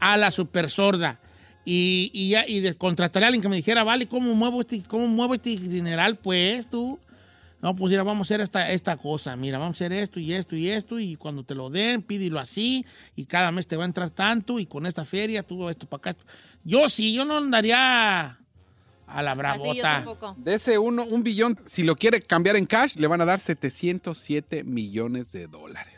a 0.00 0.16
la 0.16 0.30
super 0.30 0.68
sorda. 0.70 1.20
Y, 1.64 2.10
y 2.12 2.30
ya, 2.30 2.44
y 2.48 2.58
de, 2.58 2.74
contrataría 2.74 3.26
a 3.26 3.28
alguien 3.28 3.42
que 3.42 3.48
me 3.48 3.54
dijera, 3.54 3.84
vale, 3.84 4.08
¿cómo 4.08 4.34
muevo 4.34 4.62
este, 4.62 4.82
cómo 4.82 5.06
muevo 5.06 5.34
este 5.34 5.50
dineral? 5.56 6.16
Pues 6.16 6.68
tú. 6.68 6.98
No, 7.62 7.76
pues 7.76 7.90
mira, 7.90 8.02
vamos 8.02 8.26
a 8.26 8.26
hacer 8.26 8.40
esta, 8.40 8.70
esta 8.72 8.96
cosa. 8.96 9.36
Mira, 9.36 9.56
vamos 9.56 9.76
a 9.76 9.78
hacer 9.78 9.92
esto 9.92 10.18
y 10.18 10.32
esto 10.32 10.56
y 10.56 10.68
esto. 10.68 10.98
Y 10.98 11.14
cuando 11.14 11.44
te 11.44 11.54
lo 11.54 11.70
den, 11.70 12.02
pídelo 12.02 12.40
así. 12.40 12.84
Y 13.14 13.24
cada 13.24 13.52
mes 13.52 13.68
te 13.68 13.76
va 13.76 13.84
a 13.84 13.86
entrar 13.86 14.10
tanto. 14.10 14.58
Y 14.58 14.66
con 14.66 14.84
esta 14.84 15.04
feria, 15.04 15.44
tú 15.44 15.68
esto 15.68 15.86
para 15.86 16.10
acá. 16.10 16.20
Yo 16.64 16.88
sí, 16.88 17.14
yo 17.14 17.24
no 17.24 17.36
andaría 17.38 18.36
a 19.06 19.22
la 19.22 19.34
bravota. 19.34 20.04
De 20.38 20.54
ese 20.54 20.76
uno, 20.76 21.04
un 21.04 21.22
billón, 21.22 21.56
si 21.64 21.84
lo 21.84 21.94
quiere 21.94 22.20
cambiar 22.20 22.56
en 22.56 22.66
cash, 22.66 22.96
le 22.96 23.06
van 23.06 23.20
a 23.20 23.24
dar 23.24 23.38
707 23.38 24.64
millones 24.64 25.30
de 25.30 25.46
dólares. 25.46 25.91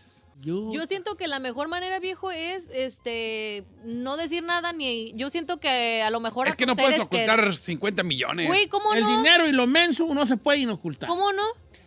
Yo, 0.45 0.71
Yo 0.73 0.87
siento 0.87 1.17
que 1.17 1.27
la 1.27 1.39
mejor 1.39 1.69
manera, 1.69 1.99
viejo, 1.99 2.31
es 2.31 2.65
este 2.73 3.65
no 3.85 4.17
decir 4.17 4.43
nada 4.43 4.73
ni. 4.73 5.13
Yo 5.15 5.31
siento 5.31 5.59
que 5.59 6.03
a 6.03 6.11
lo 6.11 6.21
mejor. 6.21 6.49
Es 6.49 6.57
que 6.57 6.67
no 6.67 6.77
puedes 6.77 6.97
seres 6.97 7.09
que- 7.09 7.25
ocultar 7.25 7.55
50 7.57 8.03
millones. 8.03 8.47
Güey, 8.49 8.69
¿cómo 8.69 8.93
El 8.93 9.03
no? 9.05 9.17
dinero 9.17 9.49
y 9.49 9.53
lo 9.53 9.67
menso 9.67 10.07
no 10.15 10.27
se 10.27 10.37
pueden 10.37 10.69
ocultar. 10.71 11.09
¿Cómo 11.09 11.33
no? 11.33 11.43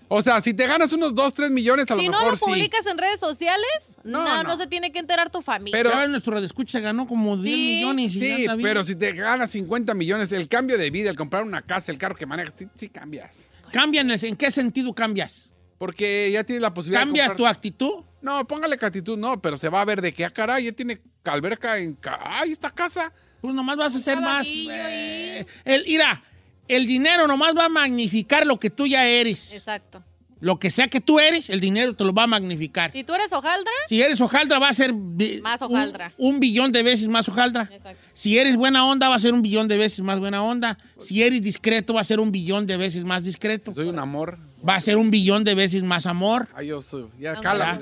O 0.10 0.22
sea, 0.22 0.39
si 0.39 0.53
te 0.53 0.66
ganas 0.68 0.93
unos 0.93 1.14
2, 1.14 1.34
3 1.34 1.51
millones, 1.51 1.91
a 1.91 1.95
lo 1.95 1.99
Si 2.01 2.08
no 2.08 2.14
mejor 2.14 2.32
lo 2.32 2.38
sí. 2.38 2.45
publicas 2.45 2.86
en 2.86 2.97
redes 2.97 3.20
sociales, 3.20 3.68
no, 4.05 4.24
No, 4.24 4.36
no, 4.38 4.43
no. 4.43 4.58
se 4.58 4.66
tiene 4.66 4.93
que 4.93 4.99
enterar 4.99 5.30
tu 5.30 5.41
familia. 5.41 5.78
Pero 5.78 5.93
ahora 5.93 6.08
nuestro 6.08 6.32
radioescucha 6.34 6.80
se 6.80 6.82
ganó 6.82 7.05
como 7.05 7.36
10 7.36 7.53
Sí. 7.55 7.62
millones. 7.62 8.16
y 8.16 8.20
Sí, 8.20 8.47
pero 8.62 8.84
si 8.86 8.95
te 8.95 9.12
ganas 9.12 9.51
50 9.51 9.93
millones, 9.93 10.32
el 10.32 10.47
cambio 10.47 10.78
de 10.78 10.89
vida, 10.91 11.10
el 11.10 11.18
comprar 11.18 11.43
una 11.43 11.62
casa, 11.62 11.91
el 11.91 11.97
carro 11.97 12.16
que 12.16 12.26
manejas, 12.26 12.53
sí, 12.55 12.68
sí 12.74 12.88
cambias. 12.88 13.51
¿Cambian? 13.74 14.10
¿En 14.10 14.36
qué 14.38 14.49
sentido 14.49 14.93
cambias? 14.95 15.49
Porque 15.78 16.32
ya 16.32 16.45
tiene 16.45 16.62
la 16.62 16.74
posibilidad 16.74 17.01
¿Cambia 17.01 17.24
de 17.24 17.30
comprar- 17.32 17.38
tu 17.38 17.45
actitud? 17.58 17.93
No, 18.22 18.45
póngale 18.47 18.78
que 18.78 18.86
actitud 18.86 19.18
no, 19.18 19.41
pero 19.41 19.57
se 19.57 19.70
va 19.70 19.82
a 19.82 19.86
ver 19.86 20.01
de 20.01 20.11
que, 20.13 20.26
ah, 20.26 20.30
caray, 20.32 20.65
ya 20.65 20.72
tiene 20.72 20.99
alberca 21.26 21.78
en... 21.78 21.93
ca- 21.95 22.20
¡Ay, 22.24 22.51
esta 22.51 22.72
casa! 22.72 23.11
Pues 23.41 23.53
nomás 23.53 23.78
vas 23.78 23.95
a 23.95 23.99
ser 23.99 24.20
más... 24.20 24.47
eh, 24.49 25.45
el, 25.65 25.84
mira, 25.88 26.22
el 26.68 26.88
dinero 26.88 27.28
nomás 27.28 27.55
va 27.55 27.65
a 27.65 27.70
magnificar 27.70 28.45
lo 28.45 28.59
que 28.59 28.70
tú 28.70 28.88
ya 28.88 29.05
eres. 29.05 29.53
Exacto. 29.53 30.03
Lo 30.39 30.59
que 30.59 30.70
sea 30.70 30.88
que 30.88 31.01
tú 31.01 31.20
eres, 31.20 31.49
el 31.49 31.59
dinero 31.59 31.95
te 31.95 32.03
lo 32.03 32.13
va 32.13 32.24
a 32.24 32.28
magnificar. 32.28 32.91
Si 32.91 33.03
tú 33.03 33.15
eres 33.15 33.34
hojaldra, 33.34 33.72
Si 33.89 34.01
eres 34.03 34.22
hojaldra, 34.22 34.59
va 34.59 34.70
a 34.70 34.74
ser 34.74 34.93
Más 34.93 35.61
un- 35.63 35.68
hojaldra. 35.72 36.13
Un, 36.18 36.39
billón 36.39 36.72
de 36.72 36.84
veces 36.84 37.07
más 37.07 37.28
hojaldra. 37.28 37.68
Si 38.13 38.38
eres 38.38 38.55
buena 38.55 38.86
onda, 38.86 39.09
va 39.09 39.15
a 39.15 39.20
ser 39.20 39.34
un 39.34 39.41
billón 39.41 39.68
de 39.68 39.78
veces 39.78 40.01
más 40.01 40.20
buena 40.20 40.43
onda. 40.43 40.78
Si 40.99 41.24
eres 41.24 41.41
discreto, 41.41 41.95
va 41.95 42.01
a 42.01 42.03
ser 42.03 42.20
un 42.20 42.32
billón 42.32 42.68
de 42.68 42.78
veces 42.78 43.03
más 43.03 43.24
discreto. 43.24 43.74
Soy 43.74 43.88
un 43.88 43.97
amor. 43.97 44.38
Va 44.68 44.76
a 44.76 44.82
ser 44.82 44.97
un 44.97 45.12
billón 45.12 45.43
de 45.43 45.55
veces 45.55 45.84
más 45.84 46.05
amor. 46.05 46.47
Ay, 46.53 46.68
yo 46.68 46.82
soy. 46.82 47.10
Ya, 47.20 47.36
cala. 47.39 47.80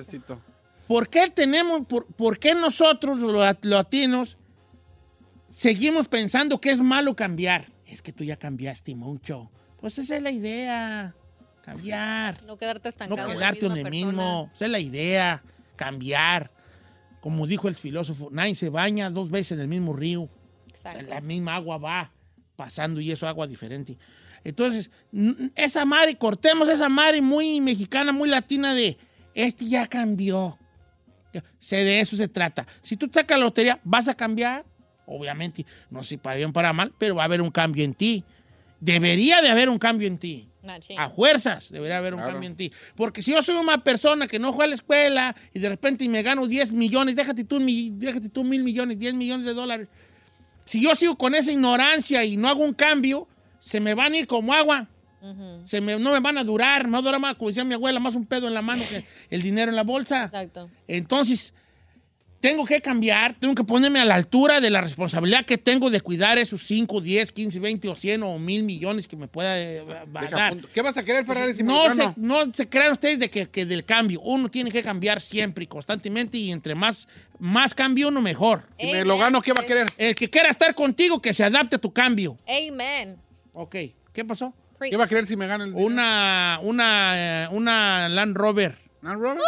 ¿Por 0.87 1.09
qué 1.09 1.27
tenemos, 1.29 1.85
por, 1.85 2.05
por 2.07 2.37
qué 2.39 2.53
nosotros, 2.53 3.19
los 3.21 3.33
lat- 3.33 3.63
latinos, 3.65 4.37
seguimos 5.51 6.07
pensando 6.07 6.59
que 6.59 6.71
es 6.71 6.79
malo 6.79 7.15
cambiar? 7.15 7.65
Es 7.87 8.01
que 8.01 8.11
tú 8.11 8.23
ya 8.23 8.35
cambiaste 8.37 8.95
mucho. 8.95 9.49
Pues 9.79 9.97
esa 9.99 10.17
es 10.17 10.21
la 10.23 10.31
idea. 10.31 11.15
Cambiar. 11.63 12.43
no 12.43 12.57
quedarte 12.57 12.87
No 12.87 12.89
estancado. 12.89 13.21
en 13.21 13.27
la 13.27 13.33
quedarte 13.35 13.61
misma 13.69 13.75
donde 13.75 13.89
mismo. 13.89 14.51
Esa 14.53 14.65
es 14.65 14.71
la 14.71 14.79
idea. 14.79 15.43
Cambiar. 15.75 16.51
Como 17.21 17.47
dijo 17.47 17.67
el 17.67 17.75
filósofo, 17.75 18.29
nadie 18.31 18.53
se 18.53 18.69
baña 18.69 19.09
dos 19.09 19.31
veces 19.31 19.53
en 19.53 19.61
el 19.61 19.67
mismo 19.67 19.93
río. 19.93 20.23
O 20.23 20.29
sea, 20.79 20.91
Exacto. 20.91 21.09
la 21.09 21.21
misma 21.21 21.55
agua 21.55 21.77
va 21.77 22.11
pasando 22.55 23.01
y 23.01 23.11
eso 23.11 23.27
agua 23.27 23.47
diferente. 23.47 23.97
Entonces, 24.45 24.91
esa 25.55 25.83
madre, 25.85 26.15
cortemos 26.15 26.69
esa 26.69 26.87
madre 26.87 27.19
muy 27.19 27.59
mexicana, 27.59 28.11
muy 28.11 28.29
latina 28.29 28.73
de, 28.73 28.95
este 29.33 29.65
ya 29.67 29.87
cambió. 29.87 30.57
Se, 31.59 31.75
de 31.77 31.99
eso 31.99 32.15
se 32.15 32.27
trata. 32.29 32.65
Si 32.81 32.95
tú 32.95 33.09
sacas 33.11 33.37
la 33.37 33.45
lotería, 33.45 33.79
vas 33.83 34.07
a 34.07 34.13
cambiar. 34.13 34.63
Obviamente, 35.07 35.65
no 35.89 36.03
sé 36.03 36.09
si 36.09 36.17
para 36.17 36.37
bien 36.37 36.51
o 36.51 36.53
para 36.53 36.71
mal, 36.71 36.93
pero 36.97 37.15
va 37.15 37.23
a 37.23 37.25
haber 37.25 37.41
un 37.41 37.51
cambio 37.51 37.83
en 37.83 37.93
ti. 37.95 38.23
Debería 38.79 39.41
de 39.41 39.49
haber 39.49 39.67
un 39.67 39.77
cambio 39.79 40.07
en 40.07 40.17
ti. 40.19 40.47
Machín. 40.63 40.97
A 40.99 41.09
fuerzas 41.09 41.71
debería 41.71 41.97
haber 41.97 42.13
un 42.13 42.19
Claro. 42.19 42.33
cambio 42.33 42.49
en 42.49 42.55
ti. 42.55 42.71
Porque 42.95 43.21
si 43.21 43.31
yo 43.31 43.41
soy 43.41 43.55
una 43.55 43.83
persona 43.83 44.27
que 44.27 44.39
no 44.39 44.53
fue 44.53 44.65
a 44.65 44.67
la 44.67 44.75
escuela 44.75 45.35
y 45.53 45.59
de 45.59 45.69
repente 45.69 46.07
me 46.07 46.21
gano 46.23 46.47
10 46.47 46.71
millones, 46.71 47.15
déjate 47.15 47.43
tú, 47.43 47.59
déjate 47.93 48.29
tú 48.29 48.43
mil 48.43 48.63
millones, 48.63 48.97
10 48.97 49.13
millones 49.15 49.45
de 49.45 49.53
dólares. 49.53 49.87
Si 50.65 50.81
yo 50.81 50.95
sigo 50.95 51.17
con 51.17 51.35
esa 51.35 51.51
ignorancia 51.51 52.23
y 52.23 52.37
no 52.37 52.47
hago 52.47 52.63
un 52.63 52.73
cambio, 52.73 53.27
se 53.65 53.79
me 53.79 53.95
van 53.95 54.13
a 54.13 54.17
ir 54.17 54.27
como 54.27 54.53
agua. 54.53 54.87
Se 55.65 55.81
me, 55.81 55.97
no 55.97 56.11
me 56.11 56.19
van 56.19 56.37
a 56.37 56.43
durar, 56.43 56.85
me 56.85 56.91
va 56.91 56.99
a 56.99 57.01
durar 57.01 57.19
más, 57.19 57.35
como 57.35 57.47
decía 57.47 57.63
mi 57.63 57.73
abuela, 57.73 57.99
más 57.99 58.13
un 58.13 58.27
pedo 58.27 58.47
en 58.47 58.53
la 58.53 58.61
mano 58.61 58.83
que 58.87 59.03
el 59.31 59.41
dinero 59.41 59.71
en 59.71 59.75
la 59.75 59.81
bolsa. 59.81 60.25
Exacto. 60.25 60.69
Entonces, 60.87 61.51
tengo 62.39 62.63
que 62.63 62.79
cambiar, 62.79 63.33
tengo 63.39 63.55
que 63.55 63.63
ponerme 63.63 63.97
a 63.97 64.05
la 64.05 64.13
altura 64.13 64.61
de 64.61 64.69
la 64.69 64.81
responsabilidad 64.81 65.43
que 65.47 65.57
tengo 65.57 65.89
de 65.89 65.99
cuidar 65.99 66.37
esos 66.37 66.61
5, 66.61 67.01
10, 67.01 67.31
15, 67.31 67.59
20 67.59 67.87
o 67.89 67.95
100 67.95 68.21
o 68.21 68.37
1000 68.37 68.63
millones 68.65 69.07
que 69.07 69.15
me 69.15 69.27
pueda 69.27 69.59
eh, 69.59 69.83
dar. 70.29 70.55
¿Qué 70.71 70.83
vas 70.83 70.95
a 70.95 71.03
querer, 71.03 71.25
Ferrari, 71.25 71.55
si 71.55 71.63
me 71.63 71.73
no, 71.73 71.95
se, 71.95 72.13
no 72.17 72.53
se 72.53 72.69
crean 72.69 72.91
ustedes 72.91 73.17
de 73.17 73.31
que, 73.31 73.47
que 73.47 73.65
del 73.65 73.83
cambio. 73.83 74.21
Uno 74.21 74.47
tiene 74.51 74.69
que 74.69 74.83
cambiar 74.83 75.21
siempre 75.21 75.63
y 75.63 75.67
constantemente 75.67 76.37
y 76.37 76.51
entre 76.51 76.75
más, 76.75 77.07
más 77.39 77.73
cambio 77.73 78.09
uno 78.09 78.21
mejor. 78.21 78.67
Si 78.79 78.85
me 78.85 79.03
lo 79.03 79.17
gano, 79.17 79.41
¿qué 79.41 79.53
va 79.53 79.61
a 79.61 79.65
querer? 79.65 79.87
El 79.97 80.13
que 80.13 80.29
quiera 80.29 80.51
estar 80.51 80.75
contigo, 80.75 81.19
que 81.19 81.33
se 81.33 81.43
adapte 81.43 81.77
a 81.77 81.79
tu 81.79 81.91
cambio. 81.91 82.37
Amen. 82.47 83.24
Ok, 83.55 83.75
¿qué 84.11 84.25
pasó? 84.25 84.53
¿Qué 84.79 84.97
va 84.97 85.05
a 85.05 85.07
querer 85.07 85.25
si 85.25 85.37
me 85.37 85.47
gano 85.47 85.63
el 85.63 85.73
Una, 85.73 86.59
una, 86.61 87.45
eh, 87.45 87.47
una 87.51 88.09
Land 88.09 88.35
Rover. 88.35 88.77
¿Land 89.01 89.21
Rover? 89.21 89.41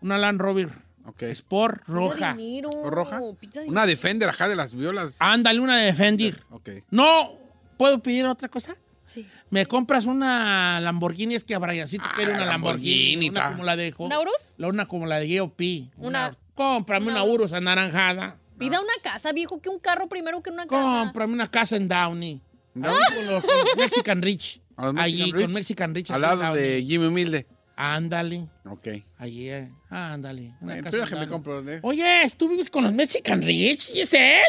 Una 0.00 0.18
Land 0.18 0.40
Rover. 0.40 0.70
Ok. 1.04 1.22
Sport 1.22 1.82
roja. 1.86 2.36
¿O 2.64 2.90
roja? 2.90 3.20
Una 3.66 3.86
Defender 3.86 4.28
acá 4.28 4.48
de 4.48 4.56
las 4.56 4.74
violas. 4.74 5.16
Ándale, 5.20 5.60
una 5.60 5.78
de 5.78 5.86
Defender. 5.86 6.42
Ok. 6.50 6.70
No, 6.90 7.30
¿puedo 7.76 8.02
pedir 8.02 8.26
otra 8.26 8.48
cosa? 8.48 8.74
Sí. 9.06 9.26
Me 9.50 9.66
compras 9.66 10.06
una 10.06 10.80
Lamborghini, 10.80 11.36
es 11.36 11.44
que 11.44 11.54
a 11.54 11.58
Briancito 11.58 12.08
quiere 12.16 12.32
una 12.34 12.44
Lamborghini. 12.44 13.12
Lamborghini, 13.14 13.30
Una 13.30 13.50
como 13.50 13.64
la 13.64 13.76
de... 13.76 13.94
¿Una 13.98 14.20
Urus? 14.20 14.54
La 14.56 14.68
una 14.68 14.86
como 14.86 15.06
la 15.06 15.20
de 15.20 15.38
GOP. 15.38 15.60
Una- 15.96 16.36
Cómprame 16.54 17.08
una, 17.08 17.22
Urus 17.22 17.52
anaranjada. 17.52 18.36
Pida 18.58 18.80
una 18.80 18.92
casa, 19.02 19.32
viejo, 19.32 19.60
que 19.60 19.68
un 19.68 19.78
carro 19.78 20.08
primero 20.08 20.42
que 20.42 20.50
una 20.50 20.66
casa. 20.66 20.82
Cómprame 21.04 21.32
una 21.32 21.50
casa 21.50 21.76
en 21.76 21.88
Downey. 21.88 22.40
Ahí 22.74 22.82
con 23.14 23.26
los 23.26 23.44
con 23.44 23.52
Mexican 23.78 24.22
Rich. 24.22 24.60
Allí, 24.76 24.92
Mexican 25.18 25.30
con 25.30 25.38
Rich. 25.48 25.54
Mexican 25.54 25.94
Rich. 25.94 26.10
Al 26.10 26.20
lado 26.22 26.54
de 26.54 26.82
Jimmy 26.82 27.06
Humilde. 27.06 27.46
Ándale. 27.76 28.48
Ok. 28.66 28.88
Allí, 29.18 29.48
eh. 29.48 29.70
ándale. 29.88 30.54
Bueno, 30.60 30.90
que 30.90 31.16
me 31.16 31.26
compro. 31.26 31.66
¿eh? 31.68 31.80
Oye, 31.82 32.30
¿tú 32.36 32.48
vives 32.48 32.68
con 32.70 32.84
los 32.84 32.92
Mexican 32.92 33.42
Rich, 33.42 33.92
Giselle? 33.92 34.42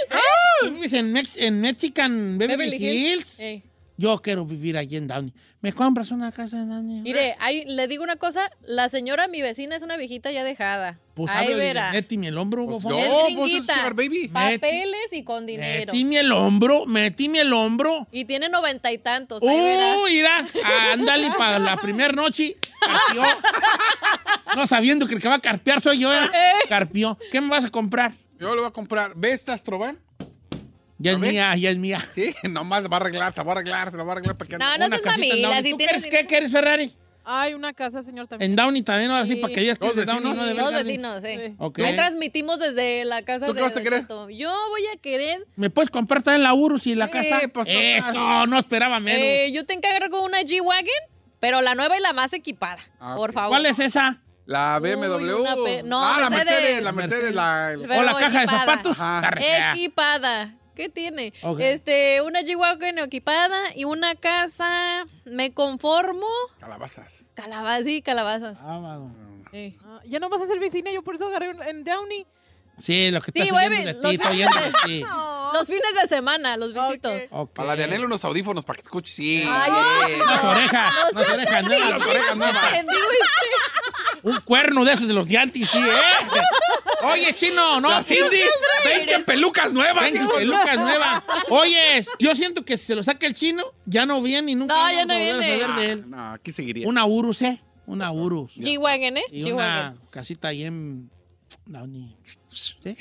¿Tú 0.62 0.72
vives 0.74 0.94
en, 0.94 1.14
Mex- 1.14 1.38
en 1.38 1.62
Mexican 1.62 2.38
Beverly, 2.38 2.78
Beverly 2.78 3.08
Hills? 3.14 3.40
Ey. 3.40 3.64
Yo 3.96 4.18
quiero 4.20 4.44
vivir 4.46 4.78
allí 4.78 4.98
en 4.98 5.08
Downey. 5.08 5.34
¿Me 5.62 5.72
compras 5.72 6.10
una 6.12 6.32
casa 6.32 6.58
en 6.58 6.70
Downey? 6.70 7.02
Mire, 7.02 7.36
ahí, 7.40 7.64
le 7.66 7.88
digo 7.88 8.04
una 8.04 8.16
cosa, 8.16 8.50
la 8.66 8.90
señora, 8.90 9.28
mi 9.28 9.42
vecina, 9.42 9.76
es 9.76 9.84
una 9.84 9.98
viejita 9.98 10.32
ya 10.32 10.44
dejada. 10.44 11.00
Pues 11.14 11.32
ahí 11.32 11.54
verá. 11.54 11.92
Méteme 11.92 12.28
el 12.30 12.38
hombro, 12.40 12.66
Pues 12.66 12.82
yo. 12.82 12.98
Es 12.98 13.08
pues, 13.08 13.18
es 13.20 13.36
gringuita. 13.36 13.76
Sugar 13.76 13.94
Baby. 13.94 14.28
Papeles 14.30 15.14
y 15.14 15.24
con 15.24 15.46
dinero. 15.46 15.94
Méteme 15.94 16.20
el 16.20 16.32
hombro, 16.32 16.86
méteme 16.88 17.42
el 17.42 17.54
hombro. 17.54 18.08
Y 18.12 18.26
tiene 18.26 18.50
noventa 18.50 18.92
y 18.92 18.98
tantos. 18.98 19.44
ahí 19.44 19.60
verá. 19.60 19.98
¡Uh, 19.98 20.06
mira! 20.08 20.48
Ándale, 20.94 21.30
para 21.38 21.60
la 21.60 21.78
primera 21.78 22.12
noche. 22.12 22.58
Carpió. 22.80 23.24
No 24.56 24.68
sabiendo 24.68 25.08
que 25.08 25.14
el 25.14 25.22
que 25.22 25.28
va 25.28 25.36
a 25.36 25.42
carpear 25.42 25.82
soy 25.82 26.00
yo. 26.00 26.12
¿eh? 26.14 26.30
Carpió. 26.70 27.18
¿Qué 27.32 27.42
me 27.42 27.50
vas 27.50 27.66
a 27.66 27.70
comprar? 27.70 28.14
Yo 28.40 28.54
le 28.56 28.62
voy 28.62 28.70
a 28.70 28.74
comprar. 28.74 29.14
¿Ves 29.16 29.36
esta 29.36 29.54
Astrovan? 29.54 30.00
Ya 31.04 31.12
es 31.12 31.20
mía, 31.20 31.56
ya 31.56 31.70
es 31.70 31.78
mía. 31.78 32.00
Sí, 32.00 32.34
nomás 32.50 32.84
va 32.86 32.98
a 32.98 33.00
arreglar, 33.00 33.34
va 33.38 33.52
a 33.52 33.56
arreglar, 33.56 33.98
va 34.00 34.10
a 34.10 34.12
arreglar 34.14 34.38
para 34.38 34.48
que 34.50 34.58
No, 34.58 34.70
no 34.70 34.76
Una 34.86 34.90
seas 34.90 35.02
casita 35.02 35.24
en 35.24 35.30
mamila, 35.30 35.48
Downey. 35.50 35.64
si 35.64 35.72
¿Tú 35.72 35.78
tienes 35.78 36.02
quieres, 36.04 36.20
qué 36.22 36.28
quieres, 36.28 36.52
Ferrari? 36.52 36.96
Hay 37.26 37.54
una 37.54 37.72
casa, 37.72 38.04
señor, 38.04 38.28
también. 38.28 38.52
En 38.52 38.56
Downey 38.58 38.82
también, 38.82 39.10
ahora 39.10 39.26
sí, 39.26 39.34
Sí. 39.34 39.40
para 39.40 39.54
que 39.54 39.62
digas 39.62 39.80
que 39.80 39.88
es 39.88 39.96
¿Dos 39.96 40.06
de 40.06 40.12
Downey, 40.12 40.34
vecinos? 40.34 40.56
no 40.58 40.72
de 40.72 40.84
vecinos, 40.84 41.24
sí. 41.24 41.84
Ahí 41.86 41.96
transmitimos 41.96 42.60
desde 42.60 43.06
la 43.06 43.24
casa 43.24 43.46
¿Tú 43.46 43.54
de 43.54 43.60
qué 43.60 43.64
vas 43.64 43.78
a 43.78 43.82
querer? 43.82 44.06
Yo 44.10 44.54
voy 44.70 44.88
a 44.94 44.98
querer. 45.02 45.48
¿Me 45.56 45.70
puedes 45.70 45.90
comprar 45.90 46.22
también 46.22 46.44
la 46.44 46.54
Urus 46.54 46.86
y 46.86 46.96
la 46.96 47.08
casa? 47.08 47.40
pues, 47.54 47.68
Eso, 47.70 48.46
no 48.48 48.58
esperaba 48.60 49.00
menos. 49.00 49.22
Eh, 49.22 49.52
yo 49.54 49.66
te 49.66 49.74
encargo 49.74 50.22
una 50.22 50.42
G-Wagon, 50.42 50.86
pero 51.40 51.62
la 51.62 51.76
nueva 51.76 51.98
y 51.98 52.02
la 52.02 52.12
más 52.12 52.34
equipada. 52.34 52.80
Ah, 53.00 53.14
por 53.16 53.32
favor. 53.32 53.52
¿Cuál 53.52 53.66
es 53.68 53.80
esa? 53.80 54.18
La 54.46 54.78
Uy, 54.84 54.90
BMW. 54.90 55.64
pe- 55.64 55.84
no, 55.84 56.04
ah, 56.04 56.20
la 56.20 56.30
Mercedes. 56.30 56.60
Mercedes, 56.60 56.84
la 56.84 56.92
Mercedes, 56.92 57.34
la... 57.36 57.98
¿O 58.00 58.04
la 58.04 58.18
caja 58.18 58.42
de 58.42 58.48
zapatos? 58.48 59.00
Ajá. 59.00 59.32
Equipada. 59.72 60.56
¿Qué 60.76 60.90
tiene? 60.90 61.34
Este, 61.60 62.22
una 62.22 62.42
G-Wagon 62.42 62.98
equipada 63.00 63.60
y 63.76 63.84
una 63.86 64.16
casa. 64.16 65.04
Me 65.26 65.54
conformo. 65.54 66.26
Calabazas. 66.60 67.26
Calabazas, 67.36 67.86
sí, 67.86 68.02
calabazas. 68.02 68.58
Ah. 68.62 69.00
Sí. 69.52 69.78
Ah, 69.86 70.00
ya 70.06 70.20
no 70.20 70.30
vas 70.30 70.42
a 70.42 70.48
ser 70.48 70.60
vecina, 70.60 70.92
yo 70.92 71.04
por 71.04 71.16
eso 71.16 71.28
agarré 71.28 71.50
un- 71.50 71.62
en 71.62 71.84
Downey. 71.84 72.26
Sí, 72.80 73.12
lo 73.12 73.22
que 73.22 73.32
Sí, 73.32 73.42
está 73.42 73.54
voy 73.54 73.64
a 73.64 73.68
oyendo 73.68 73.86
ver- 73.86 73.96
de 73.96 74.02
los- 74.02 74.12
ti, 74.12 74.18
de 74.18 74.24
fines 75.68 75.94
de 76.02 76.08
semana, 76.08 76.58
los 76.58 76.74
visito. 76.74 77.12
Ok. 77.30 77.54
Para 77.54 77.68
la 77.68 77.76
de 77.76 77.84
Anel 77.84 78.06
unos 78.06 78.26
audífonos 78.26 78.66
para 78.66 78.78
que 78.78 78.82
escuche. 78.82 79.14
Sí. 79.14 79.48
Ay, 79.48 79.72
Sí. 80.08 80.22
Unas 80.22 80.44
orejas, 80.44 80.94
No 81.14 81.20
unas 81.20 81.30
orejas 81.34 81.64
nuevas. 81.66 81.90
Las 81.90 82.08
orejas 82.08 82.36
nuevas. 82.36 82.74
Un 84.24 84.40
cuerno 84.42 84.86
de 84.86 84.94
esos 84.94 85.08
de 85.08 85.14
los 85.14 85.28
diantis, 85.28 85.70
sí, 85.70 85.78
¿eh? 85.78 86.42
Oye, 87.04 87.34
chino, 87.36 87.80
no. 87.82 88.02
Cindy, 88.04 88.38
20 88.86 89.20
pelucas 89.22 89.72
nuevas. 89.74 90.04
20 90.12 90.34
pelucas 90.38 90.78
nuevas. 90.78 91.24
Oye, 91.50 92.06
yo 92.20 92.36
siento 92.36 92.64
que 92.66 92.78
si 92.78 92.86
se 92.88 92.96
lo 92.96 93.04
saca 93.04 93.26
el 93.28 93.34
chino, 93.34 93.64
ya 93.86 94.06
no 94.06 94.22
viene 94.22 94.52
y 94.52 94.56
nunca 94.56 94.74
No, 94.74 94.80
vamos 94.80 94.94
ya 94.96 95.02
a 95.02 95.06
no 95.06 95.14
volver 95.14 95.34
a 95.36 95.38
viene. 95.40 95.60
saber 95.62 95.76
de 95.76 95.92
él. 95.92 96.10
No, 96.10 96.34
aquí 96.34 96.52
seguiría. 96.52 96.88
Una 96.88 97.06
Urus, 97.06 97.42
¿eh? 97.42 97.60
Una 97.86 98.12
Urus. 98.12 98.56
G-Wagon, 98.58 99.18
¿eh? 99.18 99.24
Y 99.32 99.44
G-Wagon. 99.44 99.56
una 99.56 99.96
casita 100.10 100.48
ahí 100.50 100.64
en 100.64 101.10
Downey. 101.66 102.16
¿Sí? 102.48 102.96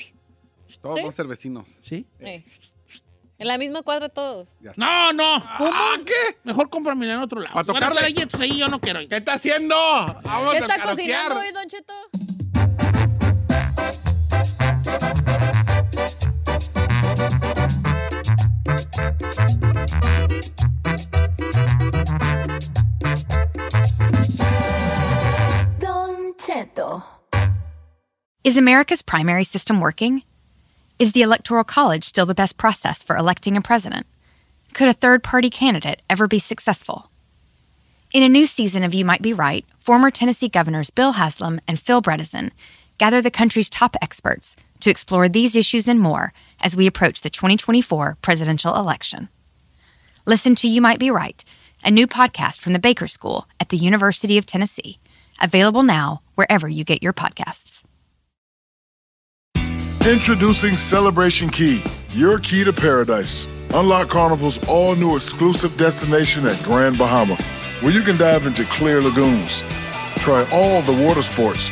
Todos 0.81 0.95
¿Sí? 0.97 1.01
vamos 1.01 1.13
a 1.13 1.17
ser 1.17 1.27
vecinos. 1.27 1.79
¿Sí? 1.81 2.05
En 2.19 3.47
la 3.47 3.57
misma 3.57 3.81
cuadra 3.83 4.09
todos. 4.09 4.49
No, 4.77 5.11
no. 5.13 5.35
Ah, 5.35 5.95
¿Qué? 6.05 6.37
Mejor 6.43 6.69
cómpramela 6.69 7.13
en 7.13 7.19
otro 7.19 7.39
lado. 7.41 7.53
¿Para 7.53 7.65
tocarle? 7.65 8.07
estar 8.21 8.41
ahí, 8.41 8.57
yo 8.59 8.67
no 8.67 8.79
quiero 8.79 9.01
ir. 9.01 9.09
¿Qué 9.09 9.17
está 9.17 9.33
haciendo? 9.33 9.75
Vamos 10.23 10.53
¿Qué 10.53 10.59
está 10.59 10.81
cocinando 10.81 11.39
hoy, 11.39 11.51
Don 11.51 11.67
Cheto? 11.67 11.93
Is 28.43 28.57
America's 28.57 29.01
primary 29.01 29.45
system 29.45 29.79
working? 29.79 30.21
Is 30.99 31.13
the 31.13 31.21
Electoral 31.21 31.63
College 31.63 32.03
still 32.03 32.25
the 32.25 32.35
best 32.35 32.57
process 32.57 33.01
for 33.01 33.15
electing 33.15 33.57
a 33.57 33.61
president? 33.61 34.05
Could 34.73 34.89
a 34.89 34.93
third 34.93 35.23
party 35.23 35.49
candidate 35.49 36.01
ever 36.09 36.27
be 36.27 36.39
successful? 36.39 37.09
In 38.13 38.21
a 38.21 38.29
new 38.29 38.45
season 38.45 38.83
of 38.83 38.93
You 38.93 39.05
Might 39.05 39.21
Be 39.21 39.33
Right, 39.33 39.65
former 39.79 40.11
Tennessee 40.11 40.49
governors 40.49 40.89
Bill 40.89 41.13
Haslam 41.13 41.61
and 41.67 41.79
Phil 41.79 42.01
Bredesen 42.01 42.51
gather 42.97 43.21
the 43.21 43.31
country's 43.31 43.69
top 43.69 43.95
experts 44.01 44.55
to 44.83 44.89
explore 44.89 45.29
these 45.29 45.55
issues 45.55 45.87
and 45.87 45.99
more 45.99 46.33
as 46.61 46.75
we 46.75 46.87
approach 46.87 47.21
the 47.21 47.29
2024 47.29 48.17
presidential 48.21 48.75
election. 48.75 49.29
Listen 50.25 50.55
to 50.55 50.67
You 50.67 50.81
Might 50.81 50.99
Be 50.99 51.09
Right, 51.09 51.43
a 51.83 51.91
new 51.91 52.05
podcast 52.05 52.59
from 52.59 52.73
the 52.73 52.79
Baker 52.79 53.07
School 53.07 53.47
at 53.59 53.69
the 53.69 53.77
University 53.77 54.37
of 54.37 54.45
Tennessee, 54.45 54.99
available 55.41 55.83
now 55.83 56.21
wherever 56.35 56.67
you 56.67 56.83
get 56.83 57.01
your 57.01 57.13
podcasts. 57.13 57.83
Introducing 60.05 60.75
Celebration 60.75 61.49
Key, 61.49 61.81
your 62.09 62.37
key 62.37 62.65
to 62.65 62.73
paradise. 62.73 63.47
Unlock 63.73 64.09
Carnival's 64.09 64.59
all 64.67 64.95
new 64.95 65.15
exclusive 65.15 65.77
destination 65.77 66.45
at 66.45 66.61
Grand 66.61 66.97
Bahama, 66.97 67.35
where 67.79 67.93
you 67.93 68.01
can 68.01 68.17
dive 68.17 68.45
into 68.45 68.65
clear 68.65 69.01
lagoons, 69.01 69.63
try 70.17 70.45
all 70.51 70.81
the 70.81 71.05
water 71.07 71.21
sports, 71.21 71.71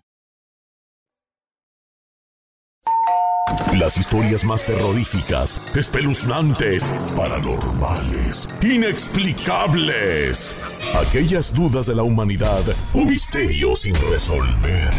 Las 3.73 3.97
historias 3.97 4.43
más 4.43 4.65
terroríficas, 4.65 5.61
espeluznantes, 5.75 6.93
paranormales, 7.15 8.47
inexplicables. 8.61 10.55
Aquellas 10.95 11.53
dudas 11.53 11.85
de 11.85 11.95
la 11.95 12.03
humanidad 12.03 12.63
o 12.93 13.05
misterios 13.05 13.81
sin 13.81 13.95
resolver. 14.09 14.91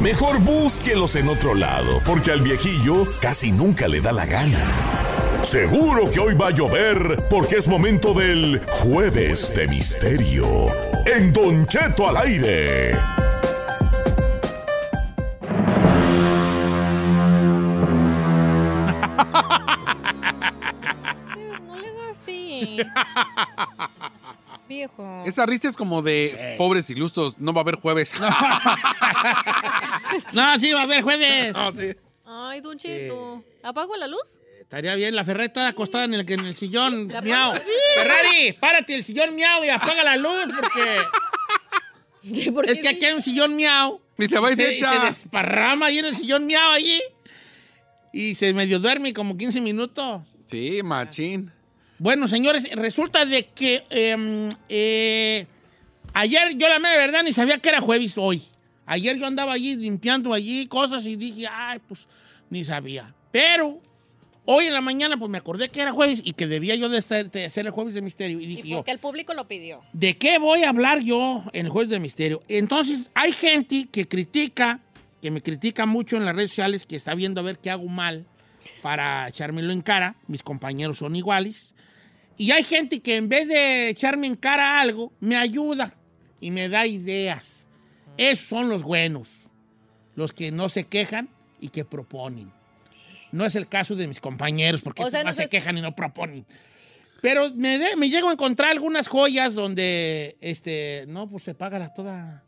Mejor 0.00 0.40
búsquelos 0.40 1.16
en 1.16 1.28
otro 1.28 1.54
lado, 1.54 2.00
porque 2.04 2.30
al 2.30 2.40
viejillo 2.40 3.06
casi 3.20 3.50
nunca 3.50 3.88
le 3.88 4.00
da 4.00 4.12
la 4.12 4.26
gana. 4.26 4.64
Seguro 5.42 6.10
que 6.10 6.20
hoy 6.20 6.34
va 6.34 6.48
a 6.48 6.50
llover, 6.50 7.26
porque 7.30 7.56
es 7.56 7.68
momento 7.68 8.14
del 8.14 8.60
Jueves 8.82 9.52
de 9.54 9.66
Misterio. 9.68 10.66
En 11.06 11.32
Don 11.32 11.66
Cheto 11.66 12.08
al 12.08 12.16
aire. 12.18 13.17
Viejo. 24.68 25.24
Esa 25.26 25.46
risa 25.46 25.68
es 25.68 25.76
como 25.76 26.02
de 26.02 26.54
pobres 26.58 26.90
ilusos, 26.90 27.38
no 27.38 27.52
va 27.52 27.60
a 27.60 27.62
haber 27.62 27.76
jueves. 27.76 28.12
No, 30.32 30.58
sí, 30.58 30.72
va 30.72 30.80
a 30.80 30.82
haber 30.84 31.02
jueves. 31.02 31.54
Ay, 32.24 32.60
Don 32.60 32.78
Cheto. 32.78 33.44
¿Apago 33.62 33.96
la 33.96 34.06
luz? 34.06 34.40
Estaría 34.60 34.94
bien, 34.94 35.14
la 35.14 35.24
Ferrari 35.24 35.50
acostada 35.66 36.04
en 36.04 36.14
el, 36.14 36.30
en 36.30 36.44
el 36.44 36.54
sillón, 36.54 37.08
La 37.08 37.22
miau. 37.22 37.54
Ferrari, 37.94 38.52
párate 38.52 38.94
el 38.94 39.04
sillón 39.04 39.34
miau 39.34 39.64
y 39.64 39.70
apaga 39.70 40.04
la 40.04 40.16
luz 40.16 40.46
porque... 40.60 40.98
es 42.70 42.78
que 42.78 42.88
aquí 42.88 43.04
hay 43.04 43.14
un 43.14 43.22
sillón 43.22 43.56
miau. 43.56 44.00
Y 44.18 44.28
te 44.28 44.38
va 44.38 44.54
se, 44.54 44.76
hecha. 44.76 44.92
se 44.92 45.06
desparrama 45.06 45.86
ahí 45.86 46.00
en 46.00 46.06
el 46.06 46.16
sillón 46.16 46.46
miau 46.46 46.72
allí. 46.72 47.00
Y 48.12 48.34
se 48.34 48.52
medio 48.52 48.78
duerme 48.78 49.14
como 49.14 49.36
15 49.36 49.60
minutos. 49.60 50.22
Sí, 50.46 50.82
machín. 50.82 51.52
Bueno, 51.98 52.28
señores, 52.28 52.68
resulta 52.72 53.24
de 53.24 53.46
que 53.46 53.84
em, 53.90 54.48
eh, 54.68 55.46
ayer 56.14 56.56
yo 56.56 56.68
la 56.68 56.78
mera 56.78 56.96
verdad 56.96 57.22
ni 57.24 57.32
sabía 57.32 57.58
que 57.58 57.68
era 57.68 57.80
jueves 57.80 58.14
hoy. 58.16 58.42
Ayer 58.86 59.18
yo 59.18 59.26
andaba 59.26 59.52
allí 59.52 59.76
limpiando 59.76 60.32
allí 60.32 60.66
cosas 60.66 61.04
y 61.06 61.16
dije, 61.16 61.46
ay, 61.50 61.80
pues 61.86 62.06
ni 62.50 62.64
sabía. 62.64 63.12
Pero 63.30 63.80
hoy 64.46 64.66
en 64.66 64.72
la 64.74 64.80
mañana 64.80 65.16
pues 65.18 65.30
me 65.30 65.36
acordé 65.38 65.68
que 65.68 65.82
era 65.82 65.92
jueves 65.92 66.22
y 66.24 66.32
que 66.32 66.46
debía 66.46 66.74
yo 66.76 66.88
de, 66.88 66.98
estar- 66.98 67.30
de 67.30 67.44
hacer 67.44 67.66
el 67.66 67.72
jueves 67.72 67.94
de 67.94 68.00
misterio. 68.02 68.40
Y 68.40 68.46
dije 68.46 68.62
Y 68.64 68.70
yo, 68.70 68.76
porque 68.76 68.92
el 68.92 68.98
público 68.98 69.34
lo 69.34 69.46
pidió. 69.48 69.82
¿de 69.92 70.16
qué 70.16 70.38
voy 70.38 70.62
a 70.62 70.70
hablar 70.70 71.00
yo 71.00 71.42
en 71.52 71.66
el 71.66 71.72
jueves 71.72 71.90
de 71.90 71.98
misterio? 71.98 72.42
Entonces 72.48 73.10
hay 73.14 73.32
gente 73.32 73.88
que 73.92 74.06
critica, 74.08 74.80
que 75.20 75.30
me 75.30 75.42
critica 75.42 75.84
mucho 75.84 76.16
en 76.16 76.24
las 76.24 76.34
redes 76.34 76.50
sociales, 76.52 76.86
que 76.86 76.96
está 76.96 77.14
viendo 77.14 77.40
a 77.40 77.44
ver 77.44 77.58
qué 77.58 77.70
hago 77.70 77.88
mal 77.88 78.24
para 78.80 79.28
echármelo 79.28 79.72
en 79.72 79.82
cara. 79.82 80.14
Mis 80.28 80.42
compañeros 80.42 80.98
son 80.98 81.14
iguales. 81.16 81.74
Y 82.38 82.52
hay 82.52 82.62
gente 82.64 83.00
que 83.00 83.16
en 83.16 83.28
vez 83.28 83.48
de 83.48 83.88
echarme 83.90 84.26
en 84.28 84.36
cara 84.36 84.80
algo, 84.80 85.12
me 85.20 85.36
ayuda 85.36 85.92
y 86.40 86.50
me 86.52 86.68
da 86.68 86.86
ideas. 86.86 87.66
Esos 88.16 88.46
son 88.46 88.68
los 88.70 88.82
buenos, 88.84 89.28
los 90.14 90.32
que 90.32 90.50
no 90.52 90.68
se 90.68 90.84
quejan 90.84 91.28
y 91.60 91.68
que 91.68 91.84
proponen. 91.84 92.50
No 93.32 93.44
es 93.44 93.56
el 93.56 93.68
caso 93.68 93.94
de 93.96 94.06
mis 94.06 94.20
compañeros, 94.20 94.80
porque 94.80 95.02
O 95.02 95.10
sea, 95.10 95.24
más 95.24 95.36
no 95.36 95.36
se 95.36 95.42
se- 95.44 95.48
quejan 95.50 95.76
y 95.76 95.80
no 95.82 95.94
proponen. 95.94 96.46
Pero 97.20 97.52
me, 97.54 97.76
de- 97.78 97.96
me 97.96 98.08
llego 98.08 98.28
a 98.28 98.32
encontrar 98.32 98.70
algunas 98.70 99.08
joyas 99.08 99.54
donde, 99.54 100.36
este, 100.40 101.04
no, 101.08 101.28
pues 101.28 101.42
se 101.42 101.54
paga 101.54 101.78
la 101.80 101.92
toda. 101.92 102.44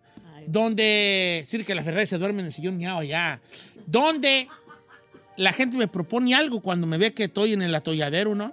Donde, 0.47 1.45
sí, 1.47 1.63
que 1.65 1.75
la 1.75 1.83
Ferrari 1.83 2.07
se 2.07 2.17
duerme 2.17 2.41
en 2.41 2.47
el 2.47 2.53
sillón 2.53 2.77
miau 2.79 3.03
ya. 3.03 3.41
Donde 3.87 4.49
la 5.37 5.53
gente 5.53 5.77
me 5.77 5.87
propone 5.89 6.35
algo 6.35 6.61
cuando 6.61 6.87
me 6.87 6.97
ve 6.97 7.13
que 7.13 7.25
estoy 7.25 7.53
en 7.53 7.63
el 7.63 7.75
atolladero, 7.75 8.35
¿no? 8.35 8.53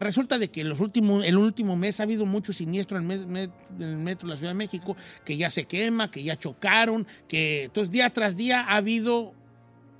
Resulta 0.00 0.38
de 0.38 0.50
que 0.50 0.62
en 0.62 0.70
los 0.70 0.80
últimos, 0.80 1.24
el 1.26 1.36
último 1.36 1.76
mes 1.76 2.00
ha 2.00 2.04
habido 2.04 2.24
mucho 2.24 2.52
siniestro 2.54 2.98
en 2.98 3.10
el, 3.10 3.26
me- 3.26 3.42
en 3.44 3.52
el 3.82 3.96
metro 3.98 4.26
de 4.26 4.34
la 4.34 4.38
Ciudad 4.38 4.52
de 4.52 4.58
México, 4.58 4.96
que 5.24 5.36
ya 5.36 5.50
se 5.50 5.66
quema, 5.66 6.10
que 6.10 6.22
ya 6.22 6.36
chocaron, 6.36 7.06
que 7.28 7.64
entonces 7.64 7.92
día 7.92 8.08
tras 8.10 8.34
día 8.34 8.62
ha 8.62 8.76
habido, 8.76 9.34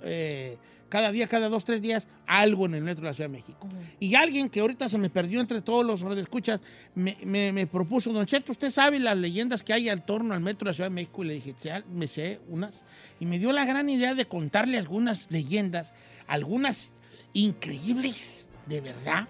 eh, 0.03 0.57
cada 0.89 1.11
día, 1.11 1.27
cada 1.27 1.47
dos, 1.49 1.63
tres 1.63 1.81
días, 1.83 2.07
algo 2.25 2.65
en 2.65 2.73
el 2.73 2.81
metro 2.81 3.03
de 3.03 3.09
la 3.09 3.13
Ciudad 3.13 3.29
de 3.29 3.33
México. 3.37 3.69
Y 3.99 4.15
alguien 4.15 4.49
que 4.49 4.59
ahorita 4.61 4.89
se 4.89 4.97
me 4.97 5.09
perdió 5.11 5.39
entre 5.39 5.61
todos 5.61 5.85
los 5.85 6.01
radioescuchas, 6.01 6.59
me, 6.95 7.15
me, 7.23 7.53
me 7.53 7.67
propuso, 7.67 8.11
Don 8.11 8.25
Cheto, 8.25 8.53
¿usted 8.53 8.71
sabe 8.71 8.99
las 8.99 9.15
leyendas 9.15 9.61
que 9.61 9.71
hay 9.71 9.87
al 9.87 10.03
torno 10.03 10.33
al 10.33 10.39
metro 10.41 10.65
de 10.65 10.69
la 10.71 10.73
Ciudad 10.73 10.89
de 10.89 10.95
México? 10.95 11.23
Y 11.23 11.27
le 11.27 11.33
dije, 11.35 11.53
"Sí, 11.61 11.69
me 11.93 12.07
sé 12.07 12.39
unas. 12.49 12.83
Y 13.19 13.25
me 13.27 13.37
dio 13.37 13.51
la 13.53 13.65
gran 13.65 13.87
idea 13.89 14.15
de 14.15 14.25
contarle 14.25 14.79
algunas 14.79 15.29
leyendas, 15.31 15.93
algunas 16.27 16.91
increíbles, 17.33 18.47
de 18.65 18.81
verdad, 18.81 19.27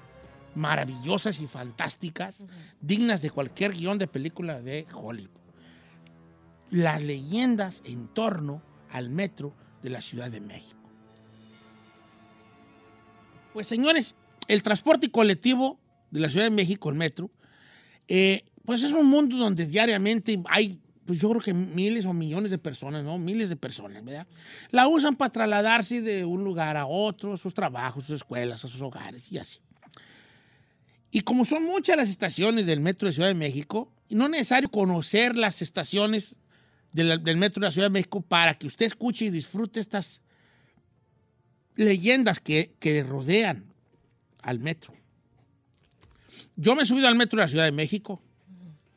maravillosas 0.55 1.39
y 1.41 1.47
fantásticas, 1.47 2.45
dignas 2.79 3.21
de 3.21 3.31
cualquier 3.31 3.73
guion 3.73 3.97
de 3.97 4.07
película 4.07 4.61
de 4.61 4.85
Hollywood. 4.93 5.39
Las 6.69 7.01
leyendas 7.01 7.81
en 7.85 8.07
torno 8.07 8.61
al 8.89 9.09
metro 9.09 9.53
de 9.81 9.89
la 9.89 10.01
Ciudad 10.01 10.29
de 10.29 10.41
México. 10.41 10.77
Pues 13.53 13.67
señores, 13.67 14.15
el 14.47 14.63
transporte 14.63 15.11
colectivo 15.11 15.79
de 16.11 16.19
la 16.21 16.29
Ciudad 16.29 16.45
de 16.45 16.51
México, 16.51 16.89
el 16.89 16.95
metro, 16.95 17.29
eh, 18.07 18.43
pues 18.65 18.83
es 18.83 18.93
un 18.93 19.07
mundo 19.07 19.37
donde 19.37 19.65
diariamente 19.65 20.41
hay, 20.49 20.79
pues 21.05 21.19
yo 21.19 21.29
creo 21.29 21.41
que 21.41 21.53
miles 21.53 22.05
o 22.05 22.13
millones 22.13 22.51
de 22.51 22.57
personas, 22.57 23.03
¿no? 23.03 23.17
Miles 23.17 23.49
de 23.49 23.55
personas, 23.55 24.03
¿verdad? 24.03 24.27
La 24.69 24.87
usan 24.87 25.15
para 25.15 25.31
trasladarse 25.31 26.01
de 26.01 26.23
un 26.23 26.43
lugar 26.43 26.77
a 26.77 26.85
otro, 26.85 27.33
a 27.33 27.37
sus 27.37 27.53
trabajos, 27.53 28.03
a 28.03 28.07
sus 28.07 28.15
escuelas, 28.17 28.63
a 28.63 28.67
sus 28.67 28.81
hogares 28.81 29.29
y 29.31 29.37
así. 29.37 29.59
Y 31.11 31.21
como 31.21 31.45
son 31.45 31.65
muchas 31.65 31.97
las 31.97 32.09
estaciones 32.09 32.65
del 32.65 32.79
metro 32.79 33.07
de 33.07 33.13
Ciudad 33.13 33.27
de 33.27 33.35
México, 33.35 33.91
no 34.09 34.25
es 34.25 34.31
necesario 34.31 34.69
conocer 34.69 35.37
las 35.37 35.61
estaciones 35.61 36.35
del 36.93 37.37
metro 37.37 37.61
de 37.61 37.67
la 37.67 37.71
Ciudad 37.71 37.87
de 37.87 37.91
México 37.91 38.21
para 38.21 38.57
que 38.57 38.67
usted 38.67 38.85
escuche 38.85 39.25
y 39.25 39.29
disfrute 39.29 39.79
estas 39.79 40.21
leyendas 41.75 42.39
que, 42.39 42.73
que 42.79 43.03
rodean 43.03 43.65
al 44.41 44.59
metro. 44.59 44.93
Yo 46.55 46.75
me 46.75 46.83
he 46.83 46.85
subido 46.85 47.07
al 47.07 47.15
metro 47.15 47.37
de 47.37 47.43
la 47.43 47.49
Ciudad 47.49 47.65
de 47.65 47.71
México. 47.71 48.21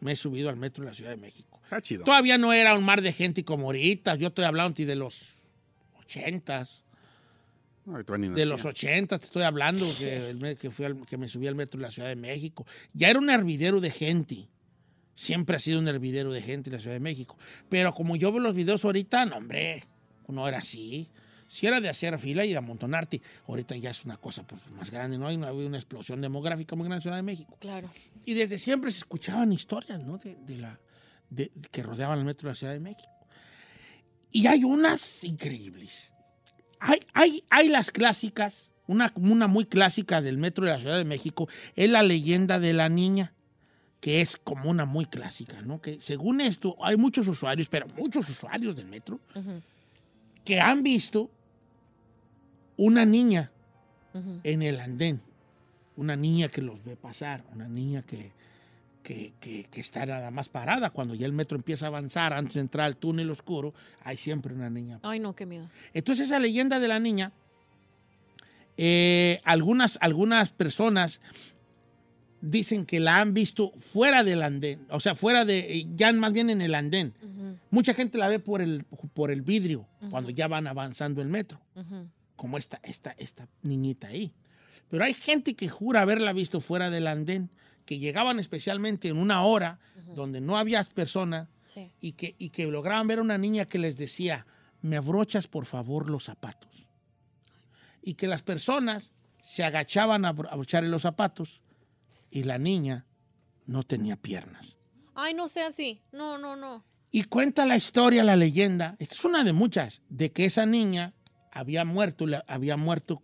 Me 0.01 0.13
he 0.13 0.17
subido 0.17 0.51
al 0.51 0.57
metro 0.57 0.85
de 0.85 0.91
la 0.91 0.95
Ciudad 0.95 1.11
de 1.11 1.17
México. 1.17 1.61
Todavía 2.05 2.39
no 2.39 2.53
era 2.53 2.75
un 2.75 2.85
mar 2.85 3.01
de 3.01 3.13
gente 3.13 3.45
como 3.45 3.67
ahorita. 3.67 4.17
Yo 4.17 4.29
estoy 4.29 4.45
hablando 4.45 4.85
de 4.85 4.95
los 4.95 5.35
ochentas. 5.99 6.84
De 8.35 8.47
los 8.47 8.65
80 8.65 9.19
te 9.19 9.25
estoy 9.27 9.43
hablando, 9.43 9.87
que, 9.99 10.57
que, 10.61 10.71
fui 10.71 10.87
al- 10.87 11.05
que 11.07 11.17
me 11.19 11.29
subí 11.29 11.47
al 11.47 11.55
metro 11.55 11.79
de 11.79 11.87
la 11.87 11.91
Ciudad 11.91 12.09
de 12.09 12.17
México. 12.17 12.67
Ya 12.93 13.09
era 13.11 13.19
un 13.19 13.29
hervidero 13.31 13.81
de 13.81 13.91
gente. 13.91 14.49
Siempre 15.15 15.57
ha 15.57 15.59
sido 15.61 15.79
un 15.79 15.87
hervidero 15.89 16.33
de 16.33 16.43
gente 16.43 16.71
en 16.71 16.75
la 16.75 16.81
Ciudad 16.81 16.97
de 16.97 17.01
México. 17.01 17.37
Pero 17.69 17.93
como 17.95 18.17
yo 18.17 18.33
veo 18.33 18.41
los 18.41 18.55
videos 18.55 18.85
ahorita, 18.85 19.27
no, 19.27 19.37
hombre, 19.37 19.85
no 20.29 20.49
era 20.49 20.59
así. 20.59 21.09
Si 21.47 21.67
era 21.67 21.81
de 21.81 21.89
hacer 21.89 22.19
fila 22.19 22.45
y 22.45 22.51
de 22.51 22.57
amontonarte. 22.57 23.21
Ahorita 23.47 23.77
ya 23.77 23.91
es 23.91 24.05
una 24.05 24.17
cosa 24.17 24.45
pues, 24.45 24.69
más 24.71 24.91
grande, 24.91 25.19
¿no? 25.19 25.29
Hay 25.29 25.37
una, 25.37 25.53
una 25.53 25.77
explosión 25.77 26.21
demográfica 26.21 26.75
muy 26.75 26.85
grande 26.87 26.95
en 26.95 26.99
la 26.99 27.03
Ciudad 27.03 27.17
de 27.17 27.23
México. 27.23 27.57
Claro. 27.61 27.91
Y 28.25 28.35
desde 28.35 28.59
siempre 28.59 28.91
se 28.91 28.99
escuchaban 28.99 29.53
historias, 29.53 30.03
¿no? 30.03 30.17
De, 30.19 30.35
de 30.37 30.57
la, 30.57 30.81
de- 31.31 31.53
que 31.71 31.83
rodeaban 31.83 32.19
el 32.19 32.25
metro 32.25 32.49
de 32.49 32.53
la 32.53 32.57
Ciudad 32.57 32.73
de 32.73 32.81
México. 32.81 33.13
Y 34.33 34.47
hay 34.49 34.65
unas 34.65 35.23
increíbles. 35.23 36.13
Hay, 36.87 37.01
hay, 37.15 37.45
hay 37.49 37.69
las 37.69 37.91
clásicas 37.91 38.71
una, 38.87 39.13
una 39.17 39.47
muy 39.47 39.65
clásica 39.65 40.21
del 40.21 40.39
metro 40.39 40.65
de 40.65 40.73
la 40.73 40.79
Ciudad 40.79 40.99
de 40.99 41.05
México, 41.05 41.49
es 41.75 41.91
la 41.91 42.03
leyenda 42.03 42.59
de 42.59 42.73
la 42.73 42.89
niña, 42.89 43.33
que 44.01 44.21
es 44.21 44.37
como 44.37 44.71
una 44.71 44.85
muy 44.85 45.07
clásica, 45.07 45.63
¿no? 45.63 45.81
Que 45.81 46.01
según 46.01 46.41
esto, 46.41 46.77
hay 46.83 46.97
muchos 46.97 47.27
usuarios, 47.27 47.69
pero 47.69 47.87
muchos 47.97 48.29
usuarios 48.29 48.77
del 48.77 48.87
metro, 48.87 49.19
que 50.45 50.61
han 50.61 50.83
visto 50.83 51.31
una 52.77 53.05
niña 53.05 53.51
en 54.43 54.63
el 54.63 54.81
andén, 54.81 55.21
una 55.97 56.17
niña 56.17 56.49
que 56.49 56.61
los 56.61 56.85
ve 56.85 56.97
pasar, 56.97 57.45
una 57.53 57.67
niña 57.67 58.03
que, 58.03 58.33
que, 59.05 59.35
que- 59.39 59.65
que 59.71 59.81
está 59.81 60.05
nada 60.07 60.33
más 60.33 60.49
parada. 60.49 60.91
Cuando 60.91 61.15
ya 61.15 61.27
el 61.27 61.33
metro 61.33 61.57
empieza 61.57 61.85
a 61.87 61.89
avanzar, 61.89 62.33
antes 62.33 62.55
de 62.55 62.61
entrar 62.63 62.87
al 62.87 62.97
túnel 62.97 63.31
oscuro, 63.31 63.73
hay 64.03 64.17
siempre 64.17 64.53
una 64.55 64.69
niña 64.71 64.99
Ay, 65.05 65.21
no, 65.21 65.37
qué 65.37 65.47
miedo. 65.47 65.69
entonces 65.93 66.27
esa 66.27 66.41
leyenda 66.41 66.81
de 66.81 66.89
la 66.89 66.99
niña, 66.99 67.31
eh, 68.77 69.41
algunas, 69.45 69.99
algunas 70.01 70.51
personas 70.51 71.21
dicen 72.41 72.85
que 72.85 73.01
la 73.01 73.21
han 73.21 73.33
visto 73.33 73.73
fuera 73.79 74.25
del 74.25 74.43
andén, 74.43 74.87
o 74.91 75.01
sea, 75.01 75.15
fuera 75.15 75.45
de, 75.45 75.59
eh, 75.79 75.87
ya 75.95 76.13
más 76.13 76.33
bien 76.33 76.51
en 76.51 76.61
el 76.61 76.75
andén. 76.75 77.15
Mucha 77.71 77.95
gente 77.95 78.19
la 78.19 78.29
ve 78.29 78.39
por 78.39 78.61
el, 78.61 78.85
por 79.15 79.31
el 79.31 79.43
vidrio 79.43 79.87
cuando 80.11 80.31
ya 80.31 80.47
van 80.49 80.67
avanzando 80.67 81.23
el 81.23 81.29
metro, 81.29 81.61
como 82.37 82.59
esta, 82.59 82.79
esta, 82.83 83.15
esta 83.19 83.49
niñita 83.63 84.09
ahí. 84.09 84.33
Pero 84.91 85.05
hay 85.05 85.15
gente 85.15 85.55
que 85.55 85.69
jura 85.69 86.03
haberla 86.03 86.33
visto 86.33 86.61
fuera 86.61 86.91
del 86.91 87.07
andén, 87.07 87.51
que 87.85 87.99
llegaban 87.99 88.39
especialmente 88.41 89.09
en 89.09 89.17
una 89.19 89.43
hora 89.43 89.79
donde 90.15 90.41
no 90.41 90.57
había 90.57 90.83
personas 90.85 91.49
Sí. 91.65 91.91
y 92.01 92.13
que, 92.13 92.35
y 92.39 92.51
que 92.51 92.67
lograban 92.67 93.07
ver 93.07 93.19
a 93.19 93.23
una 93.23 93.39
niña 93.39 93.65
que 93.65 93.79
les 93.79 93.97
decía, 93.97 94.47
me 94.83 94.97
abrochas 94.97 95.47
por 95.47 95.65
favor 95.67 96.09
los 96.11 96.25
zapatos. 96.25 96.87
Y 98.03 98.15
que 98.15 98.29
las 98.29 98.43
personas 98.43 99.13
se 99.43 99.65
agachaban 99.65 100.25
a 100.25 100.29
abro- 100.33 100.51
abrocharle 100.51 100.89
los 100.91 101.03
zapatos 101.03 101.61
y 102.31 102.45
la 102.45 102.59
niña 102.59 103.07
no 103.67 103.83
tenía 103.83 104.17
piernas. 104.17 104.77
Ay, 105.15 105.33
no 105.35 105.49
sea 105.49 105.69
así. 105.69 106.01
No, 106.13 106.37
no, 106.39 106.55
no. 106.57 106.85
Y 107.11 107.25
cuenta 107.25 107.65
la 107.65 107.77
historia, 107.77 108.25
la 108.25 108.37
leyenda, 108.37 108.97
esta 108.99 109.15
es 109.15 109.25
una 109.25 109.45
de 109.45 109.53
muchas, 109.53 110.03
de 110.09 110.33
que 110.33 110.45
esa 110.45 110.67
niña 110.67 111.15
había 111.53 111.85
muerto, 111.85 112.27
había 112.47 112.77
muerto 112.77 113.23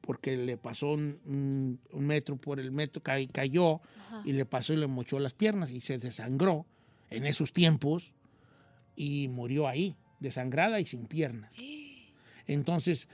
porque 0.00 0.36
le 0.36 0.56
pasó 0.56 0.92
un, 0.92 1.78
metro 1.92 2.36
por 2.36 2.58
el 2.60 2.70
metro, 2.72 3.02
ca- 3.02 3.18
cayó 3.32 3.80
Ajá. 4.06 4.22
y 4.24 4.32
le 4.32 4.44
pasó 4.46 4.72
y 4.72 4.76
le 4.76 4.86
mochó 4.86 5.18
las 5.18 5.34
piernas 5.34 5.70
y 5.70 5.80
se 5.80 5.98
desangró 5.98 6.66
en 7.10 7.26
esos 7.26 7.52
tiempos 7.52 8.12
y 8.96 9.28
murió 9.28 9.68
ahí, 9.68 9.96
desangrada 10.20 10.80
y 10.80 10.86
sin 10.86 11.06
piernas. 11.06 11.52
Entonces, 12.46 13.08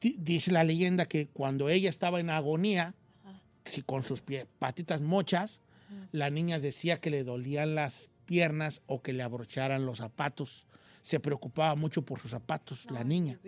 di- 0.00 0.16
dice 0.18 0.50
la 0.52 0.64
leyenda 0.64 1.06
que 1.06 1.28
cuando 1.28 1.68
ella 1.68 1.90
estaba 1.90 2.20
en 2.20 2.30
agonía, 2.30 2.94
si 3.64 3.82
con 3.82 4.02
sus 4.04 4.22
pie- 4.24 4.46
patitas 4.58 5.00
mochas, 5.00 5.60
la 6.12 6.30
niña 6.30 6.58
decía 6.58 7.00
que 7.00 7.10
le 7.10 7.22
dolían 7.24 7.74
las 7.74 8.10
piernas 8.26 8.82
o 8.86 9.00
que 9.02 9.12
le 9.12 9.22
abrocharan 9.22 9.86
los 9.86 9.98
zapatos. 9.98 10.66
Se 11.02 11.20
preocupaba 11.20 11.74
mucho 11.74 12.02
por 12.02 12.18
sus 12.18 12.30
zapatos, 12.30 12.86
la 12.90 13.04
niña. 13.04 13.38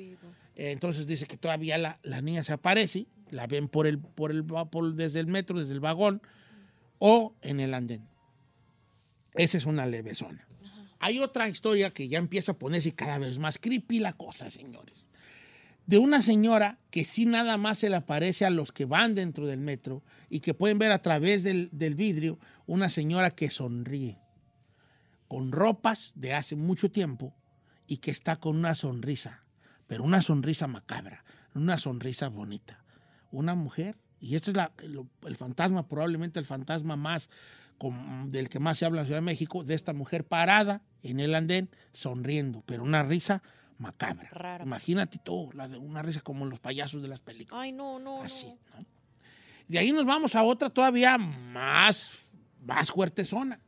Entonces 0.57 1.07
dice 1.07 1.27
que 1.27 1.37
todavía 1.37 1.79
la, 1.79 1.99
la 2.03 2.21
niña 2.21 2.43
se 2.43 2.53
aparece, 2.53 3.07
la 3.31 3.47
ven 3.47 3.69
por 3.69 3.87
el, 3.87 3.99
por 3.99 4.31
el, 4.31 4.45
por- 4.45 4.95
desde 4.95 5.21
el 5.21 5.27
metro, 5.27 5.59
desde 5.59 5.73
el 5.75 5.81
vagón 5.81 6.21
o 6.99 7.35
en 7.43 7.61
el 7.61 7.75
andén. 7.75 8.07
Esa 9.35 9.59
es 9.59 9.67
una 9.67 9.87
leve 9.87 10.15
zona. 10.15 10.47
Hay 10.99 11.19
otra 11.19 11.49
historia 11.49 11.91
que 11.93 12.09
ya 12.09 12.19
empieza 12.19 12.53
a 12.53 12.59
ponerse 12.59 12.93
cada 12.93 13.19
vez 13.19 13.39
más 13.39 13.59
creepy 13.59 14.01
la 14.01 14.13
cosa, 14.13 14.51
señores. 14.51 14.97
De 15.87 15.99
una 15.99 16.23
señora 16.23 16.79
que 16.91 17.05
sí 17.05 17.25
nada 17.27 17.57
más 17.57 17.79
se 17.79 17.89
le 17.89 17.97
aparece 17.97 18.45
a 18.45 18.51
los 18.51 18.71
que 18.71 18.85
van 18.85 19.15
dentro 19.15 19.47
del 19.47 19.61
metro 19.61 20.03
y 20.29 20.41
que 20.41 20.53
pueden 20.55 20.79
ver 20.79 20.93
a 20.93 21.01
través 21.01 21.43
del, 21.43 21.69
del 21.73 21.95
vidrio 21.95 22.39
una 22.67 22.91
señora 22.91 23.31
que 23.31 23.51
sonríe 23.51 24.19
con 25.27 25.53
ropas 25.53 26.13
de 26.17 26.35
hace 26.35 26.55
mucho 26.55 26.91
tiempo 26.91 27.33
y 27.91 27.97
que 27.97 28.13
está 28.13 28.37
con 28.37 28.57
una 28.57 28.77
sonrisa, 28.77 29.43
pero 29.89 30.05
una 30.05 30.23
sonrisa 30.23 30.69
macabra, 30.69 31.25
una 31.57 31.77
sonrisa 31.77 32.29
bonita. 32.29 32.85
Una 33.33 33.57
mujer, 33.57 33.97
y 34.21 34.37
este 34.37 34.53
es 34.53 34.57
la- 34.57 34.71
el 35.27 35.37
fantasma, 35.37 35.89
probablemente 35.89 36.39
el 36.39 36.47
fantasma 36.47 36.95
más 36.95 37.29
del 38.27 38.49
que 38.49 38.61
más 38.61 38.79
se 38.79 38.85
habla 38.85 39.01
en 39.01 39.07
Ciudad 39.07 39.19
de 39.21 39.25
México, 39.25 39.65
de 39.65 39.75
esta 39.75 39.93
mujer 39.93 40.25
parada 40.25 40.83
en 41.03 41.19
el 41.19 41.35
andén, 41.35 41.69
sonriendo, 41.93 42.63
pero 42.65 42.85
una 42.85 43.03
risa 43.03 43.43
macabra. 43.79 44.29
Rara. 44.31 44.63
Imagínate 44.65 45.19
tú, 45.19 45.51
la 45.55 45.67
de 45.67 45.79
una 45.79 46.03
risa 46.03 46.21
como 46.21 46.45
los 46.47 46.61
payasos 46.61 47.03
de 47.03 47.09
las 47.09 47.19
películas. 47.21 47.61
Ay, 47.65 47.73
no, 47.73 47.99
no, 47.99 48.23
Así, 48.23 48.47
no. 48.47 48.85
De 49.67 49.79
ahí 49.81 49.91
nos 49.91 50.05
vamos 50.05 50.37
a 50.37 50.45
otra 50.45 50.71
todavía 50.71 51.19
más, 51.19 52.13
más 52.63 52.91
fuerte 52.93 53.25
zona. 53.25 53.59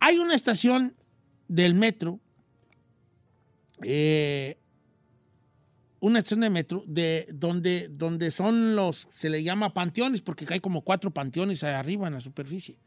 Hay 0.00 0.18
una 0.18 0.34
estación 0.34 0.96
del 1.46 1.74
metro, 1.74 2.18
eh, 3.82 4.58
una 6.00 6.18
estación 6.20 6.40
de 6.40 6.50
metro 6.50 6.84
de 6.86 7.26
donde, 7.32 7.88
donde 7.90 8.30
son 8.30 8.76
los, 8.76 9.08
se 9.14 9.30
le 9.30 9.42
llama 9.42 9.74
panteones, 9.74 10.20
porque 10.20 10.46
hay 10.48 10.60
como 10.60 10.82
cuatro 10.82 11.10
panteones 11.10 11.62
arriba 11.64 12.06
en 12.06 12.14
la 12.14 12.20
superficie. 12.20 12.78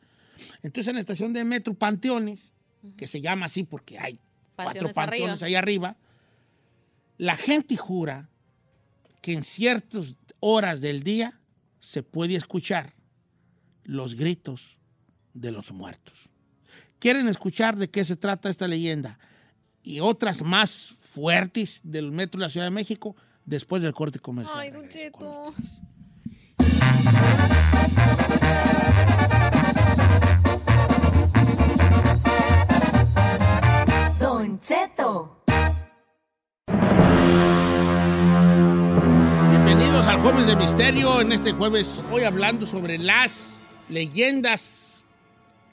Entonces 0.64 0.88
en 0.88 0.96
la 0.96 1.02
estación 1.02 1.34
de 1.34 1.44
metro 1.44 1.74
Panteones, 1.74 2.54
que 2.96 3.08
se 3.08 3.20
llama 3.20 3.48
así 3.48 3.64
porque 3.64 4.00
hay 4.00 4.20
cuatro 4.56 4.92
Panteones 4.92 4.96
panteones 4.96 5.44
arriba. 5.44 5.48
ahí 5.48 5.56
arriba, 5.56 5.98
la 7.18 7.36
gente 7.36 7.76
jura 7.76 8.30
que 9.22 9.34
en 9.34 9.44
ciertas 9.44 10.16
horas 10.40 10.80
del 10.80 11.04
día 11.04 11.40
se 11.82 12.04
puede 12.04 12.36
escuchar 12.36 12.94
los 13.84 14.16
gritos 14.16 14.78
de 15.34 15.52
los 15.52 15.72
muertos. 15.72 16.30
¿Quieren 17.00 17.28
escuchar 17.28 17.78
de 17.78 17.90
qué 17.90 18.06
se 18.06 18.16
trata 18.16 18.50
esta 18.50 18.68
leyenda? 18.68 19.20
Y 19.90 20.02
otras 20.02 20.44
más 20.44 20.94
fuertes 21.00 21.80
del 21.82 22.12
metro 22.12 22.38
de 22.38 22.46
la 22.46 22.50
Ciudad 22.50 22.68
de 22.68 22.70
México 22.70 23.16
después 23.44 23.82
del 23.82 23.92
corte 23.92 24.20
comercial. 24.20 24.60
Ay, 24.60 24.70
Don 24.70 24.88
Cheto. 24.88 25.54
Don 34.20 34.60
Cheto. 34.60 35.44
Bienvenidos 39.50 40.06
al 40.06 40.22
Jueves 40.22 40.46
de 40.46 40.56
Misterio. 40.56 41.22
En 41.22 41.32
este 41.32 41.52
jueves, 41.54 42.04
hoy 42.12 42.26
hablando 42.26 42.68
sobre 42.68 43.00
las 43.00 43.60
leyendas 43.88 45.04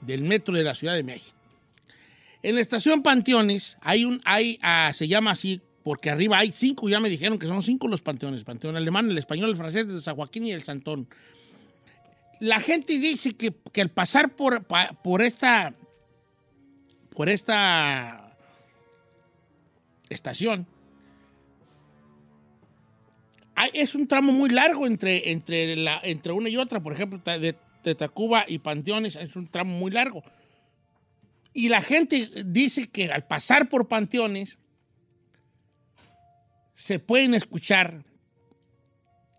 del 0.00 0.24
metro 0.24 0.54
de 0.54 0.64
la 0.64 0.74
Ciudad 0.74 0.94
de 0.94 1.02
México. 1.02 1.35
En 2.42 2.54
la 2.54 2.60
estación 2.60 3.02
Panteones 3.02 3.76
hay 3.80 4.04
un, 4.04 4.20
hay, 4.24 4.58
ah, 4.62 4.92
se 4.94 5.08
llama 5.08 5.32
así 5.32 5.60
porque 5.82 6.10
arriba 6.10 6.38
hay 6.38 6.52
cinco, 6.52 6.88
ya 6.88 6.98
me 7.00 7.08
dijeron 7.08 7.38
que 7.38 7.46
son 7.46 7.62
cinco 7.62 7.86
los 7.88 8.02
panteones, 8.02 8.42
panteón 8.44 8.76
alemán, 8.76 9.08
el 9.10 9.18
español, 9.18 9.50
el 9.50 9.56
francés, 9.56 9.82
el 9.82 9.94
de 9.94 10.00
San 10.00 10.16
Joaquín 10.16 10.46
y 10.46 10.52
el 10.52 10.62
Santón. 10.62 11.08
La 12.40 12.60
gente 12.60 12.98
dice 12.98 13.32
que, 13.36 13.54
que 13.72 13.80
al 13.82 13.88
pasar 13.90 14.34
por, 14.34 14.64
por 14.64 15.22
esta, 15.22 15.74
por 17.10 17.28
esta 17.28 18.36
estación, 20.08 20.66
hay- 23.54 23.70
es 23.72 23.94
un 23.94 24.06
tramo 24.06 24.32
muy 24.32 24.50
largo 24.50 24.86
entre, 24.86 25.30
entre, 25.30 25.76
la, 25.76 26.00
entre 26.02 26.32
una 26.32 26.48
y 26.48 26.56
otra. 26.56 26.80
Por 26.80 26.92
ejemplo, 26.92 27.20
de, 27.24 27.54
de 27.84 27.94
Tacuba 27.94 28.44
y 28.46 28.58
Panteones 28.58 29.16
es 29.16 29.34
un 29.36 29.46
tramo 29.48 29.72
muy 29.78 29.90
largo. 29.92 30.22
Y 31.56 31.70
la 31.70 31.80
gente 31.80 32.28
dice 32.44 32.90
que 32.90 33.10
al 33.10 33.26
pasar 33.26 33.70
por 33.70 33.88
Panteones 33.88 34.58
se 36.74 36.98
pueden 36.98 37.32
escuchar 37.32 38.04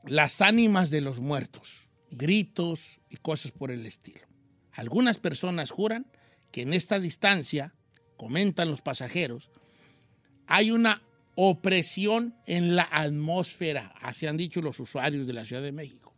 las 0.04 0.42
ánimas 0.42 0.90
de 0.90 1.02
los 1.02 1.20
muertos, 1.20 1.88
gritos 2.10 3.02
y 3.12 3.18
cosas 3.18 3.52
por 3.52 3.70
el 3.70 3.86
estilo. 3.86 4.22
Algunas 4.72 5.20
personas 5.20 5.70
juran 5.70 6.08
que 6.52 6.64
en 6.64 6.74
esta 6.74 7.00
distancia, 7.00 7.76
comentan 8.18 8.72
los 8.72 8.82
pasajeros, 8.82 9.52
hay 10.48 10.72
una 10.72 11.04
opresión 11.36 12.34
en 12.48 12.76
la 12.76 12.90
atmósfera, 12.92 13.94
así 14.02 14.26
han 14.26 14.38
dicho 14.38 14.60
los 14.64 14.80
usuarios 14.80 15.28
de 15.28 15.34
la 15.34 15.46
Ciudad 15.46 15.62
de 15.62 15.72
México. 15.72 16.16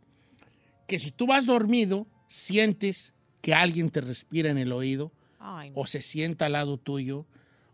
Que 0.86 0.98
si 0.98 1.10
tú 1.10 1.26
vas 1.26 1.44
dormido, 1.44 2.06
sientes 2.26 3.12
que 3.42 3.52
alguien 3.52 3.90
te 3.90 4.00
respira 4.00 4.48
en 4.48 4.56
el 4.56 4.72
oído, 4.72 5.12
Ay, 5.40 5.72
o 5.74 5.86
se 5.86 6.02
sienta 6.02 6.46
al 6.46 6.52
lado 6.52 6.76
tuyo, 6.78 7.26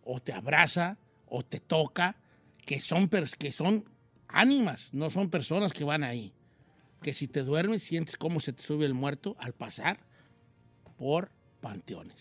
o 0.05 0.21
te 0.21 0.33
abraza, 0.33 0.97
o 1.27 1.45
te 1.45 1.61
toca, 1.61 2.17
que 2.65 2.81
son, 2.81 3.09
que 3.09 3.53
son 3.53 3.85
ánimas, 4.29 4.91
no 4.93 5.11
son 5.11 5.29
personas 5.31 5.73
que 5.73 5.85
van 5.85 6.05
ahí. 6.05 6.33
Que 7.03 7.13
si 7.13 7.29
te 7.29 7.43
duermes, 7.43 7.83
sientes 7.83 8.17
cómo 8.17 8.41
se 8.41 8.53
te 8.53 8.63
sube 8.63 8.87
el 8.87 8.95
muerto 8.95 9.37
al 9.39 9.53
pasar 9.53 9.99
por 10.97 11.31
panteones. 11.61 12.17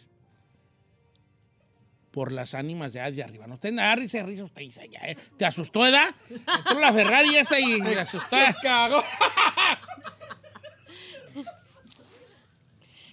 por 2.11 2.31
las 2.31 2.55
ánimas 2.55 2.93
de, 2.93 3.11
de 3.11 3.23
arriba. 3.23 3.45
No 3.45 3.59
te 3.59 3.69
agarre 3.69 4.03
risa 4.03 4.43
usted, 4.43 4.61
Isa, 4.61 4.85
ya, 4.85 4.99
¿eh? 5.01 5.17
¿Te 5.37 5.45
asustó, 5.45 5.85
edad? 5.85 6.15
Entró 6.29 6.79
la 6.79 6.93
Ferrari 6.93 7.35
esta 7.35 7.59
y 7.59 7.81
me 7.81 7.95
asustó. 7.95 8.37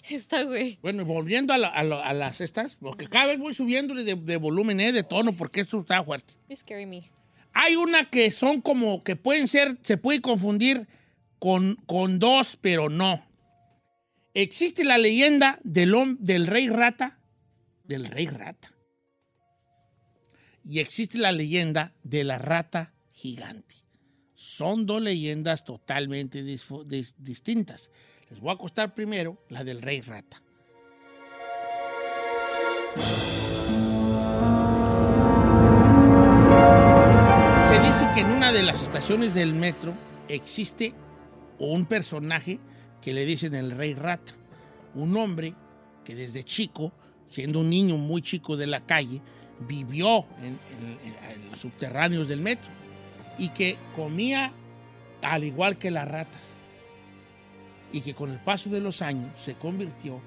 güey. 0.46 0.78
Bueno, 0.82 1.04
volviendo 1.04 1.52
a, 1.52 1.58
la- 1.58 1.68
a 1.68 1.84
lo- 1.84 2.02
a 2.02 2.12
las 2.12 2.40
estas, 2.40 2.76
porque 2.76 3.06
cada 3.08 3.26
vez 3.26 3.38
voy 3.38 3.54
subiéndole 3.54 4.04
de, 4.04 4.14
de 4.16 4.36
volumen, 4.36 4.80
¿eh? 4.80 4.92
de 4.92 5.02
tono, 5.04 5.32
porque 5.36 5.60
esto 5.60 5.80
está 5.80 6.02
fuerte. 6.04 6.34
You 6.48 6.56
scary 6.56 6.86
me. 6.86 7.10
Hay 7.52 7.76
una 7.76 8.08
que 8.08 8.30
son 8.30 8.60
como 8.60 9.04
que 9.04 9.14
pueden 9.16 9.46
ser, 9.48 9.76
se 9.82 9.96
puede 9.98 10.20
confundir 10.20 10.86
con, 11.38 11.76
con 11.86 12.18
dos, 12.18 12.56
pero 12.60 12.88
no. 12.88 13.24
Existe 14.34 14.84
la 14.84 14.96
leyenda 14.96 15.58
del, 15.62 15.94
del 16.18 16.46
rey 16.46 16.68
rata, 16.68 17.18
del 17.84 18.06
rey 18.06 18.26
rata. 18.26 18.72
Y 20.64 20.78
existe 20.78 21.18
la 21.18 21.32
leyenda 21.32 21.92
de 22.02 22.24
la 22.24 22.38
rata 22.38 22.94
gigante. 23.12 23.74
Son 24.34 24.86
dos 24.86 25.02
leyendas 25.02 25.64
totalmente 25.64 26.42
dis- 26.44 27.14
distintas. 27.18 27.90
Les 28.32 28.40
voy 28.40 28.50
a 28.52 28.56
contar 28.56 28.94
primero 28.94 29.36
la 29.50 29.62
del 29.62 29.82
rey 29.82 30.00
rata. 30.00 30.40
Se 37.68 37.78
dice 37.80 38.06
que 38.14 38.20
en 38.20 38.30
una 38.30 38.52
de 38.52 38.62
las 38.62 38.82
estaciones 38.82 39.32
del 39.34 39.54
metro 39.54 39.94
existe 40.28 40.92
un 41.58 41.86
personaje 41.86 42.58
que 43.00 43.12
le 43.12 43.24
dicen 43.24 43.54
el 43.54 43.70
rey 43.70 43.94
rata. 43.94 44.32
Un 44.94 45.16
hombre 45.16 45.54
que 46.04 46.14
desde 46.14 46.42
chico, 46.42 46.92
siendo 47.28 47.60
un 47.60 47.70
niño 47.70 47.96
muy 47.96 48.20
chico 48.20 48.56
de 48.56 48.66
la 48.66 48.80
calle, 48.80 49.20
vivió 49.60 50.26
en- 50.42 50.58
en 51.38 51.50
los 51.50 51.60
subterráneos 51.60 52.28
del 52.28 52.40
metro 52.40 52.70
y 53.38 53.50
que 53.50 53.76
comía 53.94 54.52
al 55.22 55.44
igual 55.44 55.78
que 55.78 55.90
las 55.90 56.08
ratas. 56.08 56.42
Y 57.92 58.00
que 58.00 58.14
con 58.14 58.30
el 58.30 58.38
paso 58.38 58.70
de 58.70 58.80
los 58.80 59.02
años 59.02 59.40
se 59.40 59.54
convirtió 59.54 60.20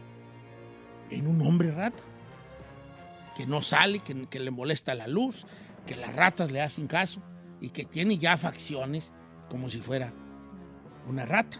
en 1.09 1.28
un 1.28 1.41
hombre 1.41 1.72
rata. 1.72 2.03
Que 3.36 3.45
no 3.45 3.61
sale, 3.61 3.99
que, 3.99 4.28
que 4.28 4.39
le 4.39 4.51
molesta 4.51 4.95
la 4.95 5.07
luz, 5.07 5.45
que 5.86 5.95
las 5.95 6.16
ratas 6.16 6.51
le 6.51 6.61
hacen 6.61 6.88
caso 6.88 7.22
y 7.59 7.70
que 7.70 7.84
tiene 7.84 8.18
ya 8.18 8.38
facciones 8.38 9.11
como 9.49 9.70
si 9.70 9.80
fuera 9.80 10.13
una 11.07 11.26
rata. 11.26 11.57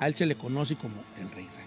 A 0.00 0.06
él 0.06 0.14
se 0.14 0.26
le 0.26 0.36
conoce 0.36 0.76
como 0.76 0.96
el 1.20 1.30
rey 1.30 1.46
rata. 1.46 1.64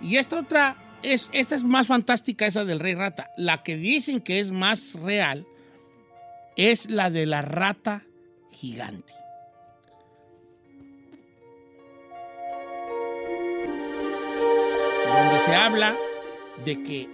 Y 0.00 0.16
esta 0.16 0.40
otra, 0.40 0.76
es, 1.02 1.30
esta 1.32 1.54
es 1.54 1.62
más 1.62 1.86
fantástica, 1.86 2.46
esa 2.46 2.64
del 2.64 2.80
rey 2.80 2.94
rata. 2.94 3.30
La 3.36 3.62
que 3.62 3.76
dicen 3.76 4.20
que 4.20 4.40
es 4.40 4.50
más 4.50 4.94
real 4.94 5.46
es 6.56 6.90
la 6.90 7.10
de 7.10 7.26
la 7.26 7.42
rata 7.42 8.02
gigante. 8.50 9.14
Donde 15.16 15.40
se 15.44 15.54
habla 15.54 15.96
de 16.64 16.82
que 16.82 17.08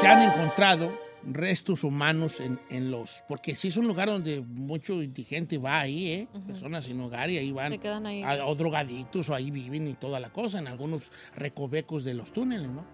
se 0.00 0.06
han 0.06 0.22
encontrado 0.22 0.90
restos 1.22 1.84
humanos 1.84 2.40
en, 2.40 2.58
en 2.70 2.90
los... 2.90 3.22
Porque 3.28 3.54
sí 3.54 3.68
es 3.68 3.76
un 3.76 3.86
lugar 3.86 4.08
donde 4.08 4.40
mucho 4.40 5.02
indigente 5.02 5.58
va 5.58 5.80
ahí, 5.80 6.08
¿eh? 6.08 6.28
Personas 6.46 6.86
sin 6.86 6.98
hogar 7.00 7.28
y 7.30 7.36
ahí 7.38 7.52
van. 7.52 7.72
Se 7.72 7.78
quedan 7.78 8.06
ahí. 8.06 8.22
a- 8.22 8.46
o 8.46 8.54
drogadictos 8.54 9.28
o 9.28 9.34
ahí 9.34 9.50
viven 9.50 9.86
y 9.88 9.94
toda 9.94 10.18
la 10.18 10.30
cosa, 10.30 10.58
en 10.58 10.66
algunos 10.68 11.10
recovecos 11.36 12.04
de 12.04 12.14
los 12.14 12.32
túneles, 12.32 12.68
¿no? 12.70 12.84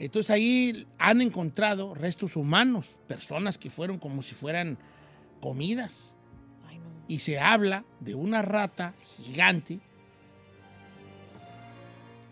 Entonces 0.00 0.30
ahí 0.30 0.86
han 0.98 1.20
encontrado 1.20 1.94
restos 1.94 2.34
humanos, 2.34 2.86
personas 3.06 3.58
que 3.58 3.70
fueron 3.70 3.98
como 3.98 4.22
si 4.22 4.34
fueran 4.34 4.78
comidas. 5.40 6.14
Y 7.06 7.18
se 7.18 7.38
habla 7.40 7.84
de 8.00 8.14
una 8.14 8.40
rata 8.42 8.94
gigante 9.18 9.80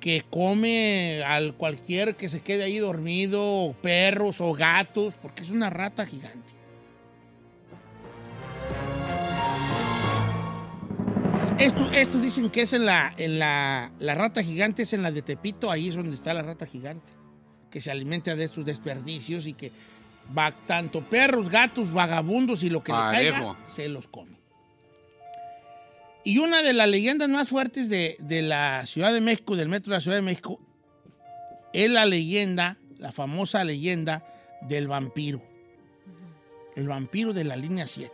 que 0.01 0.23
come 0.29 1.23
al 1.25 1.55
cualquier 1.55 2.17
que 2.17 2.29
se 2.29 2.41
quede 2.41 2.65
ahí 2.65 2.79
dormido, 2.79 3.43
o 3.43 3.73
perros 3.73 4.41
o 4.41 4.53
gatos, 4.53 5.15
porque 5.21 5.43
es 5.43 5.51
una 5.51 5.71
rata 5.71 6.07
gigante. 6.07 6.55
Esto, 11.59 11.91
esto 11.91 12.19
dicen 12.21 12.51
que 12.51 12.63
es 12.63 12.73
en 12.73 12.87
la, 12.87 13.13
en 13.17 13.41
la, 13.41 13.91
la 13.99 14.15
rata 14.15 14.45
gigante, 14.45 14.83
es 14.83 14.93
en 14.93 15.03
la 15.03 15.11
de 15.11 15.23
Tepito, 15.23 15.73
ahí 15.73 15.89
es 15.89 15.97
donde 15.97 16.15
está 16.15 16.33
la 16.33 16.43
rata 16.43 16.67
gigante, 16.67 17.11
que 17.69 17.81
se 17.81 17.91
alimenta 17.91 18.37
de 18.37 18.45
estos 18.45 18.65
desperdicios 18.65 19.47
y 19.49 19.55
que 19.55 19.73
va 20.37 20.53
tanto 20.53 21.01
perros, 21.09 21.49
gatos, 21.49 21.93
vagabundos 21.93 22.63
y 22.63 22.71
lo 22.71 22.83
que 22.83 22.93
le 22.93 22.99
caiga, 22.99 23.57
se 23.75 23.89
los 23.89 24.07
come. 24.07 24.38
Y 26.29 26.37
una 26.39 26.63
de 26.63 26.75
las 26.75 26.91
leyendas 26.91 27.29
más 27.31 27.49
fuertes 27.49 27.89
de, 27.89 28.17
de 28.21 28.43
la 28.43 28.85
Ciudad 28.85 29.15
de 29.15 29.21
México, 29.23 29.57
del 29.57 29.69
metro 29.71 29.91
de 29.93 29.97
la 29.97 30.01
Ciudad 30.03 30.19
de 30.19 30.23
México, 30.23 30.61
es 31.73 31.89
la 31.91 32.05
leyenda, 32.05 32.77
la 32.99 33.13
famosa 33.13 33.65
leyenda 33.65 34.27
del 34.61 34.89
vampiro. 34.89 35.41
El 36.77 36.87
vampiro 36.87 37.33
de 37.33 37.45
la 37.45 37.57
línea 37.57 37.87
7, 37.87 38.13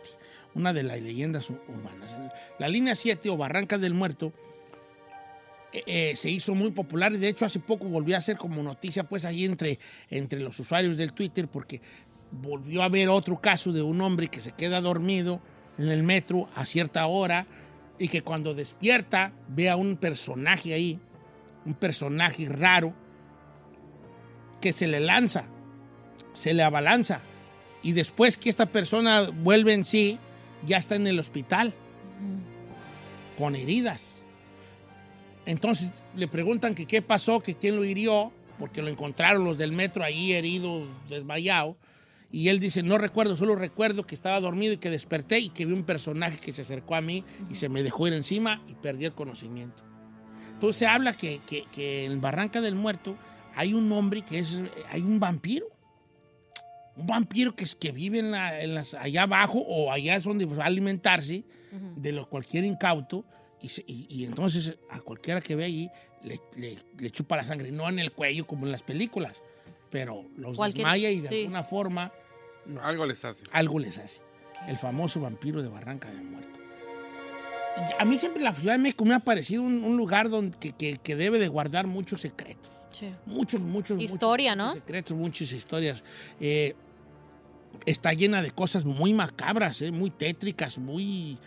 una 0.53 0.71
de 0.71 0.83
las 0.83 1.01
leyendas 1.01 1.49
ur- 1.49 1.59
urbanas. 1.67 2.15
La 2.57 2.69
línea 2.69 2.95
7 2.95 3.29
o 3.29 3.35
Barranca 3.35 3.77
del 3.77 3.93
Muerto 3.93 4.31
eh, 5.73 5.83
eh, 5.85 6.15
se 6.15 6.29
hizo 6.29 6.55
muy 6.55 6.71
popular 6.71 7.11
de 7.11 7.27
hecho 7.27 7.43
hace 7.43 7.59
poco 7.59 7.85
volvió 7.89 8.15
a 8.15 8.21
ser 8.21 8.37
como 8.37 8.63
noticia 8.63 9.03
pues 9.03 9.25
ahí 9.25 9.43
entre, 9.43 9.77
entre 10.09 10.39
los 10.39 10.57
usuarios 10.57 10.95
del 10.95 11.11
Twitter 11.11 11.49
porque 11.49 11.81
volvió 12.31 12.81
a 12.81 12.85
haber 12.85 13.09
otro 13.09 13.41
caso 13.41 13.73
de 13.73 13.81
un 13.81 13.99
hombre 13.99 14.29
que 14.29 14.39
se 14.39 14.53
queda 14.53 14.79
dormido 14.79 15.41
en 15.77 15.89
el 15.89 16.03
metro 16.03 16.47
a 16.55 16.65
cierta 16.65 17.05
hora 17.07 17.45
y 17.97 18.07
que 18.07 18.21
cuando 18.21 18.53
despierta 18.53 19.31
ve 19.47 19.69
a 19.69 19.75
un 19.75 19.97
personaje 19.97 20.73
ahí, 20.73 20.99
un 21.65 21.73
personaje 21.73 22.47
raro, 22.47 22.93
que 24.61 24.73
se 24.73 24.87
le 24.87 24.99
lanza, 24.99 25.45
se 26.33 26.53
le 26.53 26.63
abalanza. 26.63 27.21
Y 27.83 27.91
después 27.91 28.37
que 28.37 28.49
esta 28.49 28.65
persona 28.65 29.29
vuelve 29.29 29.73
en 29.73 29.85
sí, 29.85 30.17
ya 30.65 30.77
está 30.77 30.95
en 30.95 31.07
el 31.07 31.19
hospital, 31.19 31.73
con 33.37 33.55
heridas. 33.55 34.21
Entonces 35.45 35.89
le 36.15 36.27
preguntan 36.27 36.73
que 36.73 36.85
qué 36.85 37.01
pasó, 37.01 37.39
que 37.39 37.55
quién 37.55 37.75
lo 37.75 37.85
hirió, 37.85 38.31
porque 38.57 38.81
lo 38.81 38.89
encontraron 38.89 39.43
los 39.43 39.57
del 39.57 39.71
metro 39.71 40.03
ahí 40.03 40.33
herido, 40.33 40.87
desmayado. 41.09 41.77
Y 42.35 42.49
él 42.49 42.59
dice, 42.59 42.83
no 42.83 42.97
recuerdo, 42.97 43.37
solo 43.37 43.55
recuerdo 43.55 44.05
que 44.05 44.13
estaba 44.13 44.37
dormido 44.41 44.73
y 44.73 44.77
que 44.77 44.89
desperté 44.89 45.39
y 45.39 45.47
que 45.47 45.65
vi 45.65 45.71
un 45.71 45.85
personaje 45.85 46.37
que 46.37 46.51
se 46.51 46.63
acercó 46.63 46.95
a 46.95 46.99
mí 47.01 47.23
y 47.49 47.55
se 47.55 47.69
me 47.69 47.81
dejó 47.81 48.07
ir 48.09 48.13
encima 48.13 48.61
y 48.67 48.73
perdí 48.75 49.05
el 49.05 49.13
conocimiento. 49.13 49.81
Entonces 50.51 50.79
se 50.79 50.85
habla 50.85 51.13
que, 51.15 51.39
que- 51.47 51.63
que 51.71 52.03
en 52.03 52.19
Barranca 52.19 52.59
del 52.59 52.75
Muerto 52.75 53.15
hay 53.55 53.73
un 53.73 53.89
hombre 53.93 54.21
que 54.23 54.39
es, 54.39 54.59
hay 54.91 54.99
un 55.01 55.17
vampiro. 55.17 55.67
Un 56.97 57.07
vampiro 57.07 57.55
que, 57.55 57.63
es, 57.63 57.73
que 57.73 57.93
vive 57.93 58.19
en 58.19 58.31
la- 58.31 58.61
en 58.61 58.73
las, 58.75 58.95
allá 58.95 59.23
abajo 59.23 59.59
o 59.59 59.89
allá 59.93 60.17
es 60.17 60.25
donde 60.25 60.43
va 60.43 60.63
a 60.63 60.67
alimentarse 60.67 61.45
de 61.95 62.11
lo, 62.11 62.27
cualquier 62.27 62.65
incauto. 62.65 63.23
Y, 63.61 63.69
se- 63.69 63.85
y- 63.87 64.07
y 64.09 64.25
entonces 64.25 64.77
a 64.89 64.99
cualquiera 64.99 65.39
que 65.39 65.55
ve 65.55 65.63
allí 65.63 65.89
le, 66.21 66.41
le- 66.57 66.79
le 66.97 67.11
chupa 67.11 67.37
la 67.37 67.45
sangre, 67.45 67.71
no 67.71 67.87
en 67.87 67.99
el 67.99 68.11
cuello 68.11 68.45
como 68.45 68.65
en 68.65 68.73
las 68.73 68.81
películas, 68.81 69.37
pero 69.89 70.25
los 70.35 70.57
desmaya 70.79 71.09
y 71.11 71.21
de 71.21 71.29
sí. 71.29 71.39
alguna 71.43 71.63
forma 71.63 72.11
Algo 72.81 73.05
les 73.05 73.23
hace. 73.25 73.45
algo 73.51 73.79
les 73.79 73.97
hace. 73.97 74.21
El 74.67 74.77
famoso 74.77 75.19
vampiro 75.19 75.61
de 75.61 75.67
Barranca 75.69 76.09
del 76.09 76.23
Muerto. 76.23 76.49
A 77.99 78.05
mí 78.05 78.17
siempre 78.17 78.41
la 78.41 78.53
Ciudad 78.53 78.73
de 78.73 78.79
México 78.79 79.03
me 79.05 79.13
ha 79.15 79.19
parecido 79.19 79.61
un, 79.61 79.83
un 79.83 79.97
lugar 79.97 80.29
donde, 80.29 80.57
que, 80.57 80.71
que- 80.71 80.95
que 80.97 81.15
debe 81.15 81.39
de 81.39 81.47
guardar 81.49 81.87
muchos 81.87 82.21
secretos. 82.21 82.71
Muchos, 83.25 83.59
muchos, 83.61 83.99
Historia, 84.01 84.55
muchos 84.55 84.67
¿no? 84.67 84.73
secretos, 84.75 85.17
muchas 85.17 85.51
historias. 85.51 86.03
Eh, 86.39 86.73
está 87.85 88.13
llena 88.13 88.41
de 88.41 88.51
cosas 88.51 88.85
muy 88.85 89.13
macabras, 89.13 89.81
eh, 89.81 89.91
muy 89.91 90.09
tétricas, 90.09 90.77
muy... 90.77 91.37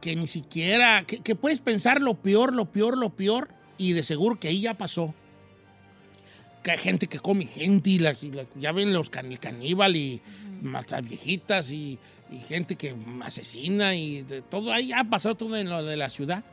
que 0.00 0.16
ni 0.16 0.26
siquiera... 0.26 1.04
Que, 1.06 1.18
que 1.20 1.36
puedes 1.36 1.60
pensar 1.60 2.00
lo 2.00 2.14
peor, 2.14 2.52
lo 2.52 2.64
peor, 2.72 2.98
lo 2.98 3.10
peor, 3.10 3.48
y 3.78 3.92
de 3.92 4.02
seguro 4.02 4.40
que 4.40 4.48
ahí 4.48 4.62
ya 4.62 4.74
pasó. 4.74 5.14
Que 6.62 6.70
hay 6.70 6.78
gente 6.78 7.06
que 7.08 7.18
come 7.18 7.44
gente 7.46 7.90
y, 7.90 7.98
la- 7.98 8.16
y 8.20 8.30
la- 8.30 8.46
ya 8.56 8.72
ven 8.72 8.92
los 8.92 9.10
can, 9.10 9.30
el 9.32 9.38
caníbal 9.40 9.96
y 9.96 10.20
mata 10.62 11.00
viejitas 11.00 11.72
y, 11.72 11.98
y 12.30 12.36
gente 12.38 12.76
que 12.76 12.94
asesina 13.22 13.94
y 13.96 14.22
de 14.22 14.42
todo 14.42 14.72
ahí 14.72 14.92
ha 14.92 15.02
pasado 15.04 15.34
todo 15.34 15.56
en 15.56 15.68
lo 15.68 15.82
de 15.82 15.96
la 15.96 16.08
ciudad. 16.08 16.44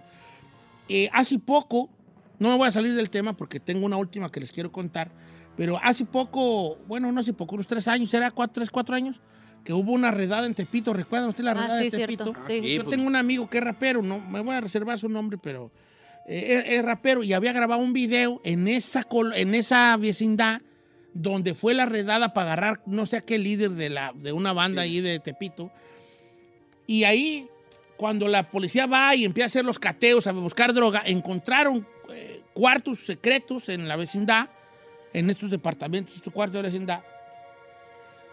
Eh, 0.88 1.10
hace 1.14 1.38
poco, 1.38 1.90
no 2.40 2.50
me 2.50 2.58
voy 2.58 2.68
a 2.68 2.72
salir 2.72 2.96
del 2.96 3.10
tema 3.12 3.34
porque 3.34 3.60
tengo 3.60 3.86
una 3.86 3.98
última 3.98 4.32
que 4.32 4.40
les 4.40 4.52
quiero 4.52 4.72
contar, 4.72 5.12
pero 5.56 5.80
hace 5.84 6.06
poco, 6.06 6.78
bueno, 6.88 7.12
no 7.12 7.20
hace 7.20 7.34
poco, 7.34 7.54
unos 7.56 7.68
tres 7.68 7.88
años, 7.88 8.12
¿era 8.14 8.32
cuatro, 8.32 8.54
tres, 8.56 8.70
cuatro 8.72 8.96
años? 8.96 9.20
Que 9.64 9.74
hubo 9.74 9.92
una 9.92 10.10
redada 10.10 10.48
en 10.48 10.56
Tepito, 10.56 10.92
¿recuerdan 10.94 11.30
usted 11.30 11.44
la 11.44 11.52
Ah, 11.52 11.54
redada 11.54 11.78
sí, 11.84 11.90
de 11.92 11.98
Tepito? 11.98 12.24
cierto, 12.24 12.42
sí. 12.48 12.60
Ah, 12.60 12.62
sí, 12.64 12.76
Yo 12.76 12.84
pues. 12.86 12.96
tengo 12.96 13.08
un 13.08 13.16
amigo 13.16 13.48
que 13.48 13.60
es 13.60 13.64
rapero, 13.64 14.02
no 14.02 14.20
me 14.20 14.40
voy 14.40 14.56
a 14.56 14.62
reservar 14.62 14.98
su 14.98 15.08
nombre, 15.10 15.38
pero 15.38 15.70
es, 16.30 16.68
es 16.68 16.86
rapero 16.86 17.24
y 17.24 17.34
había 17.34 17.54
grabado 17.54 17.82
un 17.82 17.94
video 17.94 18.40
en 18.44 18.68
esa, 18.68 19.06
en 19.36 19.56
esa 19.56 19.98
vecindad 19.98 20.62
donde 21.14 21.54
fue 21.54 21.74
la 21.74 21.86
redada 21.86 22.34
para 22.34 22.54
agarrar 22.54 22.82
no 22.86 23.06
sé 23.06 23.18
a 23.18 23.22
qué 23.22 23.40
líder 23.40 23.72
de, 23.72 23.90
la, 23.90 24.14
de 24.16 24.32
una 24.32 24.54
banda 24.54 24.84
ahí 24.84 25.02
de 25.02 25.20
Tepito. 25.20 25.72
Y 26.86 27.04
ahí, 27.04 27.48
cuando 27.98 28.28
la 28.28 28.50
policía 28.50 28.86
va 28.86 29.16
y 29.16 29.26
empieza 29.26 29.46
a 29.46 29.48
hacer 29.48 29.66
los 29.66 29.80
cateos, 29.80 30.28
a 30.28 30.32
buscar 30.32 30.74
droga, 30.74 31.02
encontraron 31.06 31.86
eh, 32.12 32.42
cuartos 32.54 33.00
secretos 33.00 33.70
en 33.70 33.88
la 33.88 33.96
vecindad, 33.96 34.50
en 35.14 35.30
estos 35.30 35.50
departamentos, 35.50 36.16
estos 36.16 36.34
cuartos 36.34 36.56
de 36.56 36.62
la 36.62 36.70
vecindad, 36.70 37.04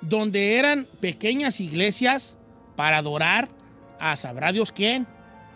donde 0.00 0.56
eran 0.56 0.86
pequeñas 1.00 1.60
iglesias 1.60 2.36
para 2.76 2.98
adorar 2.98 3.48
a 3.98 4.16
sabrá 4.16 4.52
Dios 4.52 4.70
quién. 4.72 5.06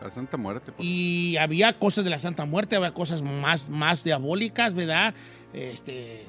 La 0.02 0.10
Santa 0.10 0.36
Muerte. 0.36 0.72
por- 0.72 0.84
Y 0.84 1.36
había 1.36 1.78
cosas 1.78 2.04
de 2.04 2.10
la 2.10 2.18
Santa 2.18 2.44
Muerte, 2.46 2.76
había 2.76 2.92
cosas 2.94 3.22
más, 3.22 3.68
más 3.68 4.02
diabólicas, 4.04 4.74
¿verdad? 4.74 5.14
Este, 5.52 6.24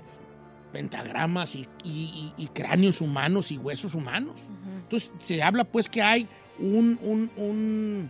pentagramas 0.71 1.55
y, 1.55 1.67
y- 1.83 2.33
y- 2.37 2.43
y 2.43 2.47
cráneos 2.47 3.01
humanos 3.01 3.51
y 3.51 3.57
huesos 3.57 3.93
humanos. 3.95 4.35
Entonces, 4.83 5.11
se 5.19 5.41
habla 5.43 5.63
pues 5.63 5.87
que 5.89 6.01
hay 6.01 6.27
un, 6.59 6.99
un, 7.01 7.31
un, 7.37 8.09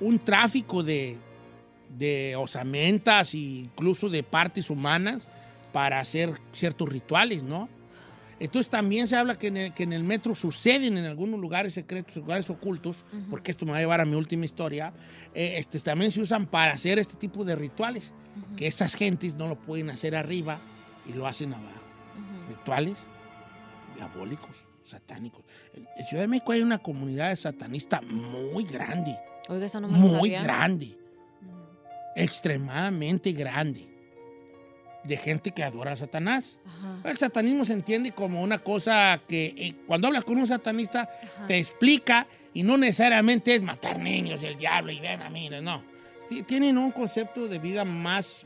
un 0.00 0.18
tráfico 0.20 0.82
de, 0.82 1.18
de 1.98 2.36
osamentas 2.36 3.34
e 3.34 3.38
incluso 3.38 4.08
de 4.08 4.22
partes 4.22 4.70
humanas 4.70 5.28
para 5.72 5.98
hacer 6.00 6.40
ciertos 6.52 6.88
rituales, 6.88 7.42
¿no? 7.42 7.68
Entonces 8.38 8.68
también 8.68 9.08
se 9.08 9.16
habla 9.16 9.38
que 9.38 9.46
en 9.46 9.56
el, 9.56 9.72
que 9.74 9.84
en 9.84 9.92
el 9.94 10.04
metro 10.04 10.34
suceden 10.34 10.98
en 10.98 11.06
algunos 11.06 11.40
lugares 11.40 11.72
secretos, 11.74 12.16
lugares 12.16 12.50
ocultos, 12.50 12.96
porque 13.30 13.50
esto 13.50 13.64
me 13.64 13.72
va 13.72 13.78
a 13.78 13.80
llevar 13.80 14.00
a 14.00 14.04
mi 14.04 14.14
última 14.14 14.44
historia, 14.44 14.92
eh, 15.34 15.54
este, 15.56 15.80
también 15.80 16.10
se 16.12 16.20
usan 16.20 16.46
para 16.46 16.72
hacer 16.72 16.98
este 16.98 17.14
tipo 17.16 17.44
de 17.44 17.56
rituales, 17.56 18.12
que 18.56 18.66
estas 18.66 18.94
gentes 18.94 19.34
no 19.36 19.48
lo 19.48 19.56
pueden 19.56 19.88
hacer 19.88 20.14
arriba 20.14 20.58
y 21.06 21.14
lo 21.14 21.26
hacen 21.26 21.54
abajo. 21.54 21.72
Rituales 22.48 22.98
diabólicos, 23.94 24.54
satánicos. 24.84 25.42
En 25.96 26.06
Ciudad 26.06 26.24
de 26.24 26.28
México 26.28 26.52
hay 26.52 26.60
una 26.60 26.78
comunidad 26.78 27.34
satanista 27.36 28.02
muy 28.02 28.64
grande, 28.64 29.16
Oiga, 29.48 29.64
eso 29.66 29.80
no 29.80 29.88
me 29.88 29.94
lo 29.98 30.06
muy 30.06 30.30
sabía. 30.32 30.42
grande, 30.42 30.98
extremadamente 32.14 33.32
grande, 33.32 33.88
de 35.06 35.16
gente 35.16 35.52
que 35.52 35.62
adora 35.62 35.92
a 35.92 35.96
Satanás. 35.96 36.58
Ajá. 36.66 37.10
El 37.10 37.16
satanismo 37.18 37.64
se 37.64 37.72
entiende 37.72 38.12
como 38.12 38.42
una 38.42 38.58
cosa 38.58 39.20
que 39.28 39.54
eh, 39.56 39.74
cuando 39.86 40.08
hablas 40.08 40.24
con 40.24 40.38
un 40.38 40.46
satanista 40.46 41.08
te 41.46 41.58
explica 41.58 42.26
y 42.52 42.62
no 42.62 42.76
necesariamente 42.78 43.54
es 43.54 43.62
matar 43.62 43.98
niños, 43.98 44.42
el 44.42 44.56
diablo 44.56 44.90
y 44.90 45.00
ven 45.00 45.22
a 45.22 45.30
mí, 45.30 45.48
no. 45.62 45.82
Tienen 46.46 46.76
un 46.78 46.90
concepto 46.90 47.46
de 47.46 47.58
vida 47.58 47.84
más, 47.84 48.44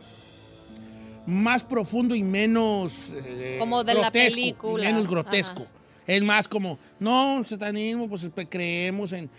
más 1.27 1.65
profundo 1.65 2.15
y 2.15 2.23
menos 2.23 3.13
eh, 3.15 3.57
Como 3.59 3.85
de 3.85 3.95
la 3.95 4.11
película, 4.11 4.85
Menos 4.85 5.03
ajá. 5.03 5.11
grotesco. 5.11 5.67
Es 6.07 6.23
más 6.23 6.49
como, 6.49 6.79
no, 6.99 7.43
satanismo, 7.45 8.09
pues 8.09 8.29
pues, 8.35 8.49
creemos 8.51 9.13
en 9.13 9.31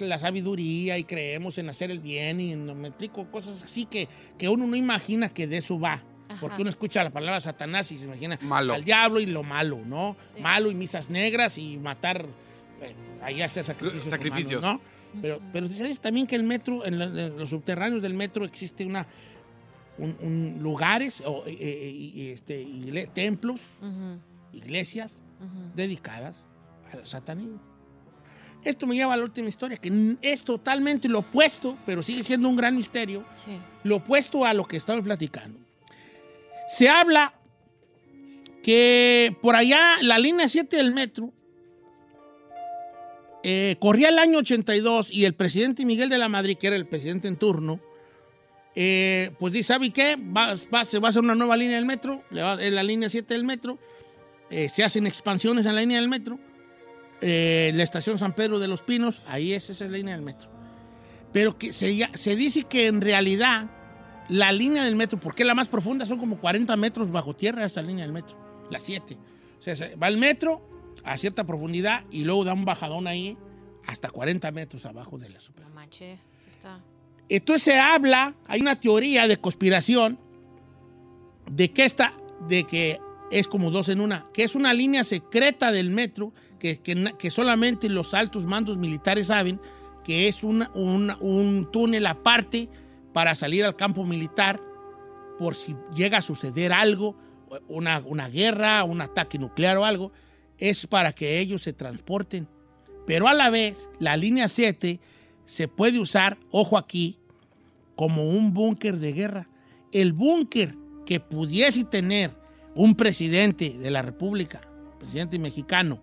la 0.00 0.18
sabiduría 0.18 0.96
y 0.96 1.04
creemos 1.04 1.58
en 1.58 1.68
hacer 1.68 1.90
el 1.90 2.00
bien 2.00 2.40
y 2.40 2.56
no 2.56 2.74
me 2.74 2.88
explico 2.88 3.30
cosas 3.30 3.62
así 3.62 3.84
que, 3.84 4.08
que 4.38 4.48
uno 4.48 4.66
no 4.66 4.74
imagina 4.76 5.28
que 5.28 5.46
de 5.46 5.58
eso 5.58 5.78
va. 5.78 6.02
Porque 6.40 6.62
uno 6.62 6.70
escucha 6.70 7.02
la 7.04 7.10
palabra 7.10 7.40
Satanás 7.40 7.90
y 7.92 7.96
se 7.96 8.04
imagina 8.06 8.38
Malo. 8.42 8.74
al 8.74 8.84
diablo 8.84 9.20
y 9.20 9.26
lo 9.26 9.42
malo, 9.42 9.80
¿no? 9.84 10.16
Malo 10.40 10.70
y 10.70 10.74
misas 10.74 11.10
negras 11.10 11.58
y 11.58 11.76
matar, 11.78 12.26
eh, 12.82 12.94
ahí 13.22 13.42
hacer 13.42 13.64
sacrificios. 13.64 14.08
Sacrificios. 14.08 14.62
humanos, 14.64 14.80
¿no? 15.14 15.20
Pero, 15.22 15.40
pero 15.52 15.68
dice 15.68 15.94
también 15.96 16.26
que 16.26 16.34
el 16.36 16.42
metro, 16.42 16.84
en, 16.84 16.98
la- 16.98 17.04
en 17.04 17.36
los 17.38 17.50
subterráneos 17.50 18.02
del 18.02 18.14
metro 18.14 18.44
existe 18.44 18.84
una, 18.84 19.06
un, 19.98 20.16
un 20.20 20.58
lugares, 20.60 21.22
o, 21.24 21.44
eh, 21.46 21.56
eh, 21.60 21.90
y- 21.90 22.28
este, 22.30 22.62
igle- 22.64 23.08
templos, 23.12 23.60
iglesias 24.52 25.16
dedicadas 25.74 26.46
al 26.92 27.06
satanismo. 27.06 27.60
Esto 28.64 28.86
me 28.86 28.94
lleva 28.94 29.12
a 29.12 29.16
la 29.18 29.24
última 29.24 29.48
historia, 29.48 29.76
que 29.76 30.16
es 30.22 30.42
totalmente 30.42 31.06
lo 31.08 31.18
opuesto, 31.18 31.76
pero 31.84 32.02
sigue 32.02 32.22
siendo 32.22 32.48
un 32.48 32.56
gran 32.56 32.74
misterio, 32.74 33.22
Sí. 33.36 33.58
lo 33.82 33.96
opuesto 33.96 34.44
a 34.46 34.54
lo 34.54 34.64
que 34.64 34.78
estamos 34.78 35.04
platicando. 35.04 35.58
Se 36.68 36.88
habla 36.88 37.34
que 38.62 39.36
por 39.42 39.56
allá 39.56 39.96
la 40.00 40.18
línea 40.18 40.48
7 40.48 40.76
del 40.76 40.92
metro 40.94 41.32
eh, 43.42 43.76
corría 43.78 44.08
el 44.08 44.18
año 44.18 44.38
82 44.38 45.12
y 45.12 45.26
el 45.26 45.34
presidente 45.34 45.84
Miguel 45.84 46.08
de 46.08 46.16
la 46.18 46.28
Madrid, 46.28 46.56
que 46.58 46.68
era 46.68 46.76
el 46.76 46.86
presidente 46.86 47.28
en 47.28 47.36
turno, 47.36 47.78
eh, 48.74 49.32
pues 49.38 49.52
dice, 49.52 49.68
¿sabe 49.68 49.90
qué? 49.90 50.16
Va- 50.16 50.56
se 50.56 50.98
va 50.98 51.08
a 51.08 51.10
hacer 51.10 51.22
una 51.22 51.34
nueva 51.34 51.56
línea 51.56 51.76
del 51.76 51.84
metro, 51.84 52.22
es 52.30 52.72
la 52.72 52.82
línea 52.82 53.10
7 53.10 53.34
del 53.34 53.44
metro, 53.44 53.78
eh, 54.50 54.70
se 54.74 54.82
hacen 54.82 55.06
expansiones 55.06 55.66
en 55.66 55.74
la 55.74 55.82
línea 55.82 55.98
del 56.00 56.08
metro, 56.08 56.38
la 57.20 57.82
estación 57.82 58.18
San 58.18 58.34
Pedro 58.34 58.58
de 58.58 58.68
los 58.68 58.82
Pinos, 58.82 59.22
ahí 59.28 59.52
es 59.54 59.70
esa 59.70 59.84
es 59.86 59.90
la 59.90 59.96
línea 59.96 60.14
del 60.14 60.24
metro. 60.24 60.48
Pero 61.32 61.56
que 61.58 61.72
se 61.72 62.36
dice 62.36 62.64
que 62.64 62.86
en 62.86 63.00
realidad 63.00 63.70
la 64.28 64.52
línea 64.52 64.84
del 64.84 64.96
metro, 64.96 65.18
porque 65.20 65.42
es 65.42 65.46
la 65.46 65.54
más 65.54 65.68
profunda, 65.68 66.06
son 66.06 66.18
como 66.18 66.38
40 66.38 66.76
metros 66.76 67.10
bajo 67.10 67.34
tierra 67.34 67.64
esa 67.64 67.82
línea 67.82 68.04
del 68.04 68.12
metro, 68.12 68.36
la 68.70 68.78
7. 68.78 69.16
O 69.58 69.62
sea, 69.62 69.76
se- 69.76 69.96
va 69.96 70.08
el 70.08 70.16
metro 70.18 70.66
a 71.04 71.18
cierta 71.18 71.44
profundidad 71.44 72.04
y 72.10 72.24
luego 72.24 72.44
da 72.44 72.52
un 72.54 72.64
bajadón 72.64 73.06
ahí 73.06 73.36
hasta 73.86 74.08
40 74.08 74.50
metros 74.52 74.86
abajo 74.86 75.18
de 75.18 75.28
la 75.28 75.40
super. 75.40 75.64
No 75.66 75.74
manches, 75.74 76.18
está. 76.50 76.80
Entonces 77.28 77.62
se 77.62 77.78
habla, 77.78 78.34
hay 78.46 78.60
una 78.60 78.78
teoría 78.80 79.26
de 79.28 79.36
conspiración 79.38 80.18
de 81.50 81.70
que 81.72 81.84
esta, 81.84 82.14
de 82.48 82.64
que 82.64 82.98
es 83.30 83.48
como 83.48 83.70
dos 83.70 83.88
en 83.88 84.00
una, 84.00 84.24
que 84.32 84.44
es 84.44 84.54
una 84.54 84.72
línea 84.72 85.04
secreta 85.04 85.72
del 85.72 85.90
metro 85.90 86.32
que, 86.58 86.78
que 86.80 87.14
que 87.18 87.30
solamente 87.30 87.88
los 87.88 88.14
altos 88.14 88.44
mandos 88.46 88.78
militares 88.78 89.26
saben 89.26 89.60
que 90.02 90.28
es 90.28 90.42
una- 90.44 90.70
una- 90.74 91.16
un 91.20 91.68
túnel 91.72 92.06
aparte 92.06 92.68
para 93.14 93.34
salir 93.34 93.64
al 93.64 93.76
campo 93.76 94.04
militar 94.04 94.60
por 95.38 95.54
si 95.54 95.74
llega 95.94 96.18
a 96.18 96.22
suceder 96.22 96.72
algo, 96.72 97.16
una, 97.68 98.02
una 98.04 98.28
guerra, 98.28 98.84
un 98.84 99.00
ataque 99.00 99.38
nuclear 99.38 99.78
o 99.78 99.84
algo, 99.86 100.12
es 100.58 100.86
para 100.86 101.12
que 101.12 101.38
ellos 101.38 101.62
se 101.62 101.72
transporten. 101.72 102.48
Pero 103.06 103.28
a 103.28 103.34
la 103.34 103.50
vez, 103.50 103.88
la 104.00 104.16
línea 104.16 104.48
7 104.48 105.00
se 105.46 105.68
puede 105.68 106.00
usar, 106.00 106.38
ojo 106.50 106.76
aquí, 106.76 107.18
como 107.96 108.28
un 108.28 108.52
búnker 108.52 108.98
de 108.98 109.12
guerra. 109.12 109.48
El 109.92 110.12
búnker 110.12 110.74
que 111.06 111.20
pudiese 111.20 111.84
tener 111.84 112.32
un 112.74 112.96
presidente 112.96 113.78
de 113.78 113.90
la 113.90 114.02
República, 114.02 114.60
presidente 114.98 115.38
mexicano, 115.38 116.02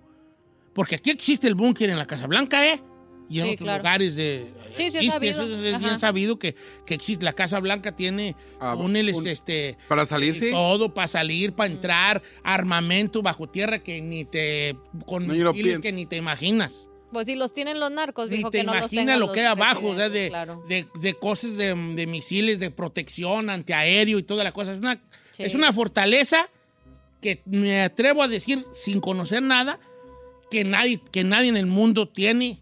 porque 0.73 0.95
aquí 0.95 1.09
existe 1.09 1.47
el 1.47 1.55
búnker 1.55 1.89
en 1.89 1.97
la 1.97 2.05
Casa 2.05 2.27
Blanca, 2.27 2.65
¿eh? 2.65 2.81
Y 3.31 3.39
en 3.39 3.45
Sí, 3.45 3.51
otros 3.53 3.65
claro. 3.65 3.79
lugares 3.83 4.15
de... 4.15 4.53
Sí, 4.75 4.75
sí, 4.77 4.83
es 4.83 4.95
existe, 4.95 5.11
sabido. 5.11 5.43
eso 5.43 5.65
es 5.65 5.79
bien 5.79 5.99
sabido 5.99 6.37
que, 6.39 6.55
que 6.85 6.93
existe. 6.93 7.23
La 7.23 7.33
Casa 7.33 7.59
Blanca 7.59 7.95
tiene 7.95 8.35
Ah, 8.59 8.73
túneles, 8.77 9.15
un- 9.17 9.27
este... 9.27 9.77
Para 9.87 10.05
salir, 10.05 10.35
sí. 10.35 10.51
Todo 10.51 10.93
para 10.93 11.07
salir, 11.07 11.53
para 11.53 11.71
entrar, 11.71 12.21
armamento 12.43 13.21
bajo 13.21 13.47
tierra 13.47 13.79
que 13.79 14.01
ni 14.01 14.25
te... 14.25 14.75
con 15.05 15.27
misiles 15.27 15.79
que 15.79 15.91
ni 15.91 16.05
te 16.05 16.17
imaginas. 16.17 16.87
Pues 17.11 17.27
si 17.27 17.35
los 17.35 17.53
tienen 17.53 17.79
los 17.79 17.91
narcos, 17.91 18.29
dijo 18.29 18.49
te 18.51 18.59
que 18.59 18.63
no 18.63 18.73
los 18.73 18.89
tengan 18.89 19.19
lo 19.19 19.31
que 19.33 19.41
hay 19.41 19.45
abajo, 19.47 19.87
o 19.89 19.95
sea, 19.95 20.09
presidentes, 20.09 20.23
de, 20.23 20.29
claro. 20.29 20.63
de, 20.69 20.87
de 21.01 21.13
cosas 21.15 21.57
de, 21.57 21.75
de 21.95 22.07
misiles, 22.07 22.57
de 22.59 22.71
protección 22.71 23.49
antiaéreo 23.49 24.17
y 24.17 24.23
toda 24.23 24.43
la 24.45 24.51
cosa. 24.53 24.71
Es 24.73 24.79
una, 24.79 24.95
Sí. 25.35 25.43
es 25.43 25.55
una 25.55 25.71
fortaleza 25.73 26.49
que 27.21 27.41
me 27.45 27.81
atrevo 27.81 28.23
a 28.23 28.27
decir, 28.27 28.65
sin 28.73 28.99
conocer 29.01 29.41
nada, 29.43 29.79
que 30.49 30.63
nadie, 30.63 31.01
que 31.11 31.23
nadie 31.23 31.49
en 31.49 31.57
el 31.57 31.65
mundo 31.67 32.07
tiene, 32.07 32.59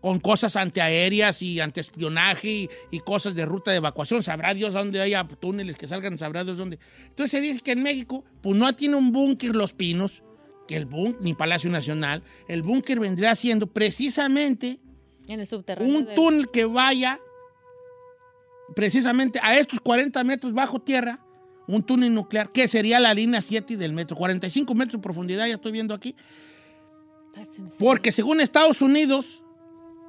Con 0.00 0.18
cosas 0.20 0.56
antiaéreas 0.56 1.42
y 1.42 1.60
antiespionaje 1.60 2.48
y, 2.50 2.68
y 2.90 3.00
cosas 3.00 3.34
de 3.34 3.44
ruta 3.44 3.70
de 3.70 3.76
evacuación. 3.76 4.22
Sabrá 4.22 4.54
Dios 4.54 4.72
dónde 4.74 5.00
haya 5.00 5.26
túneles 5.28 5.76
que 5.76 5.86
salgan, 5.86 6.16
sabrá 6.18 6.42
Dios 6.44 6.56
dónde. 6.56 6.78
Entonces 7.06 7.30
se 7.30 7.40
dice 7.40 7.60
que 7.60 7.72
en 7.72 7.82
México, 7.82 8.24
pues 8.42 8.56
no 8.56 8.74
tiene 8.74 8.96
un 8.96 9.12
búnker 9.12 9.54
Los 9.54 9.72
Pinos, 9.72 10.22
que 10.66 10.76
el 10.76 10.86
búnker, 10.86 11.20
ni 11.22 11.34
Palacio 11.34 11.70
Nacional. 11.70 12.22
El 12.48 12.62
búnker 12.62 12.98
vendría 12.98 13.34
siendo 13.36 13.66
precisamente 13.66 14.78
En 15.28 15.40
el 15.40 15.46
subterráneo. 15.46 15.98
un 15.98 16.04
del- 16.06 16.14
túnel 16.14 16.50
que 16.50 16.64
vaya 16.64 17.20
precisamente 18.74 19.38
a 19.42 19.58
estos 19.58 19.80
40 19.80 20.24
metros 20.24 20.52
bajo 20.52 20.80
tierra, 20.80 21.20
un 21.66 21.82
túnel 21.82 22.12
nuclear, 22.14 22.50
que 22.52 22.68
sería 22.68 22.98
la 23.00 23.14
línea 23.14 23.40
7 23.40 23.76
del 23.76 23.92
metro, 23.92 24.16
45 24.16 24.74
metros 24.74 25.00
de 25.00 25.02
profundidad, 25.02 25.46
ya 25.46 25.54
estoy 25.54 25.72
viendo 25.72 25.94
aquí. 25.94 26.14
Porque 27.78 28.12
según 28.12 28.40
Estados 28.40 28.82
Unidos, 28.82 29.42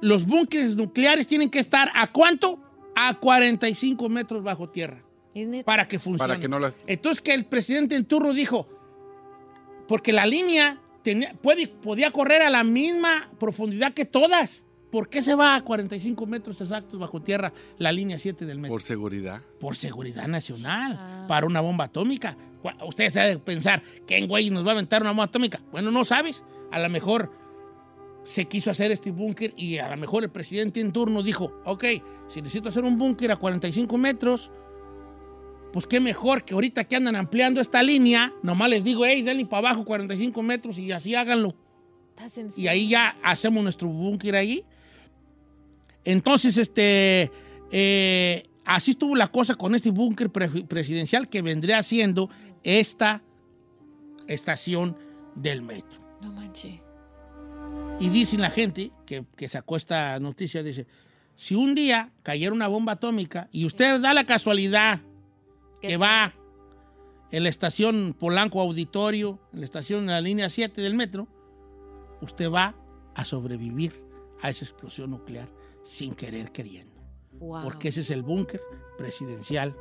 los 0.00 0.26
búnkeres 0.26 0.76
nucleares 0.76 1.26
tienen 1.26 1.50
que 1.50 1.58
estar 1.58 1.90
a 1.94 2.12
cuánto? 2.12 2.60
A 2.94 3.14
45 3.18 4.08
metros 4.08 4.42
bajo 4.42 4.70
tierra 4.70 5.06
para 5.64 5.86
que 5.86 5.98
funcione. 5.98 6.28
Para 6.28 6.40
que 6.40 6.48
no 6.48 6.58
las. 6.58 6.78
Entonces 6.86 7.20
que 7.20 7.34
el 7.34 7.44
presidente 7.44 7.94
en 7.94 8.04
turno 8.04 8.32
dijo, 8.32 8.68
porque 9.88 10.12
la 10.12 10.26
línea 10.26 10.80
tenía, 11.02 11.34
puede, 11.34 11.68
podía 11.68 12.10
correr 12.10 12.42
a 12.42 12.50
la 12.50 12.64
misma 12.64 13.30
profundidad 13.38 13.92
que 13.92 14.04
todas, 14.04 14.64
¿por 14.90 15.08
qué 15.08 15.22
se 15.22 15.34
va 15.34 15.56
a 15.56 15.62
45 15.62 16.26
metros 16.26 16.60
exactos 16.60 16.98
bajo 16.98 17.20
tierra 17.20 17.52
la 17.78 17.92
línea 17.92 18.18
7 18.18 18.46
del 18.46 18.58
metro? 18.58 18.72
Por 18.72 18.82
seguridad. 18.82 19.42
Por 19.60 19.76
seguridad 19.76 20.26
nacional, 20.26 21.26
para 21.28 21.46
una 21.46 21.60
bomba 21.60 21.84
atómica. 21.84 22.36
Ustedes 22.86 23.12
saben 23.12 23.40
pensar, 23.40 23.82
¿quién 24.06 24.26
güey 24.26 24.50
nos 24.50 24.64
va 24.64 24.70
a 24.70 24.72
aventar 24.72 25.02
una 25.02 25.10
bomba 25.10 25.24
atómica? 25.24 25.60
Bueno, 25.70 25.90
no 25.90 26.04
sabes. 26.04 26.42
A 26.70 26.80
lo 26.80 26.88
mejor 26.88 27.30
se 28.24 28.46
quiso 28.46 28.70
hacer 28.70 28.90
este 28.90 29.10
búnker 29.12 29.54
y 29.56 29.78
a 29.78 29.88
lo 29.90 29.96
mejor 29.96 30.24
el 30.24 30.30
presidente 30.30 30.80
en 30.80 30.92
turno 30.92 31.22
dijo, 31.22 31.60
ok, 31.64 31.84
si 32.26 32.42
necesito 32.42 32.68
hacer 32.68 32.84
un 32.84 32.98
búnker 32.98 33.30
a 33.30 33.36
45 33.36 33.96
metros, 33.98 34.50
pues 35.72 35.86
qué 35.86 36.00
mejor 36.00 36.44
que 36.44 36.54
ahorita 36.54 36.84
que 36.84 36.96
andan 36.96 37.16
ampliando 37.16 37.60
esta 37.60 37.82
línea, 37.82 38.32
nomás 38.42 38.70
les 38.70 38.82
digo, 38.82 39.04
hey, 39.04 39.22
denle 39.22 39.46
para 39.46 39.68
abajo 39.68 39.84
45 39.84 40.42
metros 40.42 40.78
y 40.78 40.90
así 40.90 41.14
háganlo. 41.14 41.54
Y 42.56 42.66
ahí 42.68 42.88
ya 42.88 43.16
hacemos 43.22 43.62
nuestro 43.62 43.88
búnker 43.88 44.34
ahí. 44.36 44.64
Entonces, 46.04 46.56
este, 46.56 47.30
eh, 47.70 48.48
así 48.64 48.92
estuvo 48.92 49.14
la 49.16 49.28
cosa 49.28 49.54
con 49.54 49.74
este 49.74 49.90
búnker 49.90 50.30
pre- 50.30 50.48
presidencial 50.64 51.28
que 51.28 51.42
vendría 51.42 51.82
siendo 51.82 52.30
esta 52.62 53.22
estación 54.28 54.96
del 55.34 55.62
metro. 55.62 56.05
No 56.20 56.32
manches. 56.32 56.80
Y 57.98 58.08
dicen 58.10 58.40
la 58.40 58.50
gente 58.50 58.92
que, 59.06 59.24
que 59.36 59.48
sacó 59.48 59.76
esta 59.76 60.18
noticia, 60.20 60.62
dice, 60.62 60.86
si 61.34 61.54
un 61.54 61.74
día 61.74 62.12
cayera 62.22 62.52
una 62.52 62.68
bomba 62.68 62.92
atómica 62.92 63.48
y 63.52 63.64
usted 63.66 64.00
da 64.00 64.14
la 64.14 64.24
casualidad 64.24 65.00
que 65.80 65.96
va 65.96 66.34
en 67.30 67.42
la 67.42 67.48
estación 67.48 68.14
Polanco 68.18 68.60
Auditorio, 68.60 69.38
en 69.52 69.60
la 69.60 69.64
estación 69.64 70.06
de 70.06 70.12
la 70.12 70.20
línea 70.20 70.48
7 70.48 70.80
del 70.80 70.94
metro, 70.94 71.28
usted 72.20 72.50
va 72.50 72.74
a 73.14 73.24
sobrevivir 73.24 74.04
a 74.42 74.50
esa 74.50 74.64
explosión 74.64 75.10
nuclear 75.10 75.48
sin 75.84 76.14
querer 76.14 76.52
queriendo. 76.52 77.00
Wow. 77.32 77.64
Porque 77.64 77.88
ese 77.88 78.00
es 78.00 78.10
el 78.10 78.22
búnker 78.22 78.60
presidencial 78.96 79.76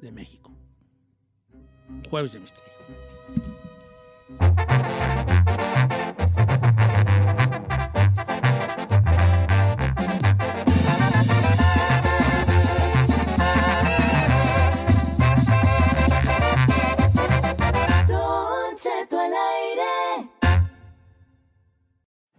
de 0.00 0.12
México. 0.12 0.52
Jueves 2.10 2.32
de 2.32 2.40
Misterio. 2.40 2.72